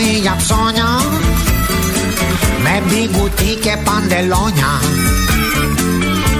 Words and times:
πνοή 0.00 0.18
για 0.20 0.36
ψώνια 0.38 1.00
Με 2.62 2.82
μπιγκουτί 2.86 3.58
και 3.62 3.76
παντελόνια. 3.84 4.72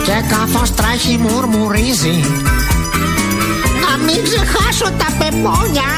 Και 0.04 0.16
καθώς 0.28 0.74
τρέχει 0.74 1.18
μουρμουρίζει 1.18 2.24
Να 3.82 3.96
μην 4.04 4.22
ξεχάσω 4.22 4.84
τα 4.84 5.06
πεπόνια. 5.18 5.90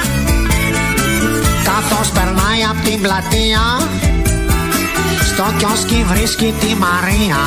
Καθώς 1.65 2.09
περνάει 2.11 2.63
από 2.71 2.89
την 2.89 3.01
πλατεία 3.01 3.63
Στο 5.29 5.45
κιόσκι 5.59 6.05
βρίσκει 6.09 6.55
τη 6.61 6.75
Μαρία. 6.75 7.41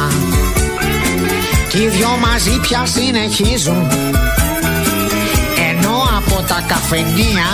Κι 1.70 1.78
οι 1.78 1.88
δυο 1.88 2.18
μαζί 2.28 2.60
πια 2.60 2.86
συνεχίζουν 2.86 3.88
Ενώ 5.70 6.04
από 6.18 6.44
τα 6.48 6.64
καφενεία 6.68 7.48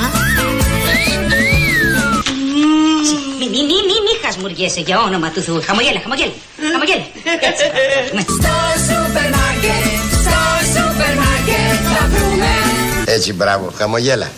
Μη, 3.42 3.48
μη, 3.50 3.62
μη, 3.70 3.78
μη, 3.90 3.98
μη 4.06 4.14
χασμουριέσαι 4.24 4.80
για 4.80 5.00
όνομα 5.08 5.30
του 5.30 5.42
Θεού. 5.42 5.62
Χαμογέλα, 5.66 6.00
χαμογέλα, 6.04 6.32
χαμογέλα. 6.74 7.06
Έτσι. 7.50 7.66
Ναι. 8.16 8.22
Στο 8.22 8.56
σούπερ 8.86 9.30
μάρκετ, 9.38 9.86
στο 10.24 10.42
σούπερ 10.74 11.14
μάρκετ 11.24 11.80
θα 11.94 12.04
βρούμε 12.12 12.52
Έτσι, 13.06 13.34
μπράβο, 13.34 13.74
χαμογέλα. 13.78 14.32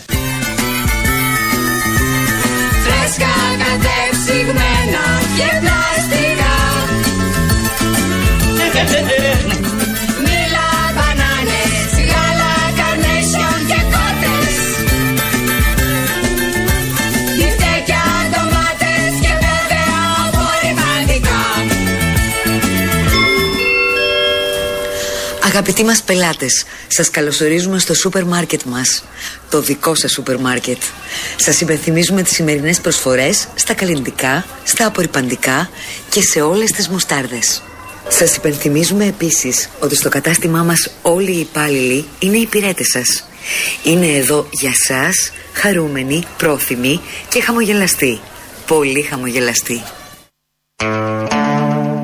φρέσκα 2.84 3.34
κατεψυγμένα 3.64 5.04
και 5.38 5.48
πλαστικά. 5.64 6.54
Αγαπητοί 25.54 25.84
μας 25.84 26.02
πελάτες, 26.02 26.66
σας 26.88 27.10
καλωσορίζουμε 27.10 27.80
στο 27.80 27.94
σούπερ 27.94 28.26
μάρκετ 28.26 28.62
μας. 28.64 29.04
Το 29.50 29.62
δικό 29.62 29.96
σας 29.96 30.12
σούπερ 30.12 30.40
μάρκετ. 30.40 30.82
Σας 31.36 31.62
υπενθυμίζουμε 31.62 32.24
τις 32.24 32.34
σημερινές 32.34 32.82
προσφορές 32.82 33.48
στα 33.56 33.74
καλλιντικά, 33.74 34.46
στα 34.64 34.86
απορριπαντικά 34.86 35.70
και 36.10 36.22
σε 36.22 36.42
όλες 36.42 36.72
τις 36.72 36.88
μουστάρδες. 36.90 37.62
Σας 38.08 38.36
υπενθυμίζουμε 38.36 39.06
επίσης 39.06 39.70
ότι 39.80 39.96
στο 39.96 40.10
κατάστημά 40.10 40.64
μας 40.64 40.90
όλοι 41.02 41.32
οι 41.32 41.40
υπάλληλοι 41.40 42.06
είναι 42.20 42.38
οι 42.38 42.42
υπηρέτες 42.42 42.88
σας. 42.88 43.28
Είναι 43.84 44.08
εδώ 44.08 44.48
για 44.52 44.72
σας, 44.88 45.32
χαρούμενοι, 45.54 46.24
πρόθυμοι 46.38 47.02
και 47.30 47.42
χαμογελαστοί. 47.42 48.22
Πολύ 48.68 49.02
χαμογελαστοί. 49.02 49.84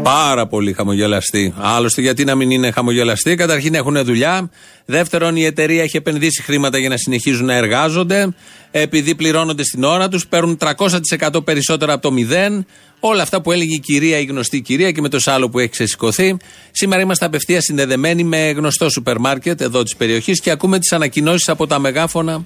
Πάρα 0.09 0.47
πολύ 0.47 0.73
χαμογελαστή. 0.73 1.53
Άλλωστε, 1.57 2.01
γιατί 2.01 2.23
να 2.23 2.35
μην 2.35 2.51
είναι 2.51 2.71
χαμογελαστή; 2.71 3.35
Καταρχήν 3.35 3.75
έχουν 3.75 4.03
δουλειά. 4.03 4.49
Δεύτερον, 4.85 5.35
η 5.35 5.43
εταιρεία 5.43 5.83
έχει 5.83 5.97
επενδύσει 5.97 6.41
χρήματα 6.41 6.77
για 6.77 6.89
να 6.89 6.97
συνεχίζουν 6.97 7.45
να 7.45 7.53
εργάζονται. 7.53 8.33
Επειδή 8.71 9.15
πληρώνονται 9.15 9.63
στην 9.63 9.83
ώρα 9.83 10.07
τους, 10.09 10.27
παίρνουν 10.27 10.57
300% 10.57 11.43
περισσότερα 11.43 11.93
από 11.93 12.01
το 12.01 12.11
μηδέν. 12.11 12.65
Όλα 12.99 13.21
αυτά 13.21 13.41
που 13.41 13.51
έλεγε 13.51 13.75
η 13.75 13.79
κυρία, 13.79 14.17
η 14.17 14.25
γνωστή 14.25 14.61
κυρία 14.61 14.91
και 14.91 15.01
με 15.01 15.09
το 15.09 15.17
άλλο 15.25 15.49
που 15.49 15.59
έχει 15.59 15.69
ξεσηκωθεί. 15.69 16.37
Σήμερα 16.71 17.01
είμαστε 17.01 17.25
απευθείας 17.25 17.63
συνδεδεμένοι 17.63 18.23
με 18.23 18.49
γνωστό 18.49 18.89
σούπερ 18.89 19.19
μάρκετ 19.19 19.61
εδώ 19.61 19.83
της 19.83 19.95
περιοχής 19.95 20.39
και 20.39 20.51
ακούμε 20.51 20.79
τις 20.79 20.91
ανακοινώσεις 20.91 21.49
από 21.49 21.67
τα 21.67 21.79
μεγάφωνα 21.79 22.45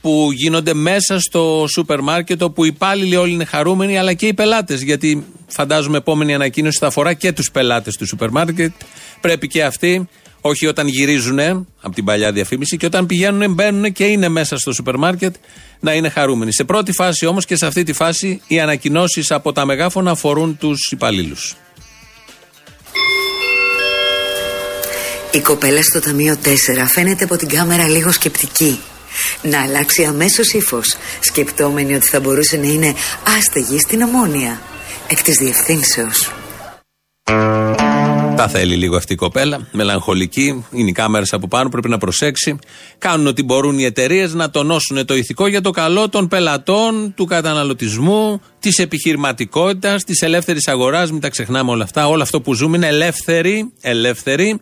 που 0.00 0.28
γίνονται 0.32 0.74
μέσα 0.74 1.20
στο 1.20 1.66
σούπερ 1.72 2.00
μάρκετ 2.00 2.42
όπου 2.42 2.64
οι 2.64 2.70
υπάλληλοι 2.74 3.16
όλοι 3.16 3.32
είναι 3.32 3.44
χαρούμενοι 3.44 3.98
αλλά 3.98 4.14
και 4.14 4.26
οι 4.26 4.34
πελάτες. 4.34 4.82
Γιατί 4.82 5.26
φαντάζομαι 5.46 5.96
επόμενη 5.96 6.34
ανακοίνωση 6.34 6.78
θα 6.78 6.86
αφορά 6.86 7.14
και 7.14 7.32
τους 7.32 7.50
πελάτες 7.50 7.96
του 7.96 8.06
σούπερ 8.06 8.30
μάρκετ. 8.30 8.72
Πρέπει 9.20 9.46
και 9.46 9.64
αυτοί, 9.64 10.08
όχι 10.40 10.66
όταν 10.66 10.86
γυρίζουν 10.86 11.38
από 11.80 11.94
την 11.94 12.04
παλιά 12.04 12.32
διαφήμιση, 12.32 12.76
και 12.76 12.86
όταν 12.86 13.06
πηγαίνουν, 13.06 13.52
μπαίνουν 13.52 13.92
και 13.92 14.04
είναι 14.04 14.28
μέσα 14.28 14.58
στο 14.58 14.72
σούπερ 14.72 14.96
μάρκετ 14.96 15.34
να 15.80 15.92
είναι 15.92 16.08
χαρούμενοι. 16.08 16.52
Σε 16.52 16.64
πρώτη 16.64 16.92
φάση 16.92 17.26
όμως 17.26 17.44
και 17.44 17.56
σε 17.56 17.66
αυτή 17.66 17.82
τη 17.82 17.92
φάση 17.92 18.40
οι 18.46 18.60
ανακοινώσεις 18.60 19.30
από 19.30 19.52
τα 19.52 19.64
μεγάφωνα 19.64 20.10
αφορούν 20.10 20.56
τους 20.56 20.90
υπαλλήλους. 20.92 21.56
Η 25.32 25.40
κοπέλα 25.40 25.82
στο 25.82 26.00
ταμείο 26.00 26.36
4 26.44 26.48
φαίνεται 26.86 27.24
από 27.24 27.36
την 27.36 27.48
κάμερα 27.48 27.88
λίγο 27.88 28.12
σκεπτική. 28.12 28.78
Να 29.42 29.62
αλλάξει 29.62 30.04
αμέσως 30.04 30.52
ύφος, 30.52 30.96
σκεπτόμενη 31.20 31.94
ότι 31.94 32.06
θα 32.06 32.20
μπορούσε 32.20 32.56
να 32.56 32.66
είναι 32.66 32.94
άστεγη 33.38 33.78
στην 33.78 34.02
ομόνια. 34.02 34.60
Εκ 35.08 35.22
της 35.22 35.36
διευθύνσεως. 35.36 36.32
Τα 38.40 38.48
θέλει 38.48 38.76
λίγο 38.76 38.96
αυτή 38.96 39.12
η 39.12 39.16
κοπέλα. 39.16 39.68
Μελαγχολική. 39.72 40.64
Είναι 40.70 40.88
οι 40.88 40.92
κάμερες 40.92 41.32
από 41.32 41.48
πάνω. 41.48 41.68
Πρέπει 41.68 41.88
να 41.88 41.98
προσέξει. 41.98 42.58
Κάνουν 42.98 43.26
ό,τι 43.26 43.42
μπορούν 43.42 43.78
οι 43.78 43.84
εταιρείες 43.84 44.34
να 44.34 44.50
τονώσουν 44.50 45.06
το 45.06 45.14
ηθικό 45.14 45.46
για 45.46 45.60
το 45.60 45.70
καλό 45.70 46.08
των 46.08 46.28
πελατών, 46.28 47.12
του 47.16 47.24
καταναλωτισμού, 47.24 48.40
της 48.60 48.78
επιχειρηματικότητας, 48.78 50.04
της 50.04 50.22
ελεύθερης 50.22 50.68
αγοράς. 50.68 51.10
Μην 51.10 51.20
τα 51.20 51.28
ξεχνάμε 51.28 51.70
όλα 51.70 51.84
αυτά. 51.84 52.08
Όλο 52.08 52.22
αυτό 52.22 52.40
που 52.40 52.54
ζούμε 52.54 52.76
είναι 52.76 52.86
ελεύθερη, 52.86 53.72
ελεύθερη 53.80 54.60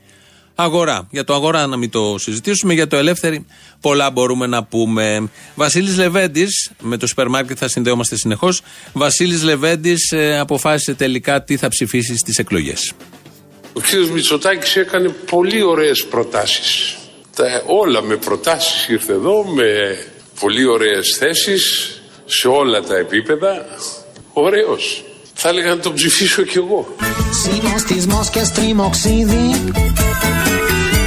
αγορά. 0.61 1.07
Για 1.11 1.25
το 1.25 1.35
αγορά 1.35 1.67
να 1.67 1.77
μην 1.77 1.91
το 1.91 2.17
συζητήσουμε, 2.19 2.75
για 2.75 2.87
το 2.87 2.97
ελεύθερη 2.97 3.47
πολλά 3.81 4.11
μπορούμε 4.11 4.47
να 4.47 4.65
πούμε. 4.65 5.29
Βασίλης 5.55 5.97
Λεβέντης, 5.97 6.71
με 6.81 6.97
το 6.97 7.07
σούπερ 7.07 7.29
μάρκετ 7.29 7.57
θα 7.61 7.69
συνδέομαστε 7.69 8.17
συνεχώς. 8.17 8.63
Βασίλης 8.93 9.43
Λεβέντης 9.43 10.13
ε, 10.13 10.39
αποφάσισε 10.39 10.95
τελικά 10.95 11.43
τι 11.43 11.57
θα 11.57 11.69
ψηφίσει 11.69 12.17
στις 12.17 12.37
εκλογές. 12.39 12.93
Ο 13.73 13.81
κύριος 13.81 14.11
Μητσοτάκης 14.11 14.77
έκανε 14.77 15.09
πολύ 15.09 15.63
ωραίες 15.63 16.05
προτάσεις. 16.05 16.97
Τα, 17.37 17.63
όλα 17.67 18.03
με 18.03 18.17
προτάσεις 18.17 18.89
ήρθε 18.89 19.13
εδώ, 19.13 19.45
με 19.45 19.99
πολύ 20.41 20.67
ωραίες 20.67 21.17
θέσεις, 21.19 21.93
σε 22.25 22.49
όλα 22.49 22.83
τα 22.83 22.97
επίπεδα. 22.97 23.67
Ωραίος. 24.33 25.03
Θα 25.35 25.49
έλεγα 25.49 25.69
να 25.69 25.79
τον 25.79 25.95
ψηφίσω 25.95 26.43
κι 26.43 26.59
εγώ. 26.59 26.97
Συνοστισμός 27.43 28.31
και 28.31 28.45
στριμοξίδι 28.45 29.73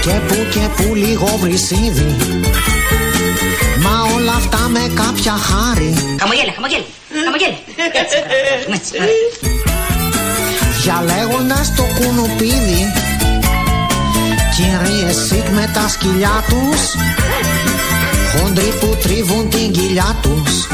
Και 0.01 0.11
που 0.27 0.35
και 0.51 0.67
που 0.75 0.95
λίγο 0.95 1.37
βρυσίδι 1.39 2.15
Μα 3.83 4.15
όλα 4.15 4.33
αυτά 4.33 4.57
με 4.69 4.91
κάποια 4.93 5.31
χάρη 5.31 5.93
Χαμογέλα, 6.19 6.51
χαμογέλα, 6.55 6.85
χαμογέλα. 7.25 7.57
Έτσι, 8.01 8.15
μπράβο. 8.27 8.73
Έτσι, 8.75 8.91
μπράβο. 8.97 9.11
Διαλέγοντας 10.81 11.75
το 11.75 11.83
κουνουπίδι 11.95 12.91
Κυρίες 14.55 15.15
σικ 15.27 15.47
με 15.49 15.71
τα 15.73 15.87
σκυλιά 15.87 16.43
τους 16.49 16.81
Χοντροί 18.31 18.73
που 18.79 18.97
τρίβουν 19.01 19.49
την 19.49 19.71
κοιλιά 19.71 20.15
τους 20.21 20.67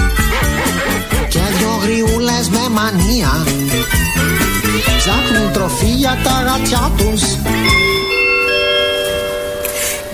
Και 1.29 1.39
δυο 1.57 1.79
γριούλες 1.83 2.49
με 2.49 2.69
μανία 2.69 3.45
Ψάχνουν 4.97 5.51
τροφή 5.53 5.89
για 5.89 6.17
τα 6.23 6.43
γατιά 6.47 6.91
τους 6.97 7.21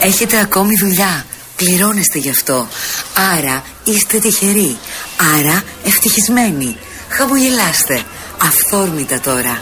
Έχετε 0.06 0.40
ακόμη 0.40 0.76
δουλειά. 0.80 1.26
Πληρώνεστε 1.56 2.20
γι' 2.20 2.30
αυτό. 2.30 2.68
Άρα 3.38 3.64
είστε 3.84 4.20
τυχεροί. 4.20 4.78
Άρα 5.38 5.64
ευτυχισμένοι. 5.86 6.76
Χαμογελάστε. 7.10 8.02
Αυθόρμητα 8.42 9.20
τώρα. 9.20 9.62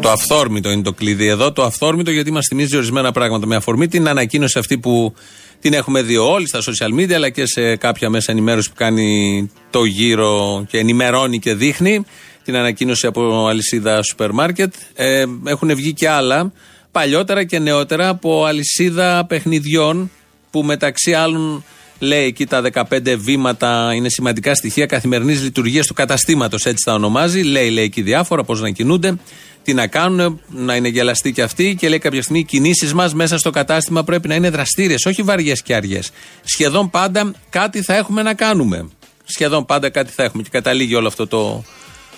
Το 0.00 0.10
αυθόρμητο 0.10 0.70
είναι 0.70 0.82
το 0.82 0.92
κλειδί 0.92 1.26
εδώ. 1.26 1.52
Το 1.52 1.62
αυθόρμητο 1.62 2.10
γιατί 2.10 2.30
μας 2.30 2.46
θυμίζει 2.48 2.76
ορισμένα 2.76 3.12
πράγματα. 3.12 3.46
Με 3.46 3.56
αφορμή 3.56 3.88
την 3.88 4.08
ανακοίνωση 4.08 4.58
αυτή 4.58 4.78
που 4.78 5.14
την 5.60 5.72
έχουμε 5.72 6.02
δει 6.02 6.16
όλοι 6.16 6.48
στα 6.48 6.60
social 6.60 7.00
media 7.00 7.12
αλλά 7.12 7.30
και 7.30 7.46
σε 7.46 7.76
κάποια 7.76 8.10
μέσα 8.10 8.32
ενημέρωση 8.32 8.68
που 8.68 8.76
κάνει 8.76 9.50
το 9.70 9.84
γύρο 9.84 10.64
και 10.68 10.78
ενημερώνει 10.78 11.38
και 11.38 11.54
δείχνει. 11.54 12.04
Την 12.44 12.56
ανακοίνωση 12.56 13.06
από 13.06 13.46
αλυσίδα 13.46 14.02
σούπερ 14.02 14.32
μάρκετ. 14.32 14.74
Ε, 14.94 15.24
έχουν 15.44 15.74
βγει 15.74 15.92
και 15.92 16.08
άλλα 16.08 16.52
παλιότερα 16.94 17.44
και 17.44 17.58
νεότερα 17.58 18.08
από 18.08 18.44
αλυσίδα 18.44 19.24
παιχνιδιών 19.26 20.10
που 20.50 20.62
μεταξύ 20.62 21.14
άλλων 21.14 21.64
λέει 21.98 22.24
εκεί 22.24 22.46
τα 22.46 22.62
15 22.72 23.16
βήματα 23.18 23.94
είναι 23.94 24.08
σημαντικά 24.08 24.54
στοιχεία 24.54 24.86
καθημερινής 24.86 25.42
λειτουργίας 25.42 25.86
του 25.86 25.94
καταστήματος, 25.94 26.64
έτσι 26.64 26.84
τα 26.84 26.92
ονομάζει. 26.94 27.42
Λέει, 27.42 27.70
λέει 27.70 27.84
εκεί 27.84 28.02
διάφορα, 28.02 28.44
πώς 28.44 28.60
να 28.60 28.70
κινούνται, 28.70 29.16
τι 29.62 29.74
να 29.74 29.86
κάνουν, 29.86 30.40
να 30.48 30.76
είναι 30.76 30.88
γελαστοί 30.88 31.32
κι 31.32 31.42
αυτοί 31.42 31.76
και 31.78 31.88
λέει 31.88 31.98
κάποια 31.98 32.22
στιγμή 32.22 32.40
οι 32.40 32.44
κινήσεις 32.44 32.94
μας 32.94 33.14
μέσα 33.14 33.38
στο 33.38 33.50
κατάστημα 33.50 34.04
πρέπει 34.04 34.28
να 34.28 34.34
είναι 34.34 34.50
δραστήριες, 34.50 35.06
όχι 35.06 35.22
βαριές 35.22 35.62
και 35.62 35.74
αργές. 35.74 36.10
Σχεδόν 36.42 36.90
πάντα 36.90 37.32
κάτι 37.50 37.82
θα 37.82 37.96
έχουμε 37.96 38.22
να 38.22 38.34
κάνουμε. 38.34 38.88
Σχεδόν 39.24 39.64
πάντα 39.64 39.90
κάτι 39.90 40.12
θα 40.12 40.22
έχουμε. 40.22 40.42
Και 40.42 40.48
καταλήγει 40.52 40.94
όλο 40.94 41.06
αυτό 41.06 41.26
το, 41.26 41.64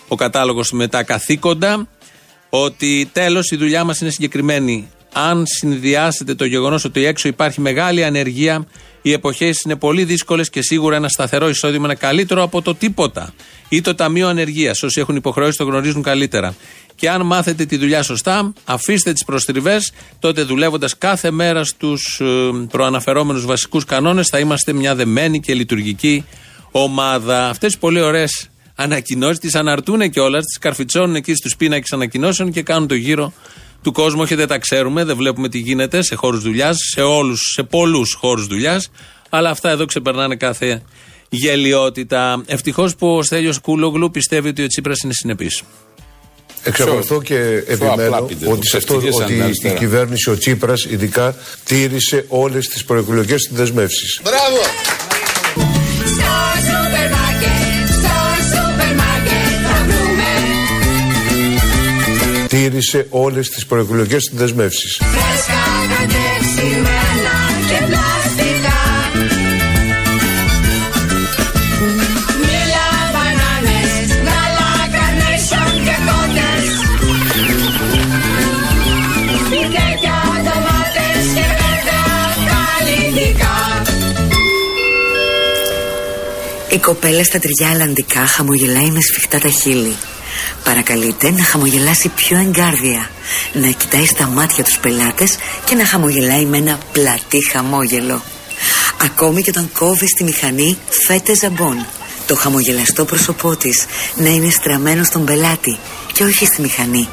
ο 0.09 0.15
κατάλογος 0.15 0.71
με 0.73 0.89
τα 0.89 1.03
καθήκοντα 1.03 1.89
ότι 2.65 3.09
τέλος 3.13 3.51
η 3.51 3.57
δουλειά 3.57 3.85
μας 3.85 4.01
είναι 4.01 4.11
συγκεκριμένη. 4.11 4.89
Αν 5.13 5.47
συνδυάσετε 5.47 6.35
το 6.35 6.45
γεγονός 6.45 6.85
ότι 6.85 7.05
έξω 7.05 7.29
υπάρχει 7.29 7.61
μεγάλη 7.61 8.05
ανεργία, 8.05 8.67
οι 9.03 9.13
εποχές 9.13 9.61
είναι 9.65 9.77
πολύ 9.77 10.05
δύσκολες 10.05 10.51
και 10.51 10.63
σίγουρα 10.63 10.97
ένα 10.97 11.09
σταθερό 11.09 11.49
εισόδημα 11.49 11.85
είναι 11.85 11.95
καλύτερο 11.95 12.43
από 12.43 12.63
το 12.63 12.75
τίποτα. 12.75 13.35
Ή 13.69 13.81
το 13.81 13.95
Ταμείο 13.95 14.29
Ανεργίας. 14.29 14.83
Όσοι 14.83 15.01
έχουν 15.01 15.17
υποχρεώσει 15.17 15.57
το 15.57 15.65
γνωρίζουν 15.65 16.03
καλύτερα. 16.03 16.55
Και 16.95 17.11
αν 17.11 17.27
μάθετε 17.27 17.65
τη 17.65 17.77
δουλειά 17.77 18.03
σωστά, 18.03 18.53
αφήστε 18.65 19.13
τις 19.13 19.25
προστριβές, 19.25 19.93
τότε 20.19 20.43
δουλεύοντας 20.43 20.99
κάθε 20.99 21.31
μέρα 21.31 21.65
στους 21.65 22.21
ε, 22.21 22.27
προαναφερόμενους 22.71 23.47
βασικούς 23.47 23.85
κανόνες, 23.85 24.29
θα 24.29 24.39
είμαστε 24.39 24.73
μια 24.73 24.95
δεμένη 24.95 25.41
και 25.41 25.55
λειτουργική 25.55 26.25
ομάδα. 26.71 27.49
Αυτές 27.49 27.73
τι 27.73 27.79
πολύ 27.79 28.01
ωραίες 28.01 28.49
ανακοινώσεις 28.77 29.39
τι 29.39 29.59
αναρτούν 29.59 30.11
κιόλας, 30.11 30.45
τις 30.45 30.59
καρφιτσώνουν 30.59 31.15
εκεί 31.15 31.35
στους 31.35 31.57
πίνακες 31.57 31.93
ανακοινώσεων 31.93 32.53
και 32.53 32.63
κάνουν 32.63 32.89
το 32.89 32.95
γύρο 32.95 33.33
του 33.83 33.93
κόσμου. 33.93 34.21
Όχι, 34.23 34.35
δεν 34.35 34.49
τα 34.49 34.59
ξέρουμε, 34.59 35.05
δεν 35.05 35.17
βλέπουμε 35.17 35.49
τι 35.49 35.59
γίνεται 35.59 36.03
σε 36.03 36.15
χώρους 36.15 36.43
δουλειάς, 36.43 36.77
σε 36.93 37.01
όλους, 37.01 37.41
σε 37.55 37.63
πολλούς 37.63 38.13
χώρους 38.13 38.47
δουλειάς. 38.47 38.91
Αλλά 39.31 39.51
αυτά 39.51 39.71
εδώ 39.71 39.87
ξεπερνάνε 39.87 40.37
κάθε 40.37 40.83
γελιότητα. 41.29 42.43
Ευτυχώς 42.47 42.97
που 42.97 43.17
ο 43.17 43.23
Στέλιος 43.23 43.59
Κούλογλου 43.59 44.11
πιστεύει 44.11 44.49
ότι 44.49 44.63
ο 44.63 44.67
Τσίπρας 44.67 45.01
είναι 45.03 45.13
συνεπής. 45.13 45.63
Εξακολουθώ 46.63 47.23
και 47.23 47.37
επιμένω 47.67 48.29
ότι, 48.47 48.69
σε 48.69 48.77
αυτό, 48.77 48.95
ότι 48.95 49.35
η 49.63 49.75
κυβέρνηση, 49.79 50.31
ο 50.31 50.39
Τσίπρας 50.39 50.85
ειδικά, 50.85 51.37
τήρησε 51.65 52.25
όλες 52.29 52.67
τις 52.67 52.85
προεκλογικές 52.85 53.49
δεσμεύσεις. 53.53 54.21
Μπράβο! 54.23 54.59
Τήρησε 62.49 63.07
όλες 63.11 63.49
τις 63.51 63.67
προεκλογικές 63.67 64.31
δεσμεύσεις. 64.33 65.01
φρέσκα 65.01 65.65
κατεψημένα 65.93 67.37
και 67.69 67.79
πλαστικά. 67.87 68.81
Μίλα 72.41 72.89
μπανάνες, 73.13 74.09
γάλα 74.27 74.73
καρνέισον 74.95 75.73
και 75.87 75.97
κότες. 76.09 76.67
Σπιτέκια, 79.45 80.19
ντομάτες 80.45 81.25
και 81.35 81.45
βέβαια 81.61 82.09
καλλιτικά. 82.51 83.57
Η 86.71 86.79
κοπέλα 86.79 87.25
στα 87.25 87.39
τριγιά 87.39 87.71
αλλαντικά 87.75 88.27
χαμογελάει 88.27 88.91
με 88.91 89.01
σφιχτά 89.01 89.39
τα 89.39 89.49
χείλη. 89.49 89.97
Παρακαλείται 90.67 91.31
να 91.31 91.45
χαμογελάσει 91.45 92.09
πιο 92.09 92.39
εγκάρδια, 92.39 93.11
να 93.53 93.69
κοιτάει 93.69 94.07
στα 94.07 94.27
μάτια 94.27 94.65
τους 94.65 94.79
πελάτες 94.79 95.37
και 95.65 95.75
να 95.75 95.87
χαμογελάει 95.87 96.45
με 96.45 96.57
ένα 96.57 96.79
πλατή 96.93 97.49
χαμόγελο. 97.53 98.23
Ακόμη 99.05 99.43
και 99.43 99.51
όταν 99.51 99.71
κόβει 99.73 100.09
στη 100.09 100.25
μηχανή 100.25 100.79
φέτε 100.89 101.35
ζαμπόν. 101.35 101.87
Το 102.27 102.37
χαμογελαστό 102.37 103.05
πρόσωπό 103.05 103.57
της 103.57 103.87
να 104.17 104.29
είναι 104.29 104.51
στραμμένο 104.51 105.05
στον 105.05 105.25
πελάτη 105.25 105.79
και 106.13 106.25
όχι 106.25 106.47
στη 106.47 106.61
μηχανή. 106.61 107.09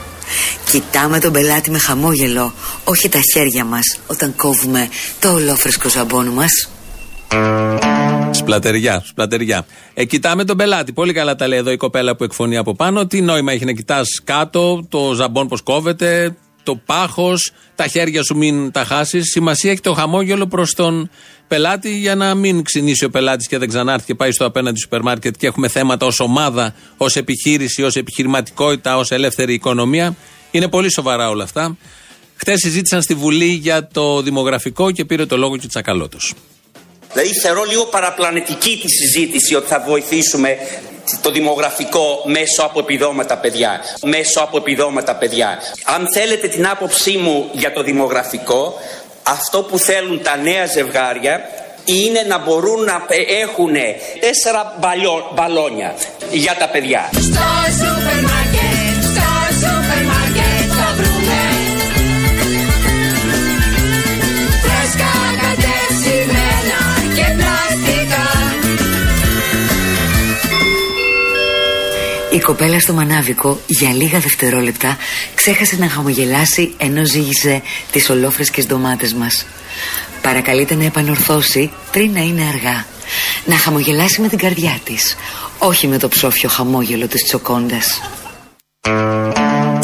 Κοιτάμε 0.72 1.20
τον 1.20 1.32
πελάτη 1.32 1.72
με 1.72 1.80
χαμόγελο, 1.80 2.54
όχι 2.84 3.10
τα 3.10 3.20
χέρια 3.34 3.66
μας 3.66 4.00
όταν 4.08 4.36
κόβουμε 4.36 4.90
το 5.20 5.34
ολόφρεσκο 5.34 5.90
ζαμπόν 5.90 6.28
μας. 6.28 6.70
Σπλατεριά, 8.44 9.04
σπλατεριά. 9.06 9.66
Ε, 9.94 10.06
κοιτάμε 10.06 10.44
τον 10.44 10.58
πελάτη. 10.58 10.94
Πολύ 10.94 11.14
καλά 11.14 11.36
τα 11.36 11.48
λέει 11.48 11.60
εδώ 11.60 11.72
η 11.72 11.78
κοπέλα 11.78 12.16
που 12.16 12.24
εκφωνεί 12.24 12.58
από 12.58 12.76
πάνω. 12.76 13.08
Τι 13.08 13.22
νόημα 13.22 13.52
έχει 13.52 13.66
να 13.66 13.72
κοιτάς 13.72 14.08
κάτω, 14.24 14.86
το 14.90 15.14
ζαμπόν 15.14 15.48
πώς 15.48 15.62
κόβεται, 15.62 16.36
το 16.64 16.76
πάχος, 16.76 17.52
τα 17.76 17.88
χέρια 17.88 18.24
σου 18.24 18.36
μην 18.36 18.72
τα 18.72 18.84
χάσεις. 18.86 19.32
Σημασία 19.32 19.72
έχει 19.72 19.82
το 19.82 19.94
χαμόγελο 19.94 20.48
προς 20.48 20.74
τον 20.74 21.10
πελάτη 21.48 21.98
για 21.98 22.16
να 22.16 22.36
μην 22.36 22.64
ξυνήσει 22.64 23.06
ο 23.06 23.10
πελάτης 23.10 23.48
και 23.48 23.58
δεν 23.58 23.68
ξανάρθει 23.68 24.06
και 24.06 24.16
πάει 24.16 24.32
στο 24.32 24.46
απέναντι 24.46 24.80
σούπερ 24.80 25.02
μάρκετ 25.02 25.36
και 25.38 25.48
έχουμε 25.48 25.68
θέματα 25.68 26.06
ως 26.06 26.20
ομάδα, 26.20 26.74
ως 26.98 27.16
επιχείρηση, 27.16 27.84
ως 27.84 27.96
επιχειρηματικότητα, 27.96 28.98
ως 28.98 29.12
ελεύθερη 29.12 29.54
οικονομία. 29.54 30.16
Είναι 30.52 30.68
πολύ 30.68 30.92
σοβαρά 30.92 31.30
όλα 31.30 31.44
αυτά. 31.44 31.78
Χθες 32.36 32.60
συζήτησαν 32.60 33.02
στη 33.02 33.14
Βουλή 33.14 33.46
για 33.46 33.88
το 33.88 34.22
δημογραφικό 34.22 34.92
και 34.92 35.06
πήρε 35.06 35.26
το 35.26 35.38
λόγο 35.38 35.58
και 35.58 35.66
ο 35.66 35.70
Τσακαλώτος. 35.70 36.34
Δηλαδή 37.14 37.40
θεωρώ 37.40 37.64
λίγο 37.64 37.86
παραπλανητική 37.86 38.80
τη 38.82 38.88
συζήτηση 38.90 39.56
ότι 39.56 39.68
θα 39.68 39.80
βοηθήσουμε 39.80 40.58
το 41.22 41.32
δημογραφικό 41.32 42.22
μέσω 42.26 42.62
από 42.64 42.80
επιδόματα 42.80 43.38
παιδιά. 43.38 43.80
Μέσω 44.06 44.40
από 44.40 44.58
επιδόματα 44.58 45.16
παιδιά. 45.16 45.58
Αν 45.84 46.08
θέλετε 46.14 46.48
την 46.48 46.68
άποψή 46.68 47.18
μου 47.18 47.50
για 47.52 47.74
το 47.74 47.84
δημογραφικό, 47.84 48.74
αυτό 49.24 49.62
που 49.64 49.78
θέλουν 49.80 50.22
τα 50.24 50.38
νέα 50.38 50.66
ζευγάρια 50.66 51.42
είναι 51.86 52.22
να 52.28 52.38
μπορούν 52.38 52.84
να 52.84 53.06
έχουν 53.42 53.74
τέσσερα 54.20 54.76
μπαλιό- 54.80 55.32
μπαλόνια 55.34 55.94
για 56.32 56.56
τα 56.60 56.68
παιδιά. 56.68 57.10
Στο 57.12 57.48
σούπερ 57.80 58.22
μάρκετ, 58.30 59.04
στο 59.04 59.56
σούπερ 59.60 60.04
μάρκετ 60.06 60.43
Η 72.34 72.40
κοπέλα 72.40 72.80
στο 72.80 72.94
μανάβικο 72.94 73.60
για 73.68 73.94
λίγα 73.94 74.20
δευτερόλεπτα 74.20 74.98
ξέχασε 75.36 75.76
να 75.76 75.90
χαμογελάσει 75.90 76.74
ενώ 76.78 77.06
ζήγησε 77.06 77.62
τις 77.92 78.10
ολόφρεσκες 78.10 78.66
ντομάτες 78.66 79.14
μας. 79.14 79.46
Παρακαλείται 80.22 80.76
να 80.76 80.84
επανορθώσει 80.84 81.72
πριν 81.92 82.12
να 82.12 82.20
είναι 82.20 82.42
αργά. 82.42 82.86
Να 83.46 83.58
χαμογελάσει 83.58 84.22
με 84.22 84.28
την 84.28 84.38
καρδιά 84.38 84.80
της, 84.84 85.16
όχι 85.58 85.88
με 85.88 85.98
το 85.98 86.08
ψόφιο 86.08 86.50
χαμόγελο 86.50 87.08
της 87.08 87.24
τσοκόντας. 87.24 88.02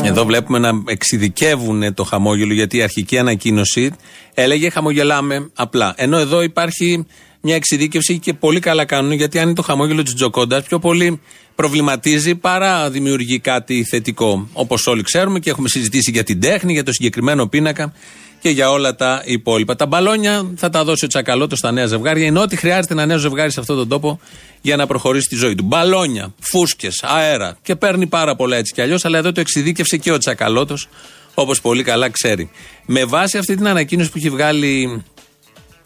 Εδώ 0.04 0.26
βλέπουμε 0.26 0.60
να 0.60 0.70
εξειδικεύουν 0.86 1.94
το 1.94 2.04
χαμόγελο 2.04 2.54
γιατί 2.54 2.78
η 2.78 2.82
αρχική 2.82 3.18
ανακοίνωση 3.18 3.92
έλεγε 4.34 4.70
χαμογελάμε 4.70 5.52
απλά. 5.56 5.94
Ενώ 5.98 6.18
εδώ 6.18 6.42
υπάρχει 6.42 7.06
μια 7.42 7.56
εξειδίκευση 7.56 8.20
και 8.20 8.34
πολύ 8.34 8.60
καλά 8.60 8.86
κάνουν 8.86 9.12
γιατί 9.12 9.40
αν 9.40 9.46
είναι 9.46 9.54
το 9.54 9.62
χαμόγελο 9.62 10.04
της 10.04 10.14
Τζοκόντα 10.14 10.62
πιο 10.62 10.80
πολύ 10.80 11.22
προβληματίζει 11.60 12.36
παρά 12.36 12.90
δημιουργεί 12.90 13.40
κάτι 13.40 13.84
θετικό. 13.84 14.48
Όπως 14.54 14.88
όλοι 14.88 15.02
ξέρουμε 15.02 15.40
και 15.40 15.50
έχουμε 15.50 15.68
συζητήσει 15.68 16.12
για 16.12 16.24
την 16.24 16.40
τέχνη, 16.40 16.74
για 16.74 16.84
το 16.84 16.92
συγκεκριμένο 16.92 17.48
πίνακα 17.48 17.94
και 18.40 18.50
για 18.50 18.72
όλα 18.72 18.96
τα 18.96 19.22
υπόλοιπα. 19.26 19.76
Τα 19.76 19.86
μπαλόνια 19.86 20.52
θα 20.56 20.70
τα 20.70 20.84
δώσει 20.84 21.06
ο 21.06 21.08
Τσακαλώτος 21.08 21.58
στα 21.58 21.72
νέα 21.72 21.86
ζευγάρια. 21.86 22.26
Είναι 22.26 22.40
ό,τι 22.40 22.56
χρειάζεται 22.56 22.94
ένα 22.94 23.06
νέο 23.06 23.18
ζευγάρι 23.18 23.52
σε 23.52 23.60
αυτόν 23.60 23.76
τον 23.76 23.88
τόπο 23.88 24.20
για 24.62 24.76
να 24.76 24.88
προχωρήσει 24.88 25.28
τη 25.28 25.36
ζωή 25.36 25.56
του. 25.56 25.64
Μπαλόνια, 25.64 26.34
φούσκες, 26.40 27.04
αέρα. 27.04 27.58
Και 27.62 27.76
παίρνει 27.76 28.08
πάρα 28.08 28.36
πολλά 28.36 28.56
έτσι 28.56 28.74
κι 28.74 28.82
αλλιώς, 28.82 29.06
αλλά 29.06 29.18
εδώ 29.18 29.32
το 29.32 29.40
εξειδίκευσε 29.40 29.98
και 29.98 30.12
ο 30.12 30.18
Τσακαλώτος, 30.18 30.88
όπως 31.34 31.62
πολύ 31.62 31.84
καλά 31.84 32.10
ξέρει. 32.10 32.50
Με 32.86 33.06
βάση 33.06 33.38
αυτή 33.38 33.56
την 33.56 33.68
ανακοίνωση 33.68 34.10
που 34.12 34.18
έχει 34.18 34.30
βγάλει 34.30 35.04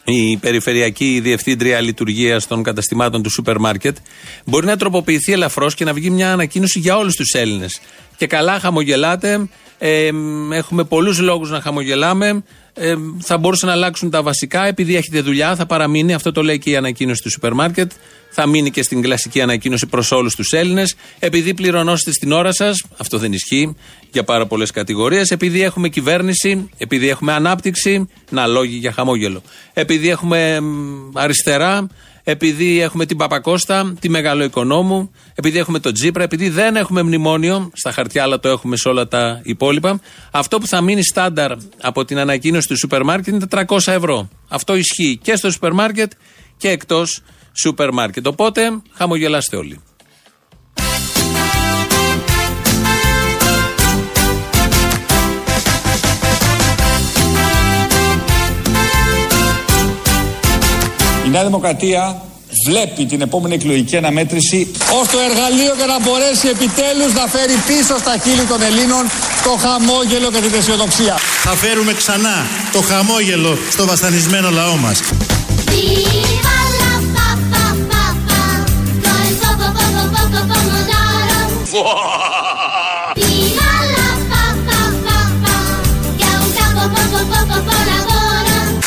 η 0.06 0.38
Περιφερειακή 0.38 1.20
Διευθύντρια 1.24 1.82
Λειτουργίας 1.82 2.48
των 2.48 2.64
Καταστημάτων 2.64 3.24
του 3.24 3.32
Σούπερ 3.32 3.60
Μάρκετ, 3.60 3.98
μπορεί 4.46 4.66
να 4.66 4.78
τροποποιηθεί 4.78 5.32
ελαφρώς 5.32 5.76
και 5.76 5.86
να 5.86 5.94
βγει 5.94 6.10
μια 6.10 6.32
ανακοίνωση 6.32 6.80
για 6.80 6.98
όλους 6.98 7.16
τους 7.16 7.34
Έλληνες. 7.34 7.82
Και 8.24 8.30
καλά 8.30 8.60
χαμογελάτε. 8.60 9.50
Ε, 9.78 10.10
έχουμε 10.52 10.84
πολλούς 10.84 11.20
λόγους 11.20 11.50
να 11.50 11.62
χαμογελάμε. 11.62 12.44
Ε, 12.74 12.96
θα 13.20 13.38
μπορούσαν 13.38 13.70
να 13.70 13.76
αλλάξουν 13.76 14.10
τα 14.10 14.22
βασικά. 14.22 14.68
Επειδή 14.68 14.96
έχετε 14.96 15.22
δουλειά, 15.22 15.56
θα 15.56 15.66
παραμείνει. 15.66 16.14
Αυτό 16.14 16.32
το 16.32 16.44
λέει 16.44 16.60
και 16.60 16.70
η 16.70 16.76
ανακοίνωση 16.76 17.22
του 17.22 17.32
σούπερ 17.32 17.54
μάρκετ. 17.54 17.92
Θα 18.30 18.48
μείνει 18.48 18.72
και 18.72 18.84
στην 18.84 19.02
κλασική 19.02 19.42
ανακοίνωση 19.42 19.86
προς 19.86 20.12
όλους 20.12 20.36
τους 20.36 20.52
Έλληνες. 20.52 20.96
Επειδή 21.20 21.54
πληρωνώσετε 21.54 22.12
στην 22.12 22.32
ώρα 22.32 22.54
σας, 22.54 22.84
αυτό 22.98 23.18
δεν 23.18 23.34
ισχύει 23.34 23.76
για 24.12 24.24
πάρα 24.24 24.46
πολλές 24.46 24.72
κατηγορίες. 24.72 25.32
Επειδή 25.32 25.62
έχουμε 25.62 25.90
κυβέρνηση, 25.90 26.70
επειδή 26.78 27.10
έχουμε 27.10 27.34
ανάπτυξη, 27.34 28.10
να 28.30 28.48
λόγοι 28.48 28.76
για 28.76 28.92
χαμόγελο. 28.92 29.42
Επειδή 29.74 30.10
έχουμε 30.10 30.60
μ, 30.60 31.12
αριστερά, 31.14 31.88
επειδή 32.24 32.82
έχουμε 32.82 33.06
την 33.06 33.18
Παπακώστα, 33.18 33.94
τη 34.00 34.10
Μεγάλο 34.10 34.44
Οικονόμου, 34.44 35.12
επειδή 35.36 35.58
έχουμε 35.58 35.80
τον 35.80 35.94
Τζίπρα, 35.94 36.24
επειδή 36.24 36.50
δεν 36.50 36.76
έχουμε 36.76 37.04
μνημόνιο, 37.04 37.72
στα 37.74 37.92
χαρτιά 37.92 38.24
αλλά 38.24 38.40
το 38.40 38.50
έχουμε 38.50 38.78
σε 38.78 38.90
όλα 38.90 39.08
τα 39.08 39.42
υπόλοιπα, 39.44 40.00
αυτό 40.32 40.58
που 40.58 40.68
θα 40.68 40.82
μείνει 40.82 41.04
στάνταρ 41.04 41.52
από 41.82 42.06
την 42.06 42.18
ανακοίνωση 42.18 42.68
του 42.68 42.78
σούπερ 42.78 43.04
μάρκετ 43.04 43.34
είναι 43.34 43.66
400 43.68 43.78
ευρώ. 43.86 44.30
Αυτό 44.48 44.76
ισχύει 44.76 45.20
και 45.22 45.36
στο 45.36 45.52
σούπερ 45.52 45.74
μάρκετ 45.74 46.12
και 46.58 46.70
εκτός 46.70 47.22
σούπερ 47.54 47.92
μάρκετ. 47.94 48.28
Οπότε 48.28 48.82
χαμογελάστε 48.94 49.56
όλοι. 49.56 49.80
Νέα 61.34 61.44
Δημοκρατία 61.44 62.22
βλέπει 62.68 63.06
την 63.06 63.22
επόμενη 63.22 63.54
εκλογική 63.56 63.98
αναμέτρηση 63.98 64.72
ως 65.02 65.08
το 65.08 65.18
εργαλείο 65.30 65.74
για 65.76 65.86
να 65.86 66.00
μπορέσει 66.00 66.48
επιτέλους 66.48 67.14
να 67.14 67.26
φέρει 67.28 67.56
πίσω 67.68 67.98
στα 67.98 68.16
χείλη 68.24 68.46
των 68.52 68.62
Ελλήνων 68.62 69.04
το 69.44 69.50
χαμόγελο 69.64 70.32
και 70.32 70.40
την 70.40 70.60
αισιοδοξία. 70.60 71.16
Θα 71.44 71.52
φέρουμε 71.52 71.94
ξανά 71.94 72.46
το 72.72 72.82
χαμόγελο 72.82 73.58
στο 73.72 73.86
βασανισμένο 73.86 74.50
λαό 74.50 74.76
μας. 74.76 75.00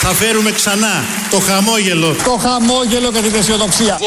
Θα 0.09 0.15
φέρουμε 0.15 0.51
ξανά 0.51 1.05
το 1.31 1.39
χαμόγελο. 1.39 2.15
Το 2.25 2.31
χαμόγελο 2.31 3.13
και 3.13 3.21
την 3.21 3.35
αισιοδοξία. 3.35 3.99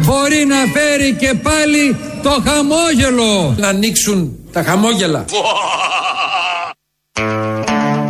Μπορεί 0.00 0.44
να 0.44 0.56
φέρει 0.56 1.16
και 1.18 1.34
πάλι 1.42 1.96
το 2.22 2.42
χαμόγελο. 2.44 3.54
Να 3.58 3.68
ανοίξουν 3.68 4.38
τα 4.52 4.62
χαμόγελα. 4.62 5.24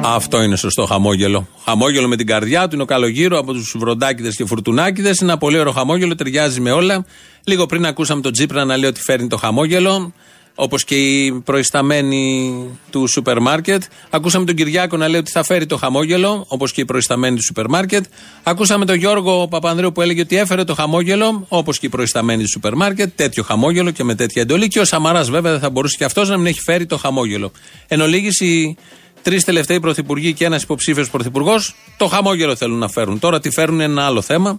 Αυτό 0.03 0.43
είναι 0.43 0.57
σωστό 0.57 0.87
χαμόγελο. 0.87 1.49
Χαμόγελο 1.65 2.09
με 2.09 2.17
την 2.17 2.27
καρδιά 2.27 2.69
του 2.69 2.75
είναι 2.75 2.83
ο 2.83 2.87
καλογύρο 2.87 3.39
από 3.39 3.53
τους 3.53 3.75
βροντάκιδε 3.79 4.31
και 4.31 4.47
φουρτουνάκιδε. 4.47 5.09
Είναι 5.09 5.31
ένα 5.31 5.39
πολύ 5.39 5.59
ωραίο 5.59 5.73
χαμόγελο, 5.73 6.15
ταιριάζει 6.15 6.61
με 6.61 6.71
όλα. 6.71 7.05
Λίγο 7.45 7.67
πριν 7.67 7.87
ακούσαμε 7.87 8.21
τον 8.21 8.33
Τζίπρα 8.33 8.65
να 8.65 8.77
λέει 8.77 8.89
ότι 8.89 9.01
φέρνει 9.01 9.29
το 9.29 9.37
χαμόγελο 9.37 10.13
όπως 10.61 10.85
και 10.85 10.95
οι 10.95 11.33
προϊσταμένοι 11.45 12.53
του 12.91 13.07
σούπερ 13.07 13.41
μάρκετ. 13.41 13.83
Ακούσαμε 14.11 14.45
τον 14.45 14.55
Κυριάκο 14.55 14.97
να 14.97 15.09
λέει 15.09 15.21
ότι 15.21 15.31
θα 15.31 15.43
φέρει 15.43 15.67
το 15.67 15.77
χαμόγελο, 15.77 16.45
όπως 16.49 16.73
και 16.73 16.81
οι 16.81 16.85
προϊσταμένοι 16.85 17.37
του 17.37 17.45
σούπερ 17.45 17.69
μάρκετ. 17.69 18.05
Ακούσαμε 18.43 18.85
τον 18.85 18.97
Γιώργο 18.97 19.49
Παπανδρέου 19.49 19.93
που 19.93 20.03
έλεγε 20.03 20.21
ότι 20.21 20.37
έφερε 20.37 20.65
το 20.65 20.75
χαμόγελο, 20.75 21.45
όπως 21.49 21.79
και 21.79 21.87
οι 21.87 21.88
προϊσταμένοι 21.88 22.43
του 22.43 22.49
σούπερ 22.49 22.75
μάρκετ. 22.75 23.11
Τέτοιο 23.17 23.43
χαμόγελο 23.43 23.91
και 23.91 24.05
με 24.05 24.15
τέτοια 24.15 24.43
εντολή. 24.43 24.69
Και 24.69 24.81
ο 24.81 24.85
Σαμαράς 24.85 25.31
βέβαια 25.31 25.53
δεν 25.53 25.61
θα 25.61 25.71
μπορούσε 25.71 25.97
και 25.99 26.05
αυτός 26.05 26.29
να 26.29 26.37
μην 26.37 26.47
έχει 26.47 26.61
φέρει 26.61 26.87
το 26.87 26.97
χαμόγελο. 26.97 27.53
Εν 27.88 28.00
ολίγης, 28.00 28.41
οι 28.41 28.77
τρεις 29.23 29.45
τελευταίοι 29.45 29.81
πρωθυπουργοί 29.81 30.33
και 30.33 30.45
ένας 30.45 30.62
υποψήφιος 30.62 31.11
πρωθυπουργός 31.11 31.75
το 31.97 32.07
χαμόγελο 32.07 32.57
θέλουν 32.57 32.79
να 32.79 32.88
φέρουν. 32.88 33.19
Τώρα 33.19 33.41
τι 33.41 33.50
φέρουν 33.50 33.75
είναι 33.75 33.85
ένα 33.85 34.05
άλλο 34.05 34.23
θέμα, 34.23 34.57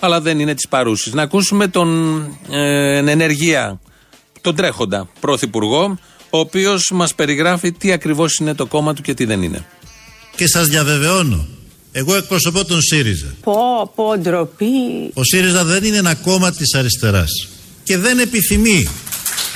αλλά 0.00 0.20
δεν 0.20 0.40
είναι 0.40 0.54
της 0.54 0.68
παρούσης. 0.68 1.12
Να 1.12 1.22
ακούσουμε 1.22 1.68
τον 1.68 2.18
ε, 2.50 2.96
ενεργεία 2.96 3.80
τον 4.44 4.54
τρέχοντα 4.54 5.08
πρωθυπουργό, 5.20 5.98
ο 6.30 6.38
οποίος 6.38 6.90
μας 6.94 7.14
περιγράφει 7.14 7.72
τι 7.72 7.92
ακριβώς 7.92 8.36
είναι 8.36 8.54
το 8.54 8.66
κόμμα 8.66 8.94
του 8.94 9.02
και 9.02 9.14
τι 9.14 9.24
δεν 9.24 9.42
είναι. 9.42 9.64
Και 10.36 10.46
σας 10.46 10.66
διαβεβαιώνω, 10.66 11.46
εγώ 11.92 12.16
εκπροσωπώ 12.16 12.64
τον 12.64 12.80
ΣΥΡΙΖΑ. 12.80 13.34
Πω, 13.42 13.92
πω, 13.94 14.18
ντροπή. 14.18 14.74
Ο 15.14 15.24
ΣΥΡΙΖΑ 15.24 15.64
δεν 15.64 15.84
είναι 15.84 15.96
ένα 15.96 16.14
κόμμα 16.14 16.52
της 16.52 16.74
αριστεράς. 16.74 17.30
Και 17.82 17.98
δεν 17.98 18.18
επιθυμεί 18.18 18.88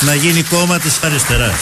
να 0.01 0.15
γίνει 0.15 0.43
κόμμα 0.43 0.79
της 0.79 1.03
αριστεράς. 1.03 1.61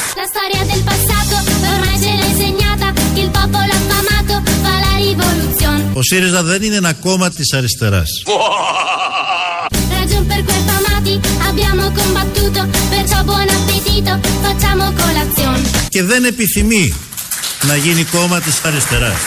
Ο 5.92 6.02
ΣΥΡΙΖΑ 6.02 6.42
δεν 6.42 6.62
είναι 6.62 6.76
ένα 6.76 6.92
κόμμα 6.92 7.30
της 11.90 12.14
αριστεράς. 12.14 12.70
Και 15.88 16.02
δεν 16.02 16.24
επιθυμεί 16.24 16.94
να 17.62 17.76
γίνει 17.76 18.04
κόμμα 18.04 18.40
της 18.40 18.60
αριστεράς. 18.64 19.20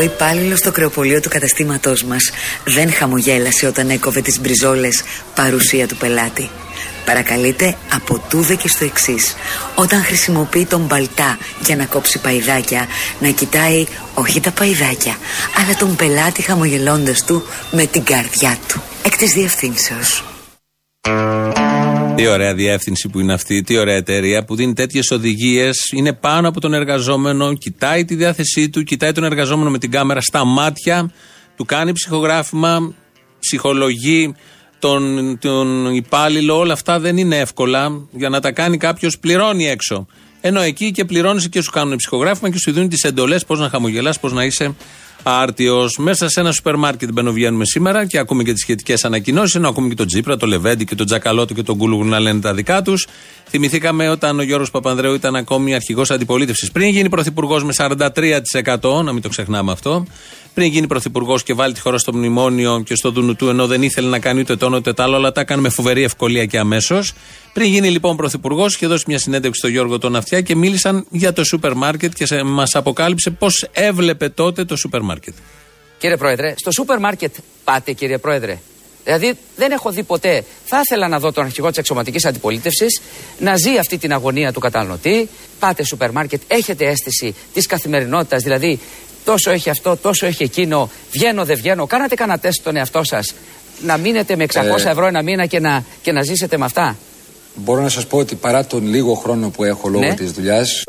Ο 0.00 0.02
υπάλληλος 0.02 0.58
στο 0.58 0.72
κρεοπολείο 0.72 1.20
του 1.20 1.28
καταστήματός 1.28 2.04
μας 2.04 2.30
δεν 2.64 2.92
χαμογέλασε 2.92 3.66
όταν 3.66 3.90
έκοβε 3.90 4.20
τις 4.20 4.40
μπριζόλες 4.40 5.02
παρουσία 5.34 5.86
του 5.86 5.96
πελάτη. 5.96 6.50
Παρακαλείται 7.04 7.76
από 7.94 8.18
τούδε 8.28 8.54
και 8.54 8.68
στο 8.68 8.84
εξής. 8.84 9.34
Όταν 9.74 10.02
χρησιμοποιεί 10.02 10.66
τον 10.66 10.80
μπαλτά 10.80 11.38
για 11.64 11.76
να 11.76 11.84
κόψει 11.84 12.20
παϊδάκια, 12.20 12.86
να 13.20 13.30
κοιτάει 13.30 13.86
όχι 14.14 14.40
τα 14.40 14.50
παϊδάκια, 14.50 15.16
αλλά 15.56 15.76
τον 15.78 15.96
πελάτη 15.96 16.42
χαμογελώντας 16.42 17.24
του 17.24 17.46
με 17.70 17.86
την 17.86 18.04
καρδιά 18.04 18.58
του. 18.68 18.82
Εκ 19.02 19.16
της 19.16 19.32
διευθύνσεως. 19.32 20.24
Τι 22.20 22.26
ωραία 22.26 22.54
διεύθυνση 22.54 23.08
που 23.08 23.20
είναι 23.20 23.32
αυτή, 23.32 23.62
τι 23.62 23.78
ωραία 23.78 23.96
εταιρεία 23.96 24.44
που 24.44 24.54
δίνει 24.54 24.72
τέτοιες 24.72 25.10
οδηγίες. 25.10 25.76
Είναι 25.96 26.12
πάνω 26.12 26.48
από 26.48 26.60
τον 26.60 26.74
εργαζόμενο, 26.74 27.54
κοιτάει 27.54 28.04
τη 28.04 28.14
διάθεσή 28.14 28.68
του, 28.68 28.82
κοιτάει 28.82 29.12
τον 29.12 29.24
εργαζόμενο 29.24 29.70
με 29.70 29.78
την 29.78 29.90
κάμερα 29.90 30.20
στα 30.20 30.44
μάτια, 30.44 31.12
του 31.56 31.64
κάνει 31.64 31.92
ψυχογράφημα, 31.92 32.94
ψυχολογεί 33.40 34.34
τον, 34.78 35.38
τον 35.38 35.94
υπάλληλο. 35.94 36.58
Όλα 36.58 36.72
αυτά 36.72 36.98
δεν 36.98 37.16
είναι 37.16 37.38
εύκολα. 37.38 38.08
Για 38.10 38.28
να 38.28 38.40
τα 38.40 38.52
κάνει 38.52 38.76
κάποιος 38.76 39.18
πληρώνει 39.18 39.68
έξω. 39.68 40.06
Ενώ 40.40 40.60
εκεί 40.60 40.90
και 40.90 41.04
πληρώνεις 41.04 41.48
και 41.48 41.62
σου 41.62 41.70
κάνουν 41.70 41.96
ψυχογράφημα 41.96 42.50
και 42.50 42.58
σου 42.58 42.72
δίνουν 42.72 42.88
τις 42.88 43.02
εντολές 43.02 43.44
πώς 43.44 43.58
να 43.58 43.68
χαμογελάς, 43.68 44.20
πώς 44.20 44.32
να 44.32 44.44
είσαι 44.44 44.74
άρτιος. 45.22 45.98
Μέσα 45.98 46.28
σε 46.28 46.40
ένα 46.40 46.52
σούπερ 46.52 46.76
μάρκετ 46.76 47.12
μπαινοβγαίνουμε 47.12 47.64
σήμερα 47.64 48.06
και 48.06 48.18
ακούμε 48.18 48.42
και 48.42 48.52
τις 48.52 48.60
σχετικές 48.62 49.04
ανακοινώσεις. 49.04 49.54
Ενώ 49.54 49.68
ακούμε 49.68 49.88
και 49.88 49.94
τον 49.94 50.06
Τζίπρα, 50.06 50.36
τον 50.36 50.48
Λεβέντι 50.48 50.84
και 50.84 50.94
τον 50.94 51.06
Τζακαλώτο 51.06 51.54
και 51.54 51.62
τον 51.62 51.76
Κούλουγου 51.76 52.04
να 52.04 52.20
λένε 52.20 52.40
τα 52.40 52.54
δικά 52.54 52.82
τους. 52.82 53.06
Θυμηθήκαμε 53.48 54.08
όταν 54.08 54.38
ο 54.38 54.42
Γιώργος 54.42 54.70
Παπανδρέου 54.70 55.14
ήταν 55.14 55.36
ακόμη 55.36 55.74
αρχηγός 55.74 56.10
αντιπολίτευσης. 56.10 56.70
Πριν 56.70 56.88
γίνει 56.88 57.08
πρωθυπουργός 57.08 57.64
με 57.64 57.72
43%, 57.72 59.02
να 59.02 59.12
μην 59.12 59.22
το 59.22 59.28
ξεχνάμε 59.28 59.72
αυτό. 59.72 60.06
Πριν 60.54 60.68
γίνει 60.68 60.86
πρωθυπουργός 60.86 61.42
και 61.42 61.54
βάλει 61.54 61.74
τη 61.74 61.80
χώρα 61.80 61.98
στο 61.98 62.12
μνημόνιο 62.12 62.82
και 62.86 62.94
στο 62.94 63.10
δούνου 63.10 63.36
του, 63.36 63.48
ενώ 63.48 63.66
δεν 63.66 63.82
ήθελε 63.82 64.08
να 64.08 64.18
κάνει 64.18 64.40
ούτε 64.40 64.56
τόνο 64.56 64.76
ούτε 64.76 65.02
άλλο, 65.02 65.16
αλλά 65.16 65.32
τα 65.32 65.40
έκανε 65.40 65.60
με 65.60 65.68
φοβερή 65.68 66.02
ευκολία 66.02 66.44
και 66.44 66.58
αμέσως. 66.58 67.12
Πριν 67.52 67.66
γίνει 67.66 67.90
λοιπόν 67.90 68.16
πρωθυπουργός, 68.16 68.74
είχε 68.74 68.86
δώσει 68.86 69.04
μια 69.06 69.18
συνέντευξη 69.18 69.58
στον 69.58 69.70
Γιώργο 69.70 69.98
τον 69.98 70.16
Αυτιά 70.16 70.40
και 70.40 70.56
μίλησαν 70.56 71.06
για 71.10 71.32
το 71.32 71.44
σούπερ 71.44 71.74
μάρκετ 71.74 72.12
και 72.14 72.42
μας 72.42 72.74
αποκάλυψε 72.74 73.30
πώς 73.30 73.68
έβλεπε 73.72 74.28
τότε 74.28 74.64
το 74.64 74.76
σούπερ 74.76 75.00
μάρκετ. 75.00 75.34
Κύριε 75.98 76.16
Πρόεδρε, 76.16 76.54
στο 76.56 76.70
σούπερ 76.70 76.98
μάρκετ 76.98 77.34
πάτε, 77.64 77.92
κύριε 77.92 78.18
Πρόεδρε. 78.18 78.58
Δηλαδή 79.04 79.34
δεν 79.56 79.70
έχω 79.70 79.90
δει 79.90 80.02
ποτέ. 80.02 80.44
Θα 80.64 80.80
ήθελα 80.80 81.08
να 81.08 81.18
δω 81.18 81.32
τον 81.32 81.44
αρχηγό 81.44 81.68
της 81.68 81.78
εξωματικής 81.78 82.24
αντιπολίτευσης 82.24 83.00
να 83.38 83.56
ζει 83.56 83.78
αυτή 83.78 83.98
την 83.98 84.12
αγωνία 84.12 84.52
του 84.52 84.60
καταναλωτή. 84.60 85.28
Πάτε 85.58 85.84
σούπερ 85.84 86.10
μάρκετ, 86.10 86.40
έχετε 86.46 86.84
αίσθηση 86.84 87.34
της 87.52 87.66
καθημερινότητας, 87.66 88.42
δηλαδή 88.42 88.80
τόσο 89.24 89.50
έχει 89.50 89.70
αυτό, 89.70 89.96
τόσο 89.96 90.26
έχει 90.26 90.42
εκείνο, 90.42 90.90
βγαίνω, 91.10 91.44
δεν 91.44 91.56
βγαίνω. 91.56 91.86
Κάνατε 91.86 92.14
κανένα 92.14 92.38
τεστ 92.38 92.60
στον 92.60 92.76
εαυτό 92.76 93.04
σας 93.04 93.34
να 93.82 93.96
μείνετε 93.96 94.36
με 94.36 94.46
600 94.52 94.56
ε... 94.86 94.90
ευρώ 94.90 95.06
ένα 95.06 95.22
μήνα 95.22 95.46
και 95.46 95.60
να, 95.60 95.84
και 96.02 96.12
να 96.12 96.22
ζήσετε 96.22 96.58
με 96.58 96.64
αυτά. 96.64 96.96
Μπορώ 97.54 97.82
να 97.82 97.88
σας 97.88 98.06
πω 98.06 98.18
ότι 98.18 98.34
παρά 98.34 98.66
τον 98.66 98.86
λίγο 98.86 99.14
χρόνο 99.14 99.48
που 99.48 99.64
έχω 99.64 99.88
λόγω 99.88 100.04
ναι. 100.04 100.14
της 100.14 100.32
δουλειάς. 100.32 100.84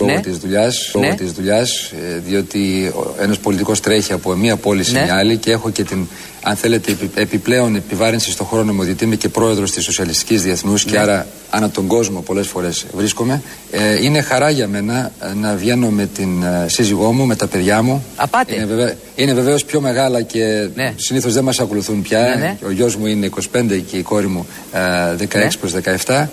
Λόγω 0.00 0.12
ναι. 0.12 0.20
της 0.20 0.38
δουλειάς, 0.38 0.90
λόγω 0.94 1.06
ναι. 1.06 1.14
της 1.14 1.32
δουλειάς, 1.32 1.92
ε, 1.92 2.18
διότι 2.26 2.92
ένας 3.20 3.38
πολιτικός 3.38 3.80
τρέχει 3.80 4.12
από 4.12 4.34
μία 4.34 4.56
πόλη 4.56 4.84
σε 4.84 4.92
ναι. 4.92 5.02
μια 5.02 5.16
άλλη 5.16 5.36
και 5.36 5.50
έχω 5.50 5.70
και 5.70 5.84
την 5.84 6.06
αν 6.42 6.56
θέλετε, 6.56 6.96
επιπλέον 7.14 7.74
επιβάρυνση 7.74 8.30
στον 8.30 8.46
χρόνο 8.46 8.72
μου, 8.72 8.82
διότι 8.82 9.04
είμαι 9.04 9.16
και 9.16 9.28
πρόεδρος 9.28 9.70
της 9.70 9.84
Σοσιαλιστικής 9.84 10.42
Διεθνούς 10.42 10.84
και 10.84 10.90
ναι. 10.90 10.98
άρα 10.98 11.26
ανά 11.50 11.70
τον 11.70 11.86
κόσμο 11.86 12.20
πολλές 12.20 12.46
φορές 12.46 12.86
βρίσκομαι. 12.96 13.42
Ε, 13.70 14.04
είναι 14.04 14.20
χαρά 14.20 14.50
για 14.50 14.68
μένα 14.68 15.12
ε, 15.22 15.34
να 15.34 15.54
βγαίνω 15.54 15.88
με 15.88 16.06
την 16.06 16.42
ε, 16.42 16.66
σύζυγό 16.68 17.12
μου, 17.12 17.26
με 17.26 17.36
τα 17.36 17.46
παιδιά 17.46 17.82
μου. 17.82 18.04
Απάτε. 18.16 18.54
Είναι, 18.54 18.64
βεβαίω 18.64 18.94
είναι 19.16 19.32
βεβαίως 19.34 19.64
πιο 19.64 19.80
μεγάλα 19.80 20.22
και 20.22 20.68
ναι. 20.74 20.92
συνήθως 20.96 21.32
δεν 21.32 21.44
μας 21.44 21.60
ακολουθούν 21.60 22.02
πια. 22.02 22.36
Ναι, 22.38 22.58
Ο 22.66 22.70
γιος 22.70 22.96
μου 22.96 23.06
είναι 23.06 23.30
25 23.52 23.82
και 23.90 23.96
η 23.96 24.02
κόρη 24.02 24.26
μου 24.26 24.46
ε, 24.72 24.78
16 25.12 25.34
ναι. 25.34 25.48
προ 25.60 25.70
17. 26.06 26.26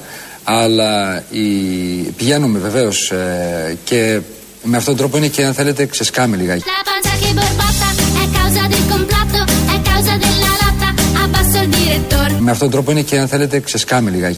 Αλλά 0.44 1.24
η... 1.32 1.44
πηγαίνουμε 2.18 2.60
βεβαίως 2.60 3.12
ε, 3.12 3.78
και 3.84 4.20
με 4.64 4.78
αυτόν 4.78 4.96
τον 4.96 5.04
τρόπο 5.04 5.18
είναι 5.18 5.28
και 5.28 5.44
αν 5.44 5.54
θέλετε 5.54 5.86
ξεσκάμε 5.86 6.38
λιγάκι. 6.38 6.64
Με 12.40 12.52
αυτόν 12.52 12.70
τον 12.70 12.70
τρόπο 12.70 12.92
είναι 12.92 13.02
και 13.02 13.18
αν 13.18 13.28
θέλετε 13.28 13.60
ξεσκάμε 13.60 14.10
λιγάκι. 14.10 14.36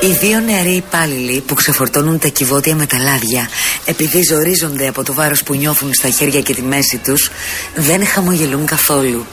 Οι 0.00 0.12
δύο 0.12 0.40
νεαροί 0.40 0.74
υπάλληλοι 0.74 1.40
που 1.40 1.54
ξεφορτώνουν 1.54 2.18
τα 2.18 2.28
κυβότια 2.28 2.74
με 2.74 2.86
τα 2.86 2.98
λάδια 2.98 3.48
επειδή 3.84 4.20
ζορίζονται 4.22 4.88
από 4.88 5.04
το 5.04 5.12
βάρος 5.12 5.42
που 5.42 5.54
νιώθουν 5.54 5.94
στα 5.94 6.08
χέρια 6.08 6.40
και 6.40 6.54
τη 6.54 6.62
μέση 6.62 6.98
τους 6.98 7.30
δεν 7.74 8.06
χαμογελούν 8.06 8.66
καθόλου. 8.66 9.26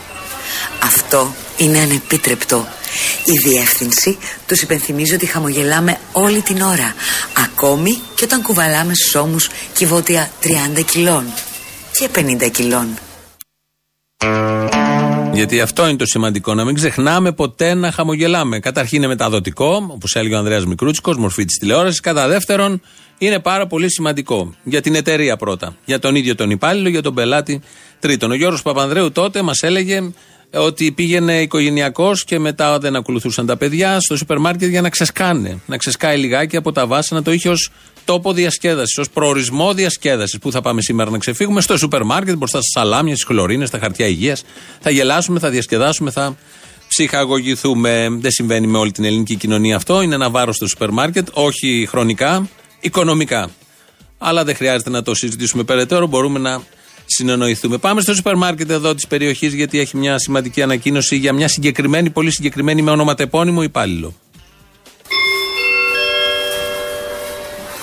Αυτό 0.86 1.36
είναι 1.58 1.80
ανεπίτρεπτο. 1.80 2.68
Η 3.26 3.50
διεύθυνση 3.50 4.18
τους 4.48 4.62
υπενθυμίζει 4.62 5.14
ότι 5.14 5.26
χαμογελάμε 5.26 5.98
όλη 6.12 6.42
την 6.42 6.62
ώρα 6.62 6.96
ακόμη 7.46 8.00
και 8.16 8.24
όταν 8.24 8.42
κουβαλάμε 8.42 8.94
στους 8.94 9.16
ώμους 9.16 9.50
κυβότια 9.74 10.32
30 10.78 10.82
κιλών 10.86 11.24
και 11.92 12.10
50 12.16 12.50
κιλών. 12.52 12.88
Γιατί 15.34 15.62
αυτό 15.62 15.88
είναι 15.88 15.98
το 15.98 16.06
σημαντικό, 16.06 16.54
να 16.54 16.66
μην 16.66 16.76
ξεχνάμε 16.76 17.32
ποτέ 17.32 17.74
να 17.74 17.92
χαμογελάμε. 17.92 18.60
Καταρχήν 18.60 18.98
είναι 18.98 19.08
μεταδοτικό, 19.08 19.88
όπως 19.92 20.16
έλεγε 20.16 20.36
ο 20.36 20.38
Ανδρέας 20.38 20.66
Μικρούτσικος, 20.66 21.18
μορφή 21.18 21.46
της 21.46 21.58
τηλεόρασης. 21.58 22.00
Κατά 22.00 22.28
δεύτερον, 22.28 22.82
είναι 23.18 23.40
πάρα 23.40 23.68
πολύ 23.68 23.92
σημαντικό. 23.92 24.56
Για 24.64 24.82
την 24.82 24.96
εταιρεία 24.96 25.38
πρώτα. 25.38 25.76
Για 25.86 26.00
τον 26.00 26.16
ίδιο 26.16 26.36
τον 26.36 26.50
υπάλληλο, 26.50 26.90
για 26.90 27.02
τον 27.02 27.14
πελάτη 27.14 27.62
τρίτον. 28.00 28.32
Ο 28.32 28.36
Γιώργος 28.36 28.62
Παπανδρέου 28.62 29.12
τότε 29.12 29.42
μας 29.42 29.64
έλεγε 29.64 30.12
ότι 30.56 30.92
πήγαινε 30.92 31.42
οικογενειακός 31.42 32.24
και 32.24 32.40
μετά 32.40 32.80
δεν 32.80 32.96
ακολουθούσαν 32.96 33.46
τα 33.46 33.58
παιδιά 33.58 34.00
στο 34.00 34.18
σούπερ 34.18 34.38
μάρκετ 34.38 34.70
για 34.70 34.82
να 34.82 34.90
ξεσκάνε. 34.90 35.60
Να 35.66 35.78
ξεσκάει 35.78 36.18
λιγάκι 36.18 36.56
από 36.56 36.72
τα 36.72 36.88
βάσανα. 36.88 37.24
Το 37.24 37.32
είχε 37.32 37.50
ως 37.50 37.72
τόπο 38.06 38.34
διασκέδασης, 38.34 38.98
ως 38.98 39.10
προορισμό 39.10 39.74
διασκέδασης. 39.74 40.40
Πού 40.40 40.52
θα 40.52 40.62
πάμε 40.62 40.82
σήμερα 40.82 41.10
να 41.10 41.18
ξεφύγουμε, 41.18 41.62
στο 41.62 41.78
σούπερ 41.78 42.04
μάρκετ, 42.04 42.36
μπροστά 42.38 42.62
στα 42.62 42.80
σαλάμια, 42.80 43.14
στις 43.14 43.26
χλωρίνες, 43.26 43.68
στα 43.68 43.80
χαρτιά 43.80 44.08
υγείας. 44.08 44.44
Θα 44.80 44.90
γελάσουμε, 44.90 45.40
θα 45.40 45.50
διασκεδάσουμε, 45.50 46.12
θα 46.12 46.38
ψυχαγωγηθούμε. 46.88 48.08
Δεν 48.12 48.32
συμβαίνει 48.32 48.68
με 48.68 48.78
όλη 48.78 48.92
την 48.92 49.04
ελληνική 49.04 49.36
κοινωνία 49.36 49.76
αυτό. 49.76 50.02
Είναι 50.02 50.16
ένα 50.16 50.30
βάρος 50.30 50.56
στο 50.56 50.68
σούπερ 50.68 50.90
μάρκετ, 50.90 51.28
όχι 51.34 51.88
χρονικά, 51.90 52.50
οικονομικά. 52.80 53.50
Αλλά 54.18 54.44
δεν 54.44 54.56
χρειάζεται 54.56 54.90
να 54.90 55.02
το 55.02 55.16
συζητήσουμε 55.16 55.64
περαιτέρω. 55.64 56.08
Μπορούμε 56.08 56.40
να 56.40 56.62
συνεννοηθούμε. 57.06 57.78
Πάμε 57.78 58.02
στο 58.02 58.14
σούπερ 58.16 58.36
μάρκετ 58.36 58.70
εδώ 58.70 58.96
της 58.96 59.08
περιοχής, 59.08 59.54
γιατί 59.54 59.80
έχει 59.80 59.98
μια 59.98 60.20
σημαντική 60.20 60.62
ανακοίνωση 60.62 61.16
για 61.16 61.34
μια 61.34 61.48
συγκεκριμένη, 61.48 62.10
πολύ 62.10 62.32
συγκεκριμένη 62.32 62.82
με 62.82 62.92
ονοματεπώνυμο 62.92 63.64
υπάλληλο. 63.64 64.14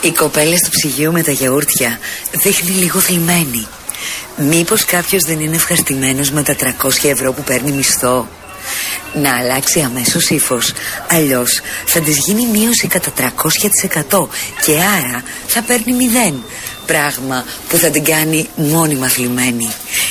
Η 0.00 0.11
κοπέλα 0.11 0.57
στο 0.57 0.69
ψυγείο 0.71 1.12
με 1.12 1.23
τα 1.23 1.31
γιαούρτια 1.31 1.99
δείχνει 2.43 2.71
λίγο 2.71 2.99
θλιμμένη. 2.99 3.67
Μήπως 4.37 4.85
κάποιος 4.85 5.23
δεν 5.23 5.41
είναι 5.41 5.55
ευχαριστημένος 5.55 6.31
με 6.31 6.43
τα 6.43 6.55
300 6.55 7.09
ευρώ 7.09 7.33
που 7.33 7.43
παίρνει 7.43 7.73
μισθό; 7.73 8.29
Να 9.14 9.37
αλλάξει 9.37 9.81
αμέσως 9.81 10.31
ύφος. 10.31 10.73
Αλλιώς 11.11 11.61
θα 11.87 12.00
της 12.00 12.17
γίνει 12.26 12.47
μείωση 12.47 12.87
κατά 12.87 13.12
300% 14.11 14.29
και 14.64 14.73
άρα 14.73 15.23
θα 15.47 15.62
παίρνει 15.62 15.93
μηδέν. 15.93 16.43
Πράγμα 16.87 17.45
που 17.69 17.77
θα 17.77 17.91
την 17.91 18.05
κάνει 18.05 18.49
μόνιμα 18.57 19.09
θλιμμένη. 19.09 19.69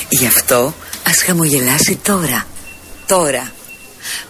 Γι' 0.09 0.27
αυτό 0.27 0.73
ας 1.07 1.23
χαμογελάσει 1.23 1.99
τώρα. 2.03 2.47
Τώρα. 3.05 3.51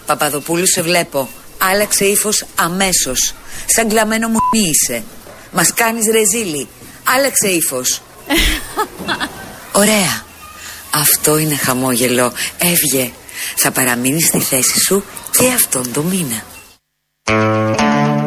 Παπαδοπούλου 0.05 0.67
σε 0.67 0.81
βλέπω. 0.81 1.29
Άλλαξε 1.57 2.05
ύφος 2.05 2.45
αμέσως. 2.55 3.33
Σαν 3.65 3.89
κλαμμένο 3.89 4.27
μου 4.27 4.37
είσαι. 4.51 5.03
Μας 5.51 5.73
κάνεις 5.73 6.03
ρεζίλι. 6.11 6.67
Άλλαξε 7.03 7.47
ύφος. 7.47 8.01
Ωραία. 9.81 10.23
Αυτό 10.93 11.37
είναι 11.37 11.55
χαμόγελο. 11.55 12.33
Έβγε. 12.57 13.11
Θα 13.55 13.71
παραμείνεις 13.71 14.25
στη 14.25 14.39
θέση 14.39 14.79
σου 14.85 15.03
και 15.37 15.47
αυτόν 15.47 15.91
το 15.93 16.01
μήνα. 16.01 16.43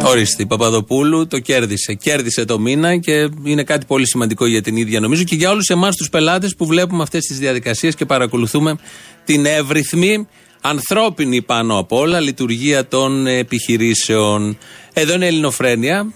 Ορίστε, 0.07 0.43
η 0.43 0.47
Παπαδοπούλου 0.47 1.27
το 1.27 1.39
κέρδισε. 1.39 1.95
Κέρδισε 1.95 2.45
το 2.45 2.59
μήνα 2.59 2.97
και 2.97 3.29
είναι 3.45 3.63
κάτι 3.63 3.87
πολύ 3.87 4.07
σημαντικό 4.07 4.47
για 4.47 4.63
την 4.63 4.77
ίδια 4.77 5.01
νομίζω 5.01 5.25
και 5.25 5.35
για 5.35 5.51
όλους 5.51 5.69
εμάς 5.69 5.97
τους 5.97 6.09
πελάτες 6.09 6.55
που 6.57 6.67
βλέπουμε 6.67 7.03
αυτές 7.03 7.25
τις 7.25 7.39
διαδικασίες 7.39 7.95
και 7.95 8.05
παρακολουθούμε 8.05 8.79
την 9.25 9.47
εύρυθμη, 9.47 10.29
ανθρώπινη 10.61 11.43
πάνω 11.43 11.79
απ' 11.79 11.93
όλα 11.93 12.21
λειτουργία 12.21 12.87
των 12.87 13.27
επιχειρήσεων. 13.27 14.59
Εδώ 14.93 15.15
είναι 15.15 15.27
Ελληνοφρένια 15.27 16.13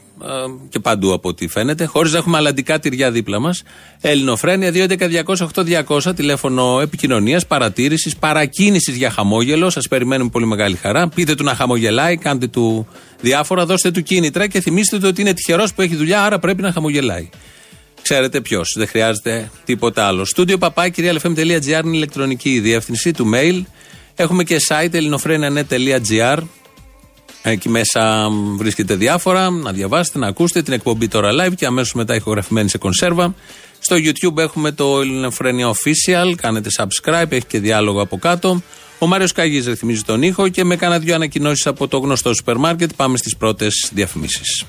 και 0.69 0.79
παντού 0.79 1.13
από 1.13 1.29
ό,τι 1.29 1.49
φαίνεται, 1.49 1.85
χωρίς 1.85 2.13
να 2.13 2.19
έχουμε 2.19 2.37
αλλαντικά 2.37 2.79
τυριά 2.79 3.11
δίπλα 3.11 3.39
μας. 3.39 3.63
Ελληνοφρένια 4.01 4.73
2.11.200.8.200 4.73 6.17
τηλέφωνο 6.17 6.81
επικοινωνίας, 6.81 7.47
παρατήρησης, 7.47 8.17
παρακίνησης 8.17 8.97
για 8.97 9.11
χαμόγελο. 9.11 9.71
Σας 9.71 9.89
περιμένουμε 9.89 10.31
πολύ 10.31 10.47
μεγάλη 10.47 10.77
χαρά. 10.77 11.09
Πείτε 11.09 11.35
του 11.35 11.45
να 11.45 11.55
χαμογελάει, 11.55 12.17
κάντε 12.17 12.47
του 12.47 12.87
διάφορα, 13.21 13.67
δώστε 13.67 13.91
του 13.91 14.03
κίνητρα 14.03 14.47
και 14.47 14.61
θυμίστε 14.61 14.99
του 14.99 15.05
ότι 15.09 15.21
είναι 15.21 15.33
τυχερός 15.33 15.75
που 15.75 15.83
έχει 15.83 15.97
δουλειά, 15.97 16.25
άρα 16.25 16.39
πρέπει 16.39 16.63
να 16.63 16.73
χαμογελάει. 16.73 17.29
Ξέρετε 18.03 18.41
ποιος, 18.41 18.75
δεν 18.77 18.87
χρειάζεται 18.87 19.51
τίποτα 19.65 20.07
άλλο. 20.07 20.25
Στούντιο 20.25 20.59
παπάκυριαλεφm.gr 20.59 21.85
είναι 21.85 21.89
η 21.89 21.91
ηλεκτρονική 21.93 22.61
διεύθυνση 22.61 23.13
του 23.13 23.31
mail. 23.35 23.63
Έχουμε 24.15 24.45
και 24.45 24.57
site 24.69 24.95
ελληνοφρένια.net.gr 24.95 26.39
Εκεί 27.51 27.69
μέσα 27.69 28.29
βρίσκεται 28.57 28.95
διάφορα, 28.95 29.51
να 29.51 29.73
διαβάσετε, 29.73 30.19
να 30.19 30.27
ακούσετε 30.27 30.63
την 30.63 30.73
εκπομπή 30.73 31.09
τώρα 31.09 31.31
live 31.33 31.55
και 31.57 31.67
αμέσως 31.67 31.95
μετά 31.95 32.15
ηχογραφημένη 32.15 32.69
σε 32.69 32.79
κονσέρβα. 32.79 33.35
Στο 33.79 33.97
YouTube 33.97 34.37
έχουμε 34.37 34.73
το 34.73 35.01
Ελληνοφρένια 35.01 35.67
Official, 35.69 36.35
κάνετε 36.37 36.69
subscribe, 36.79 37.31
έχει 37.33 37.47
και 37.47 37.59
διάλογο 37.59 38.01
από 38.01 38.19
κάτω. 38.19 38.63
Ο 38.99 39.07
Μάριος 39.07 39.33
Καγής 39.33 39.67
ρυθμίζει 39.67 40.03
τον 40.03 40.23
ήχο 40.23 40.49
και 40.49 40.65
με 40.65 40.77
κάνα 40.77 40.99
δύο 40.99 41.15
ανακοινώσεις 41.15 41.67
από 41.67 41.89
το 41.89 41.99
γνωστό 41.99 42.35
σούπερ 42.35 42.57
μάρκετ 42.57 42.91
πάμε 42.97 43.17
στις 43.17 43.37
πρώτες 43.37 43.91
διαφημίσεις. 43.95 44.65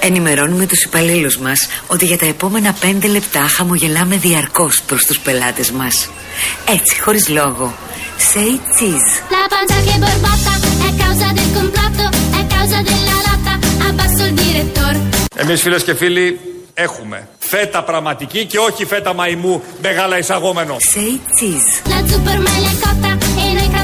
Ενημερώνουμε 0.00 0.66
τους 0.66 0.82
υπαλλήλους 0.82 1.36
μας 1.38 1.66
ότι 1.86 2.04
για 2.04 2.18
τα 2.18 2.26
επόμενα 2.26 2.76
πέντε 2.80 3.06
λεπτά 3.06 3.40
χαμογελάμε 3.40 4.16
διαρκώς 4.16 4.82
προς 4.82 5.04
τους 5.04 5.18
πελάτες 5.18 5.70
μας. 5.70 6.10
Έτσι, 6.68 7.00
χωρίς 7.00 7.28
λόγο. 7.28 7.74
Say 8.32 8.52
cheese. 8.76 9.10
La 9.36 9.44
pancia 9.52 9.78
che 9.86 9.96
borbotta 10.02 10.54
è 10.88 10.90
causa 11.02 11.28
del 11.38 11.50
complotto, 11.58 12.04
è 12.40 12.42
causa 12.54 12.78
della 12.88 13.16
lotta, 13.26 13.52
abbasso 13.88 14.22
il 14.28 14.34
direttore. 14.34 14.98
Εμείς 15.34 15.60
φίλες 15.62 15.82
και 15.82 15.94
φίλοι 15.94 16.40
έχουμε 16.74 17.28
φέτα 17.38 17.82
πραγματική 17.84 18.44
και 18.44 18.58
όχι 18.58 18.84
φέτα 18.84 19.14
μαϊμού 19.14 19.62
μεγάλα 19.82 20.18
εισαγόμενο. 20.18 20.76
Say 20.94 21.20
cheese. 21.38 21.90
La 21.90 21.98
zucchermaglia 22.10 22.70
è 22.70 22.78
cotta 22.84 23.12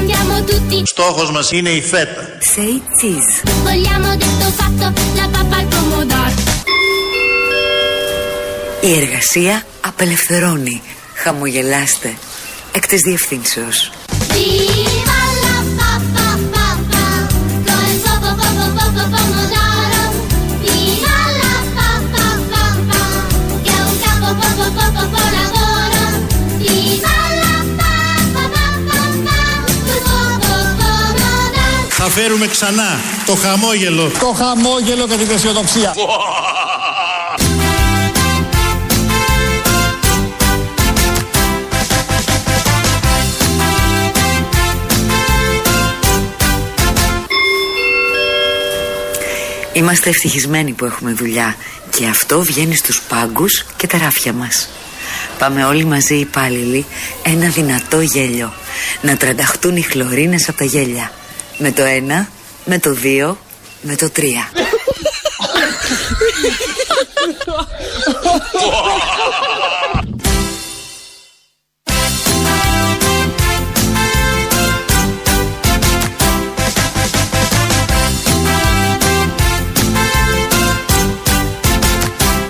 e 0.05 0.23
noi 0.23 0.35
cantiamo 0.35 0.43
tutti. 0.43 0.83
Στόχος 0.85 1.31
μας 1.31 1.51
είναι 1.51 1.69
η 1.69 1.81
φέτα. 1.81 2.27
Say 2.55 2.81
cheese. 2.99 3.43
Vogliamo 3.63 4.15
detto 4.21 4.47
fatto, 4.59 4.87
la 5.15 5.27
pappa 5.33 5.57
al 5.57 5.65
pomodoro. 5.65 6.33
Η 8.81 8.93
εργασία 8.97 9.65
απελευθερώνει. 9.81 10.81
Χαμογελάστε. 11.15 12.17
Εκ 12.71 12.87
της 12.87 13.01
διευθύνσεως. 13.01 13.91
Φέρουμε 32.15 32.47
ξανά 32.47 32.99
το 33.25 33.35
χαμόγελο. 33.35 34.11
Το 34.19 34.33
χαμόγελο 34.33 35.07
και 35.07 35.15
την 35.15 35.35
αισιοδοξία. 35.35 35.95
Είμαστε 49.73 50.09
ευτυχισμένοι 50.09 50.71
που 50.71 50.85
έχουμε 50.85 51.11
δουλειά 51.11 51.55
και 51.89 52.05
αυτό 52.05 52.41
βγαίνει 52.41 52.75
στους 52.75 53.01
πάγκους 53.01 53.65
και 53.77 53.87
τα 53.87 53.97
ράφια 53.97 54.33
μας. 54.33 54.69
Πάμε 55.39 55.65
όλοι 55.65 55.85
μαζί 55.85 56.15
οι 56.15 56.19
υπάλληλοι 56.19 56.85
ένα 57.23 57.47
δυνατό 57.47 58.01
γέλιο. 58.01 58.53
Να 59.01 59.17
τρανταχτούν 59.17 59.75
οι 59.75 59.81
χλωρίνες 59.81 60.49
από 60.49 60.57
τα 60.57 60.65
γέλια. 60.65 61.11
Με 61.57 61.71
το 61.71 61.83
ένα, 61.83 62.29
με 62.65 62.79
το 62.79 62.93
δύο, 62.93 63.37
με 63.81 63.95
το 63.95 64.09
τρία. 64.09 64.49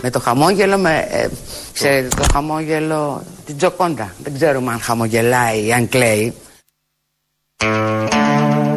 Με 0.01 0.09
το 0.11 0.19
χαμόγελο, 0.19 0.77
με, 0.77 1.07
ε, 1.09 1.27
ξέρετε 1.73 2.07
το 2.15 2.25
χαμόγελο 2.33 3.23
την 3.45 3.57
Τζοκόντα. 3.57 4.13
Δεν 4.23 4.33
ξέρουμε 4.33 4.71
αν 4.71 4.79
χαμογελάει 4.79 5.65
ή 5.65 5.73
αν 5.73 5.89
κλαίει. 5.89 6.33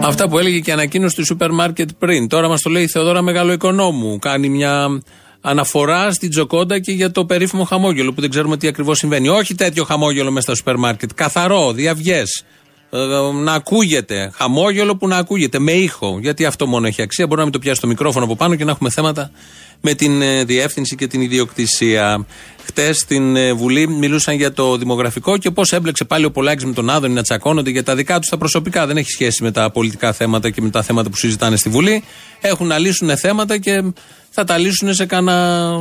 Αυτά 0.09 0.29
που 0.29 0.39
έλεγε 0.39 0.59
και 0.59 0.73
ανακοίνωση 0.73 1.17
του 1.17 1.25
σούπερ 1.25 1.51
μάρκετ 1.51 1.89
πριν. 1.99 2.29
Τώρα 2.29 2.49
μας 2.49 2.63
το 2.63 2.71
λέει 2.71 2.83
η 2.83 2.89
Θεοδόρα 2.89 3.23
Μεγαλοοικονόμου. 3.23 4.19
Κάνει 4.19 4.49
μια 4.49 5.03
αναφορά 5.41 6.13
στην 6.13 6.31
Τζοκόντα 6.31 6.79
και 6.79 6.93
για 6.93 7.11
το 7.11 7.25
περίφημο 7.25 7.65
χαμόγελο 7.65 8.13
που 8.13 8.21
δεν 8.21 8.31
ξέρουμε 8.31 8.57
τι 8.57 8.69
ακριβώς 8.69 8.99
συμβαίνει. 8.99 9.29
Όχι 9.29 9.55
τέτοιο 9.55 9.85
χαμόγελο 9.85 10.31
μέσα 10.31 10.47
στα 10.47 10.55
σούπερ 10.55 10.77
μάρκετ. 10.77 11.11
Καθαρό, 11.15 11.73
διαυγές. 11.73 12.23
Ε, 12.91 12.99
να 13.33 13.53
ακούγεται. 13.53 14.31
Χαμόγελο 14.35 14.97
που 14.97 15.09
να 15.09 15.17
ακούγεται 15.17 15.59
με 15.59 15.73
ήχο. 15.73 16.19
Γιατί 16.21 16.45
αυτό 16.45 16.67
μόνο 16.67 16.87
έχει 16.87 17.03
αξία. 17.03 17.27
Μπορεί 17.27 17.39
να 17.39 17.45
μην 17.45 17.53
το 17.53 17.59
πιάσει 17.59 17.81
το 17.81 17.87
μικρόφωνο 17.87 18.25
από 18.25 18.37
πάνω 18.37 18.55
και 18.55 18.65
να 18.65 18.71
έχουμε 18.71 18.91
θέματα 18.91 19.31
με 19.81 19.95
την 19.95 20.23
ε, 20.23 20.45
διεύθυνση 20.45 20.97
και 20.97 21.07
την 21.07 21.21
ιδιοκτησία. 21.21 22.27
Χτες 22.65 22.99
στην 22.99 23.37
ε, 23.37 23.53
Βουλή 23.53 23.89
μιλούσαν 23.89 24.35
για 24.35 24.53
το 24.53 24.77
δημογραφικό 24.77 25.37
και 25.37 25.51
πώς 25.51 25.73
έμπλεξε 25.73 26.05
πάλι 26.05 26.25
ο 26.25 26.31
Πολάκης 26.31 26.65
με 26.65 26.73
τον 26.73 26.91
Άδωνη 26.91 27.15
να 27.15 27.23
τσακώνονται 27.23 27.71
για 27.71 27.83
τα 27.83 27.95
δικά 27.95 28.19
τους 28.19 28.29
τα 28.29 28.37
προσωπικά. 28.37 28.87
Δεν 28.87 28.97
έχει 28.97 29.11
σχέση 29.11 29.43
με 29.43 29.51
τα 29.51 29.71
πολιτικά 29.71 30.13
θέματα 30.13 30.51
και 30.51 30.61
με 30.61 30.71
τα 30.71 30.83
θέματα 30.83 31.11
που 31.11 31.17
συζητάνε 31.17 31.57
στη 31.57 31.69
Βουλή. 31.69 32.03
Έχουν 32.41 32.67
να 32.67 32.79
λύσουν 32.79 33.17
θέματα 33.17 33.59
και 33.59 33.83
θα 34.31 34.45
τα 34.45 34.59
λύσουν 34.59 34.95
σε 34.95 35.07
κανένα 35.07 35.81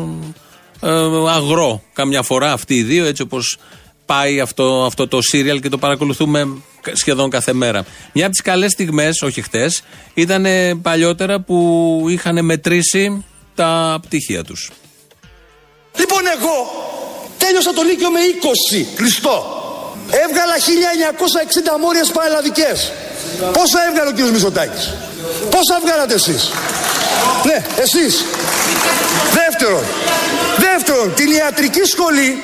ε, 0.82 0.90
αγρό 1.30 1.82
καμιά 1.94 2.22
φορά 2.22 2.52
αυτοί 2.52 2.76
οι 2.76 2.84
δύο, 2.84 3.06
έτσι 3.06 3.22
όπως 3.22 3.58
πάει 4.08 4.40
αυτό, 4.40 4.84
αυτό 4.86 5.08
το 5.08 5.22
σύριαλ 5.22 5.60
και 5.60 5.70
το 5.70 5.78
παρακολουθούμε 5.78 6.48
σχεδόν 6.94 7.30
κάθε 7.30 7.54
μέρα. 7.54 7.86
Μια 8.14 8.26
από 8.26 8.34
τις 8.34 8.42
καλές 8.42 8.72
στιγμές, 8.72 9.22
όχι 9.22 9.42
χτες, 9.42 9.84
ήταν 10.14 10.46
παλιότερα 10.82 11.40
που 11.40 12.06
είχαν 12.10 12.46
μετρήσει 12.46 13.26
τα 13.56 14.00
πτυχία 14.02 14.44
τους. 14.44 14.72
Λοιπόν, 15.98 16.22
εγώ 16.38 16.58
τέλειωσα 17.38 17.74
το 17.74 17.82
Λύκειο 17.82 18.12
με 18.12 18.20
20 18.20 18.86
κλειστό. 18.96 19.36
Έβγαλα 20.12 20.56
1960 20.58 21.80
μόριες 21.82 22.12
παραλλαδικές. 22.12 22.92
Πόσα 23.52 23.80
έβγαλε 23.88 24.10
ο 24.10 24.12
κύριος 24.12 24.32
Μητσοτάκης; 24.32 24.94
Πόσα 25.50 25.80
βγάλατε 25.84 26.14
εσείς; 26.14 26.52
Ναι, 27.44 27.66
εσείς. 27.76 28.26
Δεύτερον, 29.34 29.84
δεύτερον, 30.58 31.14
την 31.14 31.32
ιατρική 31.32 31.84
σχολή, 31.94 32.44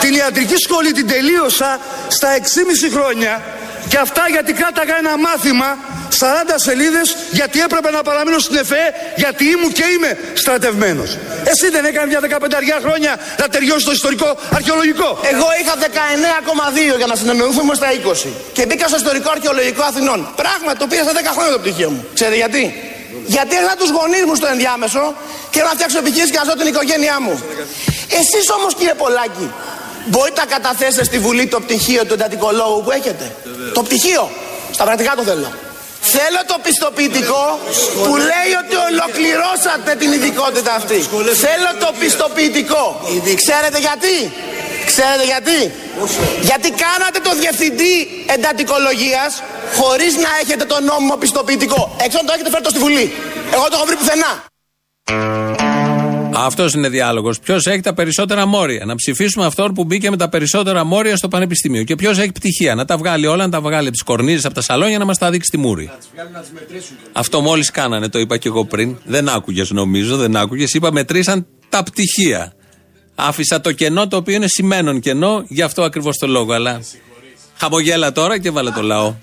την 0.00 0.12
ιατρική 0.14 0.56
σχολή 0.56 0.92
την 0.92 1.06
τελείωσα 1.06 1.80
στα 2.08 2.28
6,5 2.28 2.88
χρόνια 2.96 3.42
και 3.88 3.98
αυτά 3.98 4.22
γιατί 4.30 4.52
κράταγα 4.52 4.96
ένα 4.98 5.18
μάθημα 5.18 5.78
40 6.18 6.24
σελίδες 6.54 7.16
γιατί 7.30 7.60
έπρεπε 7.60 7.90
να 7.90 8.02
παραμείνω 8.02 8.38
στην 8.38 8.56
ΕΦΕ 8.56 8.84
γιατί 9.16 9.44
ήμουν 9.44 9.72
και 9.72 9.84
είμαι 9.94 10.10
στρατευμένος. 10.34 11.10
Εσύ 11.52 11.66
δεν 11.74 11.84
έκανες 11.84 12.08
μια 12.12 12.20
15 12.20 12.80
χρόνια 12.84 13.12
να 13.40 13.48
τελειώσει 13.48 13.84
το 13.84 13.92
ιστορικό 13.92 14.28
αρχαιολογικό. 14.58 15.08
Εγώ 15.32 15.48
είχα 15.60 15.74
19,2 16.94 16.96
για 16.96 17.06
να 17.06 17.16
συνεννοηθούμε 17.20 17.74
στα 17.74 17.88
20. 17.92 18.28
Και 18.52 18.66
μπήκα 18.66 18.86
στο 18.88 18.96
ιστορικό 18.96 19.30
αρχαιολογικό 19.30 19.82
Αθηνών. 19.90 20.18
Πράγμα 20.42 20.70
το 20.80 20.86
πήρα 20.86 21.02
στα 21.02 21.12
10 21.12 21.16
χρόνια 21.36 21.52
το 21.52 21.58
πτυχίο 21.58 21.90
μου. 21.90 22.06
Ξέρετε 22.14 22.36
γιατί; 22.36 22.62
Γιατί 23.26 23.52
έκανα 23.56 23.76
τους 23.76 23.90
γονείς 23.96 24.24
μου 24.28 24.34
στο 24.34 24.46
ενδιάμεσο 24.54 25.14
και 25.50 25.60
να 25.62 25.70
φτιάξω 25.76 25.98
επιχείρηση 25.98 26.32
και 26.34 26.40
να 26.42 26.44
ζω 26.48 26.54
την 26.60 26.66
οικογένειά 26.72 27.16
μου. 27.24 27.34
Εσείς 28.20 28.46
όμως 28.58 28.74
κύριε 28.78 28.94
Πολάκη, 29.02 29.46
μπορείτε 30.10 30.40
να 30.44 30.46
καταθέσετε 30.56 31.04
στη 31.04 31.18
Βουλή 31.18 31.46
το 31.46 31.60
πτυχίο 31.60 32.04
του 32.06 32.14
εντατικολόγου 32.14 32.82
που 32.84 32.90
έχετε; 32.90 33.24
Το 33.74 33.82
πτυχίο. 33.82 34.30
Στα 34.76 34.84
πρακτικά 34.84 35.12
το 35.16 35.22
θέλω. 35.22 35.52
Θέλω 36.16 36.40
το 36.46 36.56
πιστοποιητικό 36.62 37.44
που 38.04 38.16
λέει 38.30 38.50
ότι 38.62 38.74
ολοκληρώσατε 38.90 39.90
την 40.00 40.12
ειδικότητα 40.12 40.72
αυτή. 40.74 40.98
Θέλω 41.46 41.70
το 41.84 41.90
πιστοποιητικό. 41.98 42.84
Ξέρετε 43.42 43.78
γιατί; 43.78 44.16
Ξέρετε 44.86 45.24
γιατί; 45.32 45.58
Γιατί 46.40 46.68
κάνατε 46.84 47.18
το 47.28 47.32
διευθυντή 47.40 47.94
εντατικολογίας 48.26 49.42
χωρίς 49.78 50.16
να 50.16 50.30
έχετε 50.42 50.64
το 50.64 50.80
νόμιμο 50.80 51.16
πιστοποιητικό. 51.16 51.96
Έξω 52.04 52.18
το 52.26 52.32
έχετε 52.34 52.50
φέρει 52.50 52.62
το 52.62 52.70
στη 52.70 52.78
Βουλή. 52.78 53.12
Εγώ 53.54 53.64
το 53.68 53.74
έχω 53.76 53.84
βρει 53.84 53.96
πουθενά. 53.96 54.32
Αυτός 56.34 56.74
είναι 56.74 56.88
διάλογος. 56.88 57.38
Ποιος 57.38 57.66
έχει 57.66 57.80
τα 57.80 57.94
περισσότερα 57.94 58.46
μόρια. 58.46 58.84
Να 58.84 58.94
ψηφίσουμε 58.94 59.46
αυτόν 59.46 59.72
που 59.72 59.84
μπήκε 59.84 60.10
με 60.10 60.16
τα 60.16 60.28
περισσότερα 60.28 60.84
μόρια 60.84 61.16
στο 61.16 61.28
πανεπιστήμιο. 61.28 61.82
Και 61.82 61.94
ποιος 61.94 62.18
έχει 62.18 62.32
πτυχία. 62.32 62.74
Να 62.74 62.84
τα 62.84 62.96
βγάλει 62.96 63.26
όλα, 63.26 63.44
να 63.44 63.50
τα 63.50 63.60
βγάλει 63.60 63.82
από 63.82 63.90
τις 63.90 64.02
κορνίζες, 64.02 64.44
από 64.44 64.54
τα 64.54 64.60
σαλόνια, 64.60 64.98
να 64.98 65.04
μας 65.04 65.18
τα 65.18 65.30
δείξει 65.30 65.46
στη 65.46 65.58
μούρη. 65.58 65.90
Αυτό 67.12 67.40
μόλις 67.40 67.70
κάνανε, 67.70 68.08
το 68.08 68.18
είπα 68.18 68.36
και 68.36 68.48
εγώ 68.48 68.64
πριν. 68.64 68.96
Δεν 69.04 69.28
άκουγες, 69.28 69.70
νομίζω, 69.70 70.16
δεν 70.16 70.36
άκουγες. 70.36 70.74
Είπα 70.74 70.92
μετρήσαν 70.92 71.46
τα 71.68 71.82
πτυχία. 71.82 72.52
Άφησα 73.14 73.60
το 73.60 73.72
κενό 73.72 74.08
το 74.08 74.16
οποίο 74.16 74.34
είναι 74.34 74.48
σημαίνον 74.48 75.00
κενό, 75.00 75.44
γι' 75.48 75.62
αυτό 75.62 75.82
ακριβώς 75.82 76.16
το 76.16 76.26
λόγο. 76.26 76.52
Αλλά 76.52 76.80
χαμογέλα 77.56 78.12
τώρα 78.12 78.38
και 78.38 78.50
βάλε 78.50 78.70
το 78.70 78.82
λαό. 78.82 79.14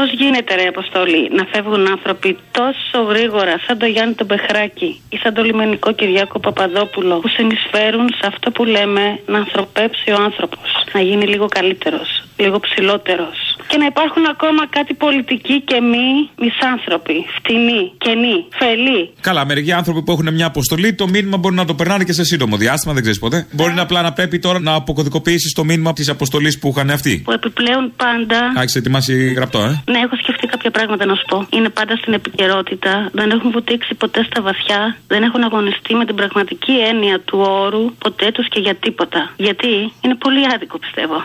Πώς 0.00 0.12
γίνεται, 0.12 0.54
ρε 0.54 0.66
Αποστολή, 0.74 1.22
να 1.38 1.44
φεύγουν 1.52 1.86
άνθρωποι 1.94 2.30
τόσο 2.60 2.98
γρήγορα, 3.10 3.54
σαν 3.66 3.78
το 3.78 3.86
Γιάννη 3.86 4.14
τον 4.14 4.26
Πεχράκη 4.26 5.00
ή 5.08 5.16
σαν 5.22 5.34
το 5.34 5.42
λιμενικό 5.42 5.92
Κυριάκο 5.92 6.38
Παπαδόπουλο, 6.40 7.14
που 7.18 7.28
συνεισφέρουν 7.28 8.06
σε 8.18 8.26
αυτό 8.32 8.50
που 8.50 8.64
λέμε 8.64 9.04
να 9.26 9.38
ανθρωπέψει 9.38 10.10
ο 10.10 10.22
άνθρωπος. 10.28 10.68
Να 10.92 11.00
γίνει 11.00 11.26
λίγο 11.26 11.46
καλύτερος, 11.46 12.08
λίγο 12.36 12.60
ψηλότερος. 12.60 13.36
Και 13.68 13.76
να 13.76 13.86
υπάρχουν 13.86 14.24
ακόμα 14.34 14.66
κάτι 14.68 14.94
πολιτικοί 14.94 15.60
και 15.60 15.80
μη 15.80 16.06
μισάνθρωποι, 16.42 17.26
φτηνοί, 17.36 17.92
κενοί, 17.98 18.36
φελοί. 18.58 19.10
Καλά, 19.20 19.46
μερικοί 19.46 19.72
άνθρωποι 19.72 20.02
που 20.02 20.12
έχουν 20.12 20.34
μια 20.34 20.46
αποστολή, 20.46 20.94
το 20.94 21.08
μήνυμα 21.08 21.36
μπορεί 21.36 21.54
να 21.54 21.64
το 21.64 21.74
περνάνε 21.74 22.04
και 22.04 22.12
σε 22.12 22.24
σύντομο 22.24 22.56
διάστημα, 22.56 22.92
δεν 22.92 23.02
ξέρεις 23.02 23.20
ποτέ. 23.20 23.46
Μπορεί 23.52 23.72
να 23.72 23.82
απλά 23.82 24.02
να 24.02 24.12
πρέπει 24.12 24.38
τώρα 24.38 24.60
να 24.60 24.74
αποκωδικοποιήσεις 24.74 25.52
το 25.52 25.64
μήνυμα 25.64 25.92
της 25.92 26.08
αποστολής 26.08 26.58
που 26.58 26.68
είχαν 26.68 26.90
αυτοί. 26.90 27.20
Που 27.24 27.32
επιπλέον 27.32 27.92
πάντα. 27.96 28.38
Α, 28.58 28.62
έχει 28.62 28.78
ετοιμάσει 28.78 29.32
γραπτό, 29.32 29.58
ε. 29.58 29.82
Ναι, 29.90 29.98
έχω 29.98 30.16
σκεφτεί 30.16 30.46
κάποια 30.46 30.70
πράγματα 30.70 31.04
να 31.04 31.14
σου 31.14 31.24
πω. 31.28 31.46
Είναι 31.50 31.68
πάντα 31.68 31.96
στην 31.96 32.12
επικαιρότητα. 32.12 33.08
Δεν 33.12 33.30
έχουν 33.30 33.50
βουτήξει 33.50 33.94
ποτέ 33.94 34.22
στα 34.24 34.42
βαθιά. 34.42 34.96
Δεν 35.06 35.22
έχουν 35.22 35.42
αγωνιστεί 35.42 35.94
με 35.94 36.04
την 36.04 36.14
πραγματική 36.14 36.72
έννοια 36.72 37.20
του 37.20 37.38
όρου 37.38 37.94
ποτέ 37.94 38.30
τους 38.32 38.48
και 38.48 38.60
για 38.60 38.74
τίποτα. 38.74 39.30
Γιατί; 39.36 39.92
Είναι 40.00 40.14
πολύ 40.14 40.46
άδικο, 40.54 40.78
πιστεύω. 40.78 41.24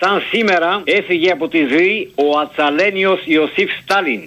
Σαν 0.00 0.22
σήμερα 0.30 0.82
έφυγε 0.84 1.30
από 1.30 1.48
τη 1.48 1.58
ζωή 1.70 2.12
ο 2.14 2.38
Ατσαλένιος 2.38 3.20
Ιωσήφ 3.24 3.70
Στάλιν. 3.82 4.24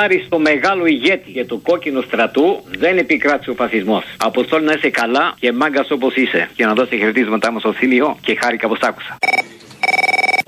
Χάρη 0.00 0.22
στο 0.26 0.38
μεγάλο 0.38 0.86
ηγέτη 0.86 1.30
και 1.30 1.44
του 1.44 1.62
κόκκινου 1.62 2.02
στρατού 2.02 2.64
δεν 2.78 2.98
επικράτησε 2.98 3.50
ο 3.50 3.54
φασισμός. 3.54 4.04
Αποστόλ 4.16 4.64
να 4.64 4.72
είσαι 4.72 4.90
καλά 4.90 5.34
και 5.38 5.52
μάγκας 5.52 5.90
όπως 5.90 6.14
είσαι. 6.14 6.50
Και 6.54 6.64
να 6.64 6.72
δώσει 6.72 6.96
χαιρετίσματά 6.96 7.52
μου 7.52 7.58
στο 7.58 7.72
θύμιο 7.72 8.16
και 8.20 8.38
χάρηκα 8.40 8.68
πως 8.68 8.78
άκουσα. 8.80 9.18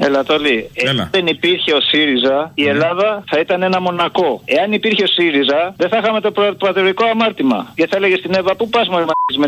Ελατολή, 0.06 0.70
εάν 0.72 1.08
δεν 1.10 1.26
υπήρχε 1.26 1.72
ο 1.72 1.80
ΣΥΡΙΖΑ, 1.90 2.50
η 2.54 2.64
Ελλάδα 2.72 3.08
θα 3.30 3.38
ήταν 3.44 3.62
ένα 3.62 3.80
μονακό. 3.80 4.42
Εάν 4.44 4.72
υπήρχε 4.72 5.02
ο 5.02 5.06
ΣΥΡΙΖΑ, 5.06 5.60
δεν 5.76 5.88
θα 5.88 5.96
είχαμε 6.02 6.20
το 6.20 6.30
προ- 6.30 6.56
πατριωτικό 6.58 7.04
αμάρτημα. 7.14 7.72
Και 7.74 7.86
θα 7.90 7.96
έλεγε 7.96 8.16
στην 8.16 8.34
Εύα, 8.34 8.54
Πού 8.56 8.68
πας 8.68 8.88
μόλι 8.88 9.04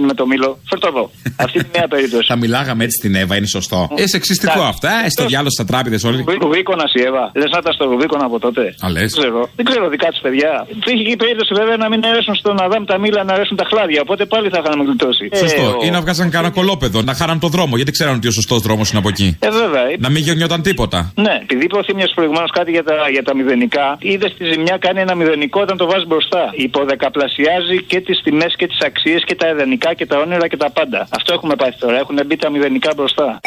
με 0.08 0.14
το 0.14 0.26
μήλο; 0.26 0.58
Φέρ' 0.68 0.78
εδώ. 0.92 1.10
Αυτή 1.44 1.58
είναι 1.58 1.68
μια 1.74 1.88
περίπτωση. 1.88 2.26
Θα 2.32 2.36
μιλάγαμε 2.36 2.84
έτσι 2.84 2.96
στην 2.96 3.14
Εύα, 3.14 3.36
είναι 3.36 3.46
σωστό. 3.46 3.88
Ε, 3.96 4.06
σεξιστικό 4.06 4.52
Εντάξει. 4.52 4.70
αυτά, 4.74 4.90
ε, 5.06 5.08
στο 5.10 5.26
διάλογο 5.26 5.50
στα 5.50 5.64
τράπεζε 5.64 6.06
όλοι. 6.06 6.24
Ρουβίκονας 6.40 6.92
η 6.94 7.00
Εύα. 7.02 7.30
Δεν 7.34 7.48
θα 7.52 7.58
ήταν 7.60 7.72
στο 7.72 7.84
Ρουβίκονα 7.84 8.24
από 8.24 8.38
τότε. 8.38 8.74
Α, 8.84 8.90
λες. 8.90 9.00
Δεν 9.00 9.20
ξέρω. 9.20 9.48
Δεν 9.56 9.64
ξέρω 9.64 9.88
δικά 9.88 10.08
τη 10.08 10.18
παιδιά. 10.22 10.66
Είχε 10.86 11.02
και 11.04 11.10
η 11.10 11.16
περίπτωση 11.16 11.54
βέβαια 11.54 11.76
να 11.76 11.88
μην 11.88 12.04
αρέσουν 12.04 12.34
στον 12.34 12.60
Αδάμ 12.62 12.84
τα 12.84 12.98
μήλα, 12.98 13.24
να 13.24 13.32
αρέσουν 13.32 13.56
τα 13.56 13.64
χλάδια. 13.70 14.00
Οπότε 14.00 14.24
πάλι 14.24 14.48
θα 14.48 14.62
είχαμε 14.64 14.84
γλιτώσει. 14.84 15.28
Σωστό. 15.36 15.62
Ε, 15.62 15.64
ο- 15.66 15.86
Ή 15.86 15.90
να 15.90 16.00
βγάζαν 16.00 16.30
κανένα 16.30 16.52
κολόπεδο, 16.52 17.02
να 17.02 17.14
χάραν 17.14 17.38
το 17.38 17.48
δρόμο, 17.48 17.76
γιατί 17.76 17.90
ξέραν 17.90 18.14
ότι 18.14 18.28
ο 18.28 18.30
σωστός 18.30 18.60
δρόμος 18.60 18.90
είναι 18.90 18.98
από 18.98 19.08
εκεί. 19.08 19.36
Ε, 19.40 19.50
βέβαια. 19.50 19.82
Να 19.98 20.08
μην 20.10 20.22
γεννιόταν 20.44 20.62
τίποτα. 20.62 21.12
Ναι, 21.14 21.38
επειδή 21.42 21.64
είπε 21.64 21.76
ο 21.78 21.82
Θήμιο 21.84 22.06
προηγουμένως 22.14 22.50
κάτι 22.50 22.70
για 22.70 22.84
τα, 22.84 23.08
για 23.10 23.22
τα 23.22 23.34
μηδενικά, 23.34 23.96
είδες 24.00 24.34
τη 24.38 24.44
ζημιά 24.44 24.76
κάνει 24.76 25.00
ένα 25.00 25.14
μηδενικό 25.14 25.60
όταν 25.60 25.76
το 25.76 25.86
βάζεις 25.86 26.06
μπροστά. 26.06 26.50
Υποδεκαπλασιάζει 26.52 27.82
και 27.82 28.00
τις 28.00 28.22
τιμές 28.22 28.54
και 28.56 28.66
τις 28.66 28.80
αξίες 28.80 29.24
και 29.24 29.34
τα 29.34 29.48
ιδανικά 29.48 29.94
και 29.94 30.06
τα 30.06 30.18
όνειρα 30.18 30.48
και 30.48 30.56
τα 30.56 30.70
πάντα. 30.70 31.06
Αυτό 31.10 31.32
έχουμε 31.32 31.54
πάθει 31.56 31.78
τώρα. 31.78 31.98
Έχουν 31.98 32.20
μπει 32.26 32.36
τα 32.36 32.50
μηδενικά 32.50 32.90
μπροστά. 32.96 33.40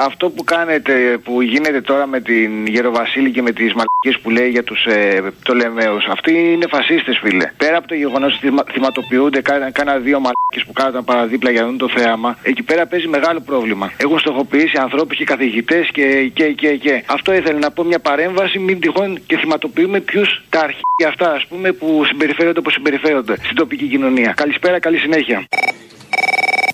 Αυτό 0.00 0.30
που 0.30 0.44
κάνετε, 0.44 1.18
που 1.24 1.42
γίνεται 1.42 1.80
τώρα 1.80 2.06
με 2.06 2.20
την 2.20 2.66
Γεροβασίλη 2.66 3.30
και 3.30 3.42
με 3.42 3.52
τις 3.52 3.72
μαλακίες 3.74 4.18
που 4.22 4.30
λέει 4.30 4.48
για 4.48 4.62
τους 4.62 4.84
ε, 4.84 5.22
Πτολεμαίου, 5.40 5.96
αυτοί 6.10 6.32
είναι 6.52 6.66
φασίστες, 6.68 7.18
φίλε. 7.22 7.50
Πέρα 7.56 7.76
από 7.76 7.88
το 7.88 7.94
γεγονός 7.94 8.32
ότι 8.36 8.46
θυμα- 8.46 8.66
θυματοποιούνται 8.72 9.40
κάνα, 9.40 9.70
κάνα 9.70 9.98
δύο 9.98 10.18
μαλακίες 10.20 10.64
που 10.66 10.72
κάναν 10.72 11.04
παραδίπλα 11.04 11.50
για 11.50 11.60
να 11.60 11.66
δουν 11.66 11.78
το 11.78 11.88
θέαμα, 11.88 12.38
εκεί 12.42 12.62
πέρα 12.62 12.86
παίζει 12.86 13.08
μεγάλο 13.08 13.40
πρόβλημα. 13.40 13.92
Έχουν 13.96 14.18
στοχοποιήσει 14.18 14.78
ανθρώπους 14.78 15.16
και 15.16 15.24
καθηγητές 15.24 15.90
και, 15.92 16.30
και, 16.34 16.44
και, 16.52 16.76
και. 16.76 17.02
Αυτό 17.06 17.32
ήθελε 17.34 17.58
να 17.58 17.70
πω 17.70 17.84
μια 17.84 17.98
παρέμβαση, 17.98 18.58
μην 18.58 18.80
τυχόν 18.80 19.20
και 19.26 19.36
θυματοποιούμε 19.36 20.00
ποιους 20.00 20.42
τα 20.50 20.60
αρχεία 20.60 21.08
αυτά, 21.08 21.32
ας 21.32 21.46
πούμε, 21.46 21.72
που 21.72 22.02
συμπεριφέρονται 22.04 22.58
όπως 22.58 22.72
συμπεριφέρονται 22.72 23.36
στην 23.44 23.56
τοπική 23.56 23.86
κοινωνία. 23.86 24.32
Καλησπέρα, 24.36 24.78
καλή 24.78 24.98
συνέχεια. 24.98 25.48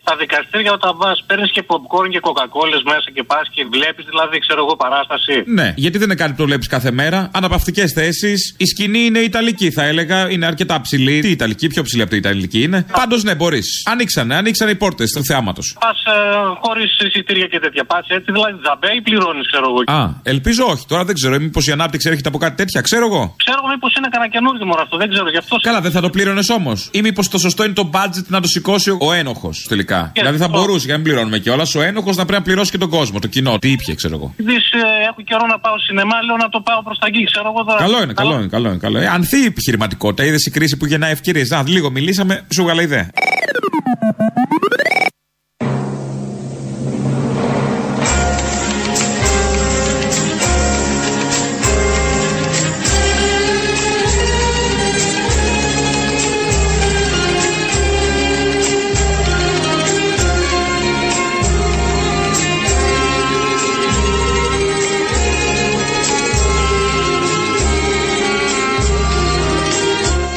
Στα 0.04 0.16
δικαστήρια 0.16 0.72
όταν 0.72 0.92
πα, 1.00 1.10
παίρνεις 1.26 1.50
και 1.56 1.62
popcorn 1.70 2.08
και 2.14 2.20
κοκακόλε 2.28 2.76
μέσα 2.92 3.08
και 3.14 3.22
πας 3.30 3.44
και 3.54 3.62
βλέπεις 3.74 4.04
δηλαδή, 4.10 4.36
ξέρω 4.44 4.60
εγώ, 4.64 4.74
παράσταση. 4.76 5.34
Ναι, 5.58 5.68
γιατί 5.76 5.96
δεν 5.98 6.06
είναι 6.08 6.20
κάτι 6.22 6.30
που 6.30 6.40
το 6.42 6.46
βλέπεις 6.50 6.68
κάθε 6.76 6.90
μέρα. 7.00 7.18
Αναπαυτικές 7.32 7.92
θέσεις. 7.92 8.54
Η 8.58 8.66
σκηνή 8.72 9.02
είναι 9.08 9.18
Ιταλική, 9.18 9.70
θα 9.70 9.84
έλεγα. 9.90 10.30
Είναι 10.30 10.46
αρκετά 10.46 10.80
ψηλή. 10.80 11.20
Τι 11.20 11.30
Ιταλική, 11.30 11.66
πιο 11.74 11.82
ψηλή 11.82 12.02
από 12.02 12.10
την 12.10 12.20
Ιταλική 12.24 12.60
είναι. 12.62 12.86
Πάντως 13.00 13.22
ναι, 13.22 13.34
μπορείς. 13.34 13.68
Ανοίξανε, 13.92 14.34
ανοίξανε 14.36 14.70
οι 14.70 14.74
πόρτες 14.74 15.10
του 15.10 15.24
θεάματος. 15.24 15.76
Πας 15.80 15.98
ε, 16.04 16.18
χωρίς 16.62 16.98
εισιτήρια 17.06 17.46
και 17.46 17.58
τέτοια. 17.64 17.84
Πας 17.84 18.06
έτσι, 18.08 18.32
δηλαδή 18.32 18.54
τζαμπέ 18.62 18.90
ή 18.98 19.00
πληρώνεις, 19.06 19.46
ξέρω 19.50 19.66
εγώ. 19.70 19.98
Α, 20.00 20.10
ελπίζω 20.22 20.64
όχι. 20.64 20.84
Τώρα 20.88 21.04
δεν 21.04 21.14
ξέρω. 21.14 21.38
Μήπως 21.38 21.66
η 21.66 21.72
ανάπτυξη 21.72 22.08
έρχεται 22.08 22.28
από 22.28 22.38
κάτι 22.38 22.56
τέτοια, 22.56 22.80
ξέρω 22.80 23.04
εγώ. 23.10 23.34
Ξέρω 23.44 23.58
εγώ 23.62 23.68
μήπως 23.74 23.92
είναι 23.96 24.08
κανένα 24.10 24.30
καινούργιο 24.34 24.66
μωρό 24.66 24.82
αυτό, 24.82 24.96
δεν 24.96 25.08
ξέρω 25.12 25.28
γι' 25.30 25.40
αυτό. 25.44 25.56
Καλά, 25.68 25.80
δεν 25.80 25.90
θα 25.90 26.00
το 26.00 26.10
πλήρωνε 26.10 26.42
όμως. 26.58 26.88
Ή 26.92 27.00
μήπως 27.00 27.28
το 27.28 27.38
σωστό 27.38 27.64
είναι 27.64 27.72
το 27.82 27.90
budget 27.94 28.26
να 28.34 28.40
το 28.40 28.48
σηκώσει 28.48 28.90
ο 29.06 29.12
ένοχος 29.12 29.66
τελικά. 29.68 29.93
Δηλαδή 30.12 30.38
θα 30.38 30.48
μπορούσε 30.48 30.84
για 30.84 30.94
να 30.96 31.00
μην 31.00 31.06
πληρώνουμε 31.08 31.38
κιόλας. 31.38 31.74
Ο 31.74 31.82
ένοχος 31.82 32.16
να 32.16 32.24
πρέπει 32.24 32.40
να 32.40 32.46
πληρώσει 32.46 32.70
και 32.70 32.78
τον 32.78 32.90
κόσμο, 32.90 33.18
το 33.18 33.26
κοινό. 33.26 33.58
Τι 33.58 33.70
ήπια, 33.70 33.94
ξέρω 33.94 34.14
εγώ. 34.14 34.34
Δει, 34.36 34.54
ε, 34.54 35.08
έχω 35.08 35.20
καιρό 35.24 35.46
να 35.46 35.58
πάω 35.58 35.78
σινεμά, 35.78 36.22
λέω 36.26 36.36
να 36.36 36.48
το 36.48 36.60
πάω 36.60 36.82
προς 36.82 36.98
τα 36.98 37.06
εκεί, 37.06 37.24
ξέρω 37.24 37.52
εγώ 37.54 37.64
τώρα. 37.64 37.78
Καλό 37.78 38.02
είναι, 38.02 38.12
καλό 38.12 38.34
είναι, 38.34 38.46
καλό 38.46 38.68
είναι. 38.68 38.78
Καλό 38.78 38.98
είναι. 38.98 39.08
Ανθεί 39.08 39.38
η 39.42 39.44
επιχειρηματικότητα. 39.44 40.24
Είδες 40.24 40.46
η 40.46 40.50
κρίση 40.50 40.76
που 40.76 40.86
γεννάει 40.86 41.12
ευκαιρίες. 41.12 41.48
Να, 41.48 41.62
λίγο 41.66 41.90
μιλήσαμε, 41.90 42.46
σου 42.54 42.62
βγάλα 42.62 42.82
ιδέα. 42.82 43.10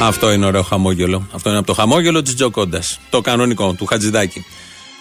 Αυτό 0.08 0.32
είναι 0.32 0.46
ωραίο 0.46 0.62
χαμόγελο. 0.62 1.28
Αυτό 1.32 1.48
είναι 1.48 1.58
από 1.58 1.66
το 1.66 1.72
χαμόγελο 1.72 2.22
της 2.22 2.34
Τζοκόντας. 2.34 3.00
Το 3.10 3.20
κανονικό, 3.20 3.72
του 3.72 3.86
Χατζηδάκη. 3.86 4.44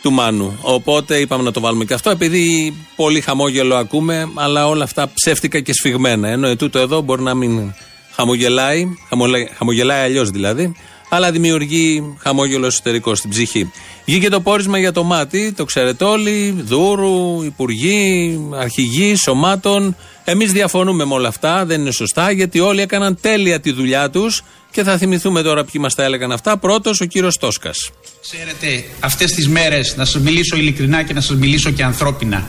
Του 0.01 0.11
Μάνου. 0.11 0.57
Οπότε 0.61 1.17
είπαμε 1.17 1.43
να 1.43 1.51
το 1.51 1.59
βάλουμε 1.59 1.85
και 1.85 1.93
αυτό, 1.93 2.09
επειδή 2.09 2.73
πολύ 2.95 3.21
χαμόγελο 3.21 3.75
ακούμε, 3.75 4.29
αλλά 4.33 4.67
όλα 4.67 4.83
αυτά 4.83 5.09
ψεύτικα 5.13 5.59
και 5.59 5.73
σφιγμένα. 5.73 6.29
Ενώ 6.29 6.47
ετούτο 6.47 6.79
εδώ 6.79 7.01
μπορεί 7.01 7.21
να 7.21 7.33
μην 7.33 7.73
χαμογελάει, 8.11 8.87
χαμογελάει, 9.09 9.49
χαμογελάει 9.57 10.03
αλλιώς 10.03 10.29
δηλαδή, 10.29 10.75
αλλά 11.09 11.31
δημιουργεί 11.31 12.15
χαμόγελο 12.19 12.65
εσωτερικό 12.65 13.15
στην 13.15 13.29
ψυχή. 13.29 13.71
Βγήκε 14.05 14.29
το 14.29 14.41
πόρισμα 14.41 14.77
για 14.77 14.91
το 14.91 15.03
μάτι, 15.03 15.51
το 15.51 15.65
ξέρετε 15.65 16.03
όλοι, 16.03 16.61
Δούρου, 16.65 17.43
Υπουργοί, 17.43 18.39
Αρχηγοί, 18.59 19.15
Σωμάτων. 19.15 19.95
Εμείς 20.29 20.51
διαφωνούμε 20.51 21.05
με 21.05 21.13
όλα 21.13 21.27
αυτά, 21.27 21.65
δεν 21.65 21.81
είναι 21.81 21.91
σωστά, 21.91 22.31
γιατί 22.31 22.59
όλοι 22.59 22.81
έκαναν 22.81 23.17
τέλεια 23.21 23.59
τη 23.59 23.71
δουλειά 23.71 24.09
τους 24.09 24.43
και 24.71 24.83
θα 24.83 24.97
θυμηθούμε 24.97 25.41
τώρα 25.41 25.63
ποιοι 25.63 25.81
μας 25.83 25.95
τα 25.95 26.03
έλεγαν 26.03 26.31
αυτά. 26.31 26.57
Πρώτος 26.57 27.01
ο 27.01 27.05
κύριος 27.05 27.37
Τόσκας. 27.37 27.89
Ξέρετε, 28.21 28.83
αυτές 28.99 29.31
τις 29.31 29.47
μέρες, 29.47 29.95
να 29.97 30.05
σας 30.05 30.21
μιλήσω 30.21 30.55
ειλικρινά 30.55 31.03
και 31.03 31.13
να 31.13 31.21
σας 31.21 31.37
μιλήσω 31.37 31.69
και 31.71 31.83
ανθρώπινα, 31.83 32.45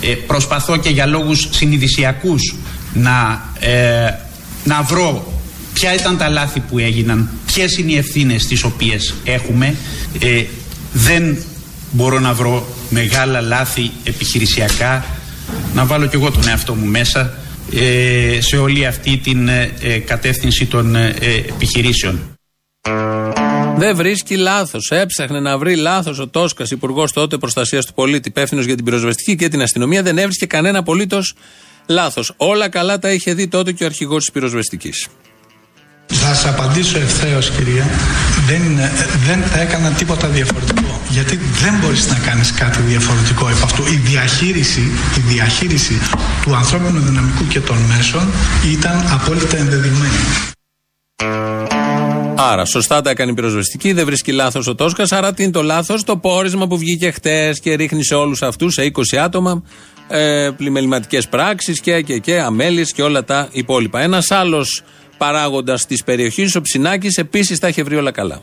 ε, 0.00 0.06
προσπαθώ 0.14 0.76
και 0.76 0.88
για 0.88 1.06
λόγους 1.06 1.48
συνειδησιακούς 1.50 2.54
να, 2.94 3.42
ε, 3.60 4.10
να 4.64 4.82
βρω 4.82 5.32
ποια 5.72 5.94
ήταν 5.94 6.18
τα 6.18 6.28
λάθη 6.28 6.60
που 6.60 6.78
έγιναν, 6.78 7.30
ποιες 7.46 7.78
είναι 7.78 7.92
οι 7.92 7.96
ευθύνες 7.96 8.46
τις 8.46 8.64
οποίες 8.64 9.14
έχουμε. 9.24 9.76
Ε, 10.20 10.44
δεν 10.92 11.36
μπορώ 11.90 12.20
να 12.20 12.32
βρω 12.32 12.66
μεγάλα 12.90 13.40
λάθη 13.40 13.90
επιχειρησιακά, 14.04 15.04
να 15.74 15.84
βάλω 15.84 16.06
κι 16.06 16.16
εγώ 16.16 16.30
τον 16.30 16.48
εαυτό 16.48 16.74
μου 16.74 16.86
μέσα 16.86 17.32
ε, 17.74 18.40
σε 18.40 18.56
όλη 18.56 18.86
αυτή 18.86 19.16
την 19.16 19.48
ε, 19.48 19.70
ε, 19.80 19.98
κατεύθυνση 19.98 20.66
των 20.66 20.94
επιχειρήσεων. 21.48 22.36
Δεν 23.76 23.96
βρίσκει 23.96 24.36
λάθος. 24.36 24.90
Έψαχνε 24.90 25.40
να 25.40 25.58
βρει 25.58 25.76
λάθος 25.76 26.18
ο 26.18 26.28
Τόσκας, 26.28 26.70
υπουργός 26.70 27.12
τότε 27.12 27.38
προστασίας 27.38 27.86
του 27.86 27.94
πολίτη, 27.94 28.28
υπεύθυνος 28.28 28.64
για 28.64 28.74
την 28.74 28.84
πυροσβεστική 28.84 29.36
και 29.36 29.48
την 29.48 29.62
αστυνομία. 29.62 30.02
Δεν 30.02 30.18
έβρισκε 30.18 30.46
κανένα 30.46 30.78
απολύτως 30.78 31.34
λάθος. 31.86 32.32
Όλα 32.36 32.68
καλά 32.68 32.98
τα 32.98 33.12
είχε 33.12 33.34
δει 33.34 33.48
τότε 33.48 33.72
και 33.72 33.82
ο 33.82 33.86
αρχηγός 33.86 34.18
της 34.18 34.32
πυροσβεστικής. 34.32 35.08
Θα 36.06 36.34
σας 36.34 36.46
απαντήσω 36.46 36.98
ευθέως, 36.98 37.50
κυρία. 37.50 37.86
Δεν, 38.46 38.62
δεν 39.26 39.42
θα 39.42 39.60
έκανα 39.60 39.90
τίποτα 39.90 40.28
διαφορετικό. 40.28 41.00
Γιατί 41.08 41.36
δεν 41.36 41.74
μπορείς 41.80 42.08
να 42.08 42.18
κάνεις 42.18 42.52
κάτι 42.52 42.80
διαφορετικό 42.82 43.48
επ' 43.48 43.62
αυτού. 43.62 43.82
Η 43.86 43.96
διαχείριση, 43.96 44.80
η 45.16 45.20
διαχείριση 45.20 46.00
του 46.42 46.56
ανθρώπινου 46.56 47.00
δυναμικού 47.00 47.46
και 47.46 47.60
των 47.60 47.76
μέσων 47.76 48.28
ήταν 48.72 49.04
απόλυτα 49.12 49.56
ενδεδειγμένη. 49.56 50.20
Άρα, 52.36 52.64
σωστά 52.64 53.00
τα 53.00 53.10
έκανε 53.10 53.30
η 53.30 53.34
πυροσβεστική, 53.34 53.92
δεν 53.92 54.04
βρίσκει 54.04 54.32
λάθος 54.32 54.66
ο 54.66 54.74
Τόσκα. 54.74 55.06
Άρα, 55.10 55.34
τι 55.34 55.42
είναι 55.42 55.52
το 55.52 55.62
λάθος, 55.62 56.04
το 56.04 56.16
πόρισμα 56.16 56.66
που 56.66 56.78
βγήκε 56.78 57.10
χτες 57.10 57.60
και 57.60 57.74
ρίχνει 57.74 58.04
σε 58.04 58.14
όλους 58.14 58.42
αυτούς, 58.42 58.74
σε 58.74 58.82
20 58.82 59.16
άτομα, 59.16 59.62
ε, 60.08 60.50
πλημεληματικές 60.56 61.28
πράξεις 61.28 61.80
και, 61.80 62.02
και, 62.02 62.18
και 62.18 62.40
αμέλειες 62.40 62.92
και 62.92 63.02
όλα 63.02 63.24
τα 63.24 63.48
υπόλοιπα. 63.52 64.00
Ένας 64.00 64.30
άλλος 64.30 64.82
παράγοντας 65.22 65.86
της 65.86 66.04
περιοχής, 66.04 66.56
ο 66.56 66.60
Ψινάκης, 66.60 67.16
επίσης 67.16 67.58
τα 67.58 67.68
είχε 67.68 67.82
βρει 67.82 67.96
όλα 67.96 68.10
καλά. 68.10 68.40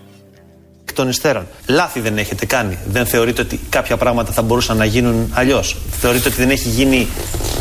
Εκ 0.81 0.93
των 0.93 1.09
υστέρων. 1.09 1.47
Λάθη 1.67 1.99
δεν 1.99 2.17
έχετε 2.17 2.45
κάνει. 2.45 2.77
Δεν 2.91 3.05
θεωρείτε 3.05 3.41
ότι 3.41 3.59
κάποια 3.69 3.97
πράγματα 3.97 4.31
θα 4.31 4.41
μπορούσαν 4.41 4.77
να 4.77 4.85
γίνουν 4.85 5.29
αλλιώς; 5.33 5.77
Θεωρείτε 5.99 6.27
ότι 6.27 6.37
δεν 6.37 6.49
έχει 6.49 6.69
γίνει 6.69 7.07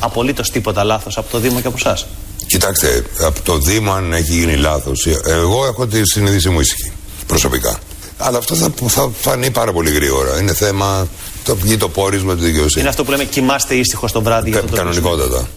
απολύτως 0.01 0.51
τίποτα 0.51 0.85
λάθος 0.85 1.19
από 1.19 1.31
το 1.31 1.39
Δήμο 1.39 1.61
και 1.61 1.67
από 1.67 1.77
εσάς; 1.79 2.07
Κοιτάξτε, 2.47 3.05
από 3.21 3.41
το 3.43 3.59
Δήμο, 3.59 3.93
αν 3.93 4.13
έχει 4.13 4.33
γίνει 4.33 4.57
λάθος, 4.57 5.07
εγώ 5.25 5.67
έχω 5.67 5.87
τη 5.87 6.01
συνείδηση 6.05 6.49
μου 6.49 6.61
ήσυχη. 6.61 6.93
Προσωπικά. 7.27 7.79
Αλλά 8.17 8.39
αυτό 8.39 8.55
θα, 8.55 8.73
θα 8.87 9.11
φανεί 9.21 9.51
πάρα 9.51 9.73
πολύ 9.73 9.91
γρήγορα. 9.91 10.41
Είναι 10.41 10.55
θέμα. 10.55 11.09
Το 11.45 11.57
βγει 11.57 11.77
το 11.77 11.89
πόρισμα 11.89 12.35
του 12.35 12.43
δικαιοσύνη. 12.43 12.81
Είναι 12.81 12.89
αυτό 12.89 13.05
που 13.05 13.11
λέμε 13.11 13.25
κοιμάστε 13.25 13.75
ήσυχο 13.75 14.09
το 14.13 14.23
βράδυ 14.23 14.51
για 14.51 14.63
το 14.63 14.77
Κανονικότατα. 14.77 15.49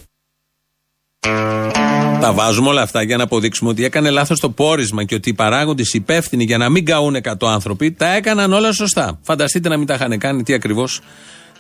Τα 2.22 2.34
βάζουμε 2.34 2.70
όλα 2.70 2.82
αυτά 2.82 3.02
για 3.02 3.18
να 3.18 3.24
αποδείξουμε 3.24 3.70
ότι 3.70 3.86
έκανε 3.86 4.10
λάθος 4.10 4.40
το 4.40 4.50
πόρισμα 4.50 5.04
και 5.04 5.16
ότι 5.16 5.30
οι 5.30 5.34
παράγοντες 5.34 5.94
υπεύθυνοι 5.94 6.44
για 6.44 6.58
να 6.58 6.70
μην 6.70 6.86
καούν 6.86 7.16
100 7.40 7.48
άνθρωποι 7.48 7.92
τα 7.92 8.14
έκαναν 8.14 8.54
όλα 8.54 8.72
σωστά. 8.72 9.20
Φανταστείτε 9.22 9.70
να 9.70 9.78
μην 9.78 9.88
τα 9.88 9.94
είχαν 9.94 10.18
κάνει, 10.18 10.44
τι 10.44 10.54
ακριβώς 10.54 11.02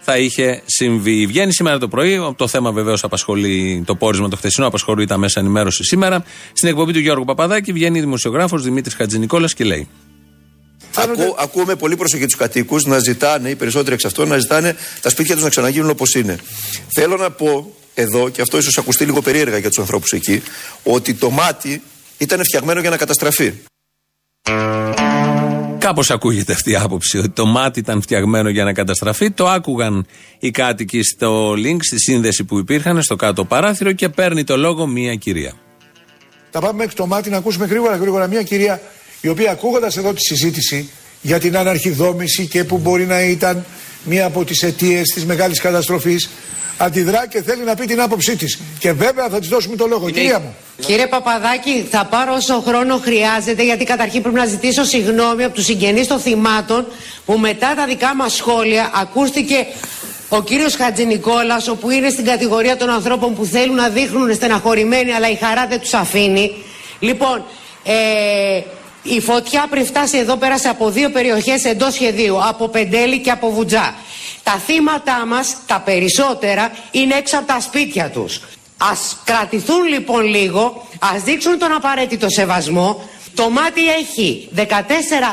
θα 0.02 0.18
είχε 0.18 0.62
συμβεί. 0.66 1.26
Βγαίνει 1.26 1.54
σήμερα 1.54 1.78
το 1.78 1.88
πρωί, 1.88 2.34
το 2.36 2.48
θέμα 2.48 2.72
βεβαίως 2.72 3.04
απασχολεί 3.04 3.84
το 3.86 3.96
πόρισμα 3.96 4.30
το 4.30 4.36
χθεσινό, 4.36 4.68
απασχολεί 4.68 5.06
τα 5.06 5.18
μέσα 5.18 5.40
ενημέρωσης 5.40 5.88
σήμερα. 5.88 6.24
Στην 6.54 6.70
εκπομπή 6.70 6.94
του 6.94 7.00
Γιώργου 7.00 7.26
Παπαδάκη 7.26 7.72
βγαίνει 7.72 7.98
η 7.98 8.02
δημοσιογράφος 8.02 8.64
Δημήτρης 8.64 8.96
Χατζηνικόλας 8.96 9.54
και 9.54 9.64
λέει. 9.64 9.88
Ακού, 10.96 11.36
ακούμε 11.40 11.76
πολύ 11.76 11.96
προσοχή 11.96 12.26
τους 12.26 12.36
κατοίκους 12.36 12.84
να 12.84 13.00
ζητάνε, 13.00 13.50
οι 13.50 13.56
περισσότεροι 13.56 13.94
εξ 13.94 14.06
αυτών, 14.06 14.28
να 14.28 14.38
ζητάνε 14.38 14.76
τα 15.02 15.10
σπίτια 15.10 15.34
τους 15.34 15.44
να 15.44 15.50
ξαναγίνουν 15.50 15.90
όπως 15.90 16.14
είναι. 16.14 16.38
Θέλω 16.94 17.18
να 17.18 17.30
πω 17.32 17.76
εδώ, 17.94 18.30
και 18.30 18.42
αυτό 18.42 18.58
ίσως 18.58 18.78
ακουστεί 18.78 19.06
λίγο 19.06 19.22
περίεργα 19.22 19.58
για 19.58 19.70
τους 19.70 19.80
ανθρώπους 19.80 20.12
εκεί, 20.12 20.42
ότι 20.84 21.14
το 21.14 21.30
μάτι 21.30 21.82
ήταν 22.18 22.44
φτιαγμένο 22.44 22.80
για 22.80 22.90
να 22.90 22.98
καταστραφεί. 22.98 23.54
Κάπως 25.78 26.12
ακούγεται 26.12 26.54
αυτή 26.54 26.72
η 26.72 26.76
άποψη 26.76 27.18
ότι 27.18 27.30
το 27.30 27.46
μάτι 27.46 27.80
ήταν 27.80 28.02
φτιαγμένο 28.02 28.50
για 28.50 28.64
να 28.64 28.74
καταστραφεί. 28.74 29.32
Το 29.32 29.48
άκουγαν 29.48 30.06
οι 30.40 30.52
κάτοικοι 30.52 31.04
στο 31.04 31.52
link, 31.52 31.78
στη 31.80 32.00
σύνδεση 32.00 32.44
που 32.44 32.58
υπήρχαν, 32.58 33.02
στο 33.02 33.16
κάτω 33.16 33.46
παράθυρο 33.46 33.92
και 33.92 34.10
παίρνει 34.10 34.44
το 34.44 34.58
λόγο 34.58 34.88
μία 34.88 35.16
κυρία. 35.16 35.54
Θα 36.52 36.60
πάμε 36.60 36.78
μέχρι 36.78 36.96
το 36.96 37.06
μάτι 37.06 37.30
να 37.30 37.38
ακούσουμε 37.38 37.66
γρήγορα, 37.66 37.96
γρήγορα 37.96 38.28
μία 38.28 38.44
κυρία 38.44 38.82
η 39.22 39.28
οποία 39.28 39.52
ακούγοντας 39.52 39.98
εδώ 39.98 40.14
τη 40.14 40.20
συζήτηση 40.20 40.90
για 41.22 41.40
την 41.40 41.58
αναρχιδόμηση 41.58 42.48
και 42.48 42.64
που 42.64 42.78
μπορεί 42.78 43.06
να 43.06 43.22
ήταν 43.22 43.66
μία 44.04 44.26
από 44.26 44.46
τις 44.46 44.64
αιτίες 44.64 45.10
της 45.14 45.26
μεγάλης 45.26 45.60
καταστροφής, 45.60 46.30
αντιδρά 46.78 47.28
και 47.28 47.42
θέλει 47.42 47.64
να 47.64 47.76
πει 47.76 47.86
την 47.86 48.02
άποψή 48.02 48.36
της. 48.36 48.60
Και 48.80 48.92
βέβαια 48.92 49.30
θα 49.30 49.40
της 49.40 49.48
δώσουμε 49.48 49.76
το 49.76 49.88
λόγο. 49.88 50.10
Κυρία 50.10 50.40
μου. 50.40 50.56
Κύριε 50.86 51.08
Παπαδάκη, 51.08 51.88
θα 51.90 52.06
πάρω 52.06 52.34
όσο 52.34 52.64
χρόνο 52.68 52.98
χρειάζεται, 52.98 53.64
γιατί 53.64 53.84
καταρχήν 53.84 54.22
πρέπει 54.22 54.38
να 54.38 54.46
ζητήσω 54.46 54.84
συγγνώμη 54.84 55.44
από 55.44 55.54
τους 55.54 55.66
συγγενείς 55.66 56.08
των 56.08 56.20
θυμάτων 56.20 56.88
που 57.26 57.38
μετά 57.38 57.74
τα 57.76 57.86
δικά 57.86 58.16
μας 58.16 58.34
σχόλια 58.34 58.92
ακούστηκε 58.96 59.66
ο 60.30 60.42
κύριος 60.44 60.76
Χατζηνικόλας, 60.76 61.68
όπου 61.68 61.90
είναι 61.90 62.10
στην 62.10 62.26
κατηγορία 62.26 62.78
των 62.78 62.90
ανθρώπων 62.90 63.36
που 63.36 63.46
θέλουν 63.46 63.76
να 63.76 63.90
δείχνουν 63.90 64.34
στεναχωρημένοι, 64.34 65.12
αλλά 65.12 65.30
η 65.30 65.36
χαρά 65.36 65.68
δεν 65.68 65.80
τους 65.80 65.94
αφήνει. 65.94 66.52
Λοιπόν, 67.00 67.44
ε, 67.84 68.62
η 69.04 69.20
φωτιά 69.20 69.68
πριν 69.70 69.86
φτάσει 69.86 70.18
εδώ 70.18 70.36
πέρασε 70.36 70.70
από 70.70 70.90
δύο 70.90 71.10
περιοχές 71.10 71.66
εντός 71.66 71.94
σχεδίου, 71.94 72.48
από 72.48 72.68
Πεντέλη 72.68 73.20
και 73.20 73.32
από 73.32 73.52
Βουτζά. 73.52 73.96
Τα 74.44 74.52
θύματα 74.52 75.26
μας, 75.26 75.56
τα 75.66 75.80
περισσότερα, 75.80 76.72
είναι 76.92 77.16
έξω 77.16 77.38
από 77.38 77.48
τα 77.48 77.60
σπίτια 77.60 78.10
τους. 78.10 78.42
Ας 78.78 79.18
κρατηθούν 79.24 79.84
λοιπόν 79.84 80.26
λίγο, 80.26 80.88
ας 81.00 81.22
δείξουν 81.22 81.58
τον 81.60 81.72
απαραίτητο 81.72 82.30
σεβασμό 82.30 83.10
Το 83.36 83.50
μάτι 83.50 83.82
έχει 83.90 84.48
14 84.56 84.62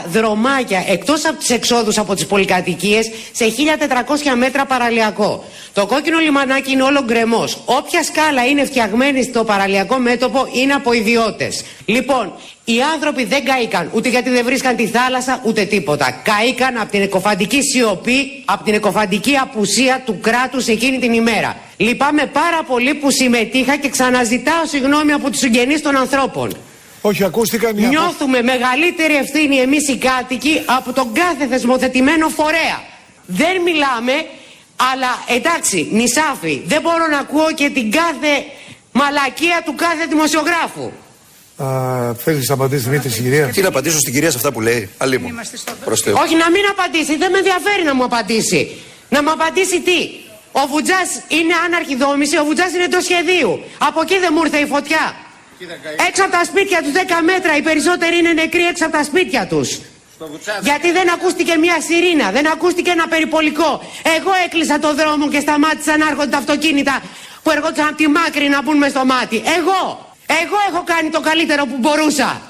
δρομάκια 0.06 0.84
εκτός 0.88 1.24
από 1.24 1.38
τις 1.38 1.50
εξόδους 1.50 1.98
από 1.98 2.14
τις 2.14 2.26
πολυκατοικίες 2.26 3.10
σε 3.32 3.44
1400 3.44 4.36
μέτρα 4.36 4.64
παραλιακό. 4.66 5.44
Το 5.72 5.86
κόκκινο 5.86 6.18
λιμανάκι 6.18 6.72
είναι 6.72 6.82
όλο 6.82 7.02
γκρεμός. 7.04 7.58
Όποια 7.64 8.02
σκάλα 8.02 8.46
είναι 8.46 8.64
φτιαγμένη 8.64 9.22
στο 9.22 9.44
παραλιακό 9.44 9.98
μέτωπο 9.98 10.48
είναι 10.52 10.72
από 10.72 10.92
ιδιώτες. 10.92 11.64
Λοιπόν, 11.84 12.32
οι 12.64 12.82
άνθρωποι 12.94 13.24
δεν 13.24 13.44
καήκαν 13.44 13.90
ούτε 13.94 14.08
γιατί 14.08 14.30
δεν 14.30 14.44
βρίσκαν 14.44 14.76
τη 14.76 14.86
θάλασσα 14.86 15.40
ούτε 15.44 15.64
τίποτα. 15.64 16.22
Καήκαν 16.22 16.76
από 16.80 16.90
την 16.90 17.02
εκοφαντική 17.02 17.62
σιωπή, 17.62 18.42
από 18.44 18.64
την 18.64 18.74
εκοφαντική 18.74 19.36
απουσία 19.36 20.02
του 20.04 20.18
κράτους 20.20 20.66
εκείνη 20.66 20.98
την 20.98 21.12
ημέρα. 21.12 21.56
Λυπάμαι 21.76 22.26
πάρα 22.26 22.62
πολύ 22.66 22.94
που 22.94 23.10
συμμετείχα 23.10 23.76
και 23.76 23.88
ξαναζητάω 23.88 24.66
συγγνώμη 24.66 25.12
από 25.12 25.30
τους 25.30 25.38
συγγενείς 25.38 25.82
των 25.82 25.96
ανθρώπων. 25.96 26.56
Όχι, 27.00 27.24
ακούστηκαν 27.24 27.78
οι 27.78 27.86
Νιώθουμε 27.86 28.42
μεγαλύτερη 28.42 29.14
ευθύνη 29.16 29.56
εμείς 29.56 29.88
οι 29.88 29.96
κάτοικοι 29.96 30.62
από 30.66 30.92
τον 30.92 31.12
κάθε 31.12 31.46
θεσμοθετημένο 31.46 32.28
φορέα. 32.28 32.82
Δεν 33.26 33.62
μιλάμε 33.62 34.12
αλλά 34.92 35.08
εντάξει, 35.26 35.88
νησάφι, 35.92 36.62
δεν 36.66 36.80
μπορώ 36.80 37.06
να 37.06 37.18
ακούω 37.18 37.52
και 37.54 37.70
την 37.70 37.90
κάθε 37.90 38.32
μαλακία 38.92 39.62
του 39.64 39.74
κάθε 39.74 40.06
δημοσιογράφου. 40.08 40.90
Θέλεις 42.24 42.48
να 42.48 42.54
απαντήσεις 42.54 42.84
Δημήτρη 42.84 43.10
στην 43.10 43.22
κυρίας; 43.22 43.52
Τι 43.54 43.60
να 43.60 43.68
απαντήσω 43.68 43.98
στην 43.98 44.12
κυρία 44.12 44.30
σε 44.30 44.36
αυτά 44.36 44.52
που 44.52 44.60
λέει; 44.60 44.90
Αλλή 44.96 45.18
μου. 45.18 45.28
Όχι, 46.22 46.34
να 46.34 46.50
μην 46.50 46.64
απαντήσει. 46.70 47.16
Δεν 47.16 47.30
με 47.30 47.38
ενδιαφέρει 47.38 47.82
να 47.84 47.94
μου 47.94 48.04
απαντήσει. 48.04 48.76
Να 49.08 49.22
μου 49.22 49.30
απαντήσει 49.30 49.80
τι; 49.80 50.00
Ο 50.52 50.66
Βουτζά 50.70 51.02
είναι 51.28 51.54
άναρχη 51.64 51.96
δόμηση, 51.96 52.38
ο 52.38 52.44
Βουτζά 52.44 52.66
είναι 52.76 52.88
το 52.88 53.00
σχεδίου. 53.00 53.64
Από 53.78 54.00
εκεί 54.00 54.18
δεν 54.18 54.30
μου 54.34 54.42
ήρθε 54.44 54.58
η 54.58 54.66
φωτιά. 54.66 55.14
Έξω 56.08 56.22
από 56.22 56.32
τα 56.32 56.44
σπίτια 56.44 56.82
τους 56.82 56.92
10 56.92 56.96
μέτρα, 57.22 57.56
οι 57.56 57.62
περισσότεροι 57.62 58.18
είναι 58.18 58.32
νεκροί 58.32 58.66
έξω 58.66 58.84
από 58.86 58.96
τα 58.96 59.04
σπίτια 59.04 59.46
τους. 59.46 59.78
Γιατί 60.62 60.92
δεν 60.92 61.10
ακούστηκε 61.10 61.56
μια 61.56 61.80
σιρήνα, 61.80 62.30
δεν 62.30 62.46
ακούστηκε 62.46 62.90
ένα 62.90 63.08
περιπολικό. 63.08 63.82
Εγώ 64.16 64.30
έκλεισα 64.44 64.78
το 64.78 64.94
δρόμο 64.94 65.28
και 65.28 65.40
σταμάτησα 65.40 65.96
να 65.96 66.06
έρχονται 66.08 66.30
τα 66.30 66.38
αυτοκίνητα 66.38 67.02
που 67.42 67.50
έρχονταν 67.50 67.86
από 67.86 67.96
τη 67.96 68.08
μάκρη 68.08 68.48
να 68.48 68.62
μπουν 68.62 68.76
μες 68.76 68.90
στο 68.90 69.04
μάτι. 69.04 69.42
Εγώ, 69.58 69.80
εγώ 70.42 70.58
έχω 70.68 70.82
κάνει 70.84 71.10
το 71.10 71.20
καλύτερο 71.20 71.62
που 71.66 71.76
μπορούσα. 71.78 72.40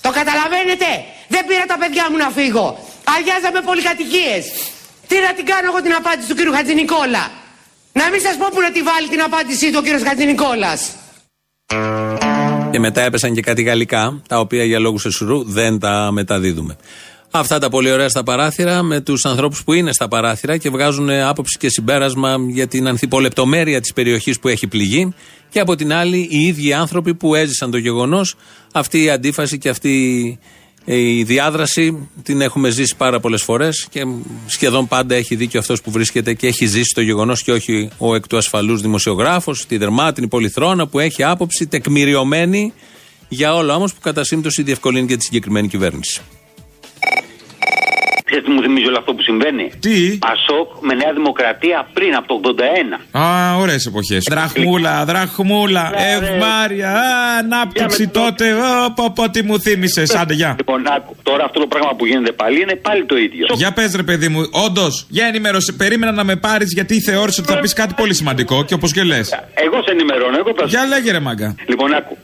Το 0.00 0.10
καταλαβαίνετε; 0.10 0.86
Δεν 1.28 1.46
πήρα 1.46 1.64
τα 1.66 1.76
παιδιά 1.78 2.06
μου 2.10 2.16
να 2.16 2.28
φύγω. 2.30 2.66
Αδειάζαμε 3.18 3.60
πολυκατοικίες. 3.60 4.44
Τι 5.06 5.16
να 5.26 5.32
την 5.36 5.44
κάνω 5.46 5.66
εγώ 5.70 5.82
την 5.82 5.94
απάντηση 5.94 6.28
του 6.28 6.34
κύριου 6.34 6.52
Χατζηνικόλα; 6.52 7.30
Να 7.92 8.10
μην 8.10 8.20
σας 8.20 8.36
πω 8.36 8.46
που 8.52 8.60
να 8.60 8.70
τη 8.70 8.82
βάλει 8.82 9.08
την 9.08 9.22
απάντησή 9.22 9.70
του 9.70 9.78
ο 9.80 9.82
κύριος 9.82 10.02
Χατζηνικόλας. 10.02 10.80
Και 12.76 12.82
μετά 12.82 13.00
έπεσαν 13.02 13.34
και 13.34 13.40
κάτι 13.40 13.62
γαλλικά, 13.62 14.22
τα 14.28 14.38
οποία 14.38 14.64
για 14.64 14.78
λόγους 14.78 15.04
εσουρού 15.04 15.44
δεν 15.44 15.78
τα 15.78 16.10
μεταδίδουμε. 16.12 16.76
Αυτά 17.30 17.58
τα 17.58 17.68
πολύ 17.68 17.90
ωραία 17.90 18.08
στα 18.08 18.22
παράθυρα 18.22 18.82
με 18.82 19.00
τους 19.00 19.24
ανθρώπους 19.24 19.64
που 19.64 19.72
είναι 19.72 19.92
στα 19.92 20.08
παράθυρα 20.08 20.56
και 20.56 20.70
βγάζουν 20.70 21.10
άποψη 21.10 21.58
και 21.58 21.68
συμπέρασμα 21.68 22.36
για 22.48 22.66
την 22.66 22.88
ανθιπολεπτομέρεια 22.88 23.80
της 23.80 23.92
περιοχής 23.92 24.40
που 24.40 24.48
έχει 24.48 24.66
πληγεί. 24.66 25.14
Και 25.48 25.60
από 25.60 25.76
την 25.76 25.92
άλλη, 25.92 26.28
οι 26.30 26.38
ίδιοι 26.40 26.72
άνθρωποι 26.72 27.14
που 27.14 27.34
έζησαν 27.34 27.70
το 27.70 27.76
γεγονός, 27.76 28.34
αυτή 28.72 29.02
η 29.02 29.10
αντίφαση 29.10 29.58
και 29.58 29.68
αυτή 29.68 30.38
η 30.88 31.22
διάδραση 31.22 32.08
την 32.22 32.40
έχουμε 32.40 32.70
ζήσει 32.70 32.96
πάρα 32.96 33.20
πολλές 33.20 33.42
φορές 33.42 33.86
και 33.90 34.06
σχεδόν 34.46 34.88
πάντα 34.88 35.14
έχει 35.14 35.34
δίκιο 35.34 35.60
αυτός 35.60 35.82
που 35.82 35.90
βρίσκεται 35.90 36.34
και 36.34 36.46
έχει 36.46 36.66
ζήσει 36.66 36.92
το 36.94 37.00
γεγονός 37.00 37.42
και 37.42 37.52
όχι 37.52 37.90
ο 37.98 38.14
εκ 38.14 38.26
του 38.26 38.36
ασφαλούς 38.36 38.80
δημοσιογράφος, 38.80 39.66
τη 39.66 39.76
δερμάτινη 39.76 40.28
πολυθρόνα 40.28 40.86
που 40.86 40.98
έχει 40.98 41.22
άποψη 41.22 41.66
τεκμηριωμένη 41.66 42.72
για 43.28 43.54
όλα 43.54 43.74
όμω 43.74 43.86
που 43.86 44.00
κατά 44.00 44.24
σύμπτωση 44.24 44.62
διευκολύνει 44.62 45.06
και 45.06 45.16
τη 45.16 45.24
συγκεκριμένη 45.24 45.68
κυβέρνηση. 45.68 46.22
Ξέρετε 48.28 48.48
τι 48.48 48.54
μου 48.54 48.62
θυμίζει 48.62 48.86
όλο 48.86 48.98
αυτό 48.98 49.12
που 49.14 49.22
συμβαίνει; 49.22 49.70
Τι; 49.80 50.18
Πασόκ 50.26 50.68
με 50.80 50.94
Νέα 50.94 51.12
Δημοκρατία 51.12 51.88
πριν 51.92 52.14
από 52.14 52.26
το 52.26 52.54
81. 53.14 53.18
Α, 53.18 53.56
ωραίες 53.56 53.86
εποχές. 53.86 54.24
Δραχμούλα, 54.30 55.04
δραχμούλα, 55.04 55.92
ευμάρια, 56.12 56.92
ανάπτυξη 57.38 58.08
τότε. 58.08 58.44
Πω, 58.94 59.12
πω, 59.14 59.30
τι 59.30 59.42
μου 59.42 59.60
θύμισες, 59.60 60.14
άντε 60.14 60.34
γεια. 60.34 60.54
Λοιπόν, 60.58 60.86
άκου, 60.96 61.16
τώρα 61.22 61.44
αυτό 61.44 61.60
το 61.60 61.66
πράγμα 61.66 61.94
που 61.96 62.06
γίνεται 62.06 62.32
πάλι 62.32 62.60
είναι 62.60 62.74
πάλι 62.74 63.04
το 63.04 63.16
ίδιο. 63.16 63.46
Για 63.54 63.72
πες, 63.72 63.94
ρε 63.94 64.02
παιδί 64.02 64.28
μου, 64.28 64.40
όντως, 64.66 65.06
για 65.08 65.26
ενημέρωση. 65.26 65.76
Περίμενα 65.76 66.12
να 66.12 66.24
με 66.24 66.36
πάρεις 66.36 66.72
γιατί 66.72 67.00
θεώρησε 67.02 67.40
ότι 67.40 67.52
θα 67.52 67.58
πεις 67.58 67.72
κάτι 67.72 67.94
πολύ 67.96 68.14
σημαντικό 68.14 68.64
και 68.64 68.74
όπως 68.74 68.92
και 68.92 69.02
λες. 69.02 69.30
Εγώ 69.54 69.82
σε 69.84 69.90
ενημερώνω, 69.90 70.36
εγώ 70.38 70.50
Για 70.66 70.84
λέγε, 70.86 71.10
ρε 71.10 71.20
μάγκα. 71.20 71.54
Λοιπόν, 71.66 71.94
άκου. 71.94 72.16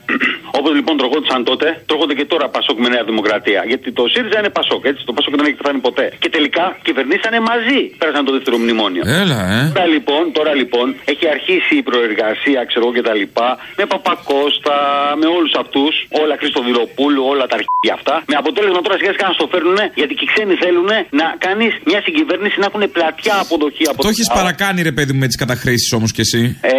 Όπως 0.59 0.71
λοιπόν 0.77 0.93
τρογόντουσαν 1.01 1.41
τότε, 1.49 1.67
τρώγονται 1.89 2.15
και 2.19 2.25
τώρα 2.33 2.45
Πασόκ 2.55 2.77
με 2.83 2.89
Νέα 2.93 3.03
Δημοκρατία. 3.11 3.61
Γιατί 3.71 3.87
το 3.99 4.03
ΣΥΡΙΖΑ 4.13 4.37
είναι 4.41 4.51
Πασόκ, 4.59 4.81
έτσι. 4.91 5.01
Το 5.09 5.13
Πασόκ 5.17 5.31
δεν 5.39 5.45
έχει 5.49 5.57
πεθάνει 5.61 5.79
ποτέ. 5.87 6.05
Και 6.23 6.29
τελικά 6.35 6.63
κυβερνήσανε 6.87 7.39
μαζί. 7.51 7.79
Πέρασαν 8.01 8.23
το 8.29 8.31
δεύτερο 8.37 8.57
μνημόνιο. 8.63 9.03
Έλα, 9.21 9.39
ε. 9.57 9.61
Τώρα 9.75 9.87
λοιπόν, 9.95 10.23
τώρα 10.37 10.51
λοιπόν 10.61 10.87
έχει 11.13 11.25
αρχίσει 11.35 11.73
η 11.81 11.83
προεργασία, 11.89 12.59
ξέρω 12.69 12.83
εγώ 12.85 12.93
και 12.97 13.05
τα 13.09 13.13
λοιπά. 13.21 13.49
Με 13.79 13.85
Παπακώστα, 13.93 14.75
με 15.21 15.27
όλους 15.37 15.53
αυτούς. 15.63 15.93
Όλα 16.21 16.35
Χριστοδηλοπούλου, 16.41 17.23
όλα 17.31 17.45
τα 17.51 17.55
αρχεία 17.59 17.93
αυτά. 17.99 18.15
Με 18.31 18.35
αποτέλεσμα 18.41 18.79
τώρα 18.85 18.95
σιγά 18.99 19.11
σιγά 19.15 19.25
να 19.31 19.35
στο 19.39 19.47
φέρνουν 19.53 19.79
γιατί 20.01 20.13
και 20.17 20.23
οι 20.27 20.29
ξένοι 20.33 20.53
θέλουν 20.63 20.91
να 21.19 21.27
κάνεις 21.45 21.71
μια 21.89 21.99
συγκυβέρνηση 22.05 22.55
να 22.63 22.65
έχουν 22.69 22.83
πλατιά 22.95 23.35
αποδοχή 23.43 23.85
από 23.91 23.99
Το 24.07 24.11
έχεις 24.13 24.27
παρακάνει, 24.39 24.79
ρε 24.89 24.93
παιδί 24.95 25.11
μου, 25.13 25.21
με 25.23 25.27
τις 25.31 25.37
καταχρήσεις 25.43 25.89
όμως 25.97 26.09
κι 26.15 26.23
εσύ; 26.27 26.41
Ε, 26.61 26.71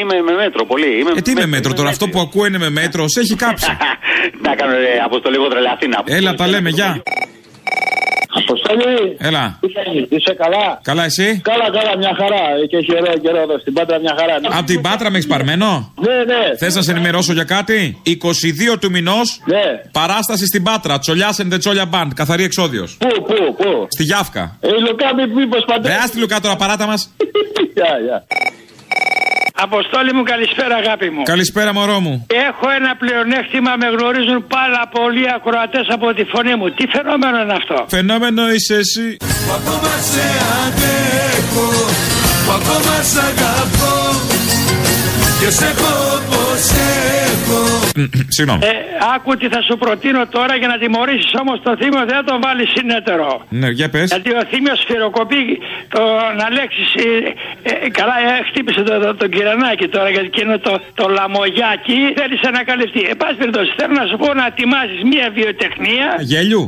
είμαι 0.00 0.16
με 0.28 0.32
μέτρο 0.42 0.62
πολύ. 0.72 0.90
Είμαι 1.00 1.12
ε, 1.16 1.20
τι 1.26 1.32
με 1.42 1.46
μέτρο 1.54 1.72
τώρα, 1.78 1.88
αυτό 1.94 2.06
που 2.12 2.20
ακούω 2.26 2.44
είναι 2.46 2.58
με 2.58 2.70
μέτρο, 2.70 2.81
σε 3.06 3.20
έχει 3.20 3.34
κάψει. 3.36 3.76
να 4.46 4.54
κάνω 4.54 4.72
ρε, 4.72 5.02
αποστολή 5.04 5.36
εγώ 5.36 5.48
τρελαθή 5.48 5.88
να 5.88 6.02
Έλα, 6.04 6.34
τα 6.34 6.46
λέμε, 6.46 6.70
γεια. 6.70 7.02
Αποστόλη. 8.34 9.16
Έλα. 9.18 9.58
Είσαι 10.08 10.34
καλά; 10.34 10.80
Καλά, 10.82 11.04
εσύ; 11.04 11.40
Καλά, 11.44 11.70
καλά, 11.78 11.96
μια 11.96 12.12
χαρά. 12.20 12.44
Και 12.68 12.76
έχει 12.76 12.92
ωραίο 13.00 13.18
καιρό 13.18 13.40
εδώ 13.40 13.58
στην 13.58 13.72
Πάτρα, 13.72 13.98
μια 13.98 14.14
χαρά. 14.18 14.58
Από 14.58 14.66
την 14.66 14.80
Πάτρα 14.80 15.10
με 15.10 15.16
έχεις 15.16 15.28
παρμένο; 15.28 15.92
Ναι, 16.00 16.34
ναι. 16.34 16.56
Θες 16.58 16.74
να 16.74 16.82
σε 16.82 16.90
ενημερώσω 16.90 17.32
για 17.32 17.44
κάτι; 17.44 18.02
22 18.06 18.78
του 18.80 18.90
μηνός. 18.90 19.40
Ναι. 19.44 19.64
Παράσταση 19.92 20.46
στην 20.46 20.62
Πάτρα. 20.62 20.98
Τσολιά 20.98 21.34
and 21.36 21.52
the 21.52 21.58
Τσόλια 21.58 21.84
Band. 21.92 22.08
Καθαρή 22.14 22.44
εξόδιος. 22.44 22.96
Πού, 22.98 23.22
πού, 23.22 23.54
πού; 23.56 23.86
Στη 23.88 24.02
Γιάφκα. 24.02 24.56
Ε, 24.60 24.68
Λουκά, 24.68 25.14
μήπως 25.34 25.64
παντού. 25.66 25.86
Ρε, 25.86 25.94
άστι 25.94 26.18
Λουκά 26.18 26.40
τώρα 26.40 26.56
παράτα 26.56 26.86
μας. 26.86 27.14
Γεια, 27.74 27.98
γεια. 28.04 28.24
Αποστόλη 29.66 30.12
μου, 30.16 30.22
καλησπέρα, 30.32 30.74
αγάπη 30.82 31.08
μου. 31.14 31.22
Καλησπέρα, 31.32 31.70
μωρό 31.78 31.98
μου. 32.04 32.14
Έχω 32.48 32.66
ένα 32.78 32.92
πλεονέκτημα, 33.02 33.72
με 33.82 33.86
γνωρίζουν 33.94 34.38
πάρα 34.58 34.82
πολλοί 34.96 35.24
ακροατές 35.36 35.86
από 35.96 36.06
τη 36.16 36.24
φωνή 36.32 36.54
μου. 36.58 36.66
Τι 36.76 36.84
φαινόμενο 36.94 37.36
είναι 37.42 37.56
αυτό; 37.60 37.76
Φαινόμενο 37.96 38.42
είσαι 38.54 38.74
εσύ. 38.84 39.08
Που 39.46 39.52
ακόμα 39.58 39.94
σε 40.10 40.26
αντέχω, 40.62 41.68
που 42.44 42.52
ακόμα 42.58 42.96
σ' 43.12 43.18
αγαπώ 43.28 43.96
και 45.40 45.50
σε 45.58 45.64
έχω 45.72 45.92
όπως 46.52 46.70
έχω. 47.32 47.60
Συγγνώμη. 48.36 48.60
Ε, 48.64 48.74
άκου 49.14 49.30
τι 49.40 49.46
θα 49.54 49.60
σου 49.66 49.74
προτείνω 49.82 50.22
τώρα 50.36 50.54
για 50.60 50.68
να 50.72 50.76
τιμωρήσεις 50.82 51.32
όμως 51.42 51.56
το 51.66 51.70
θύμιο, 51.80 52.02
δεν 52.08 52.16
θα 52.20 52.24
τον 52.30 52.38
βάλεις 52.44 52.68
συνέτερο. 52.76 53.28
Ναι, 53.60 53.68
για 53.78 53.88
πες. 53.92 54.06
Γιατί 54.12 54.30
ο 54.40 54.42
θύμιος 54.50 54.78
σφυροκοπεί 54.82 55.42
τον 55.96 56.34
Αλέξης. 56.48 56.88
Ε, 56.94 57.70
ε, 57.70 57.88
καλά, 57.98 58.16
ε, 58.28 58.32
χτύπησε 58.48 58.82
τον 58.88 58.96
το, 59.02 59.14
το 59.14 59.26
κυρανάκι 59.34 59.86
τώρα 59.94 60.08
γιατί 60.14 60.28
εκείνο 60.32 60.58
το, 60.66 60.72
το 61.00 61.04
λαμογιάκι 61.18 61.98
θέλησε 62.18 62.48
να 62.56 62.62
καλυφθεί. 62.70 63.02
Ε, 63.10 63.14
πάση 63.20 63.36
περιπτώσει, 63.42 63.70
θέλω 63.78 63.94
να 64.02 64.06
σου 64.10 64.16
πω 64.22 64.28
να 64.40 64.44
ετοιμάσεις 64.52 65.00
μια 65.12 65.26
βιοτεχνία. 65.38 66.06
Γέλιου. 66.30 66.64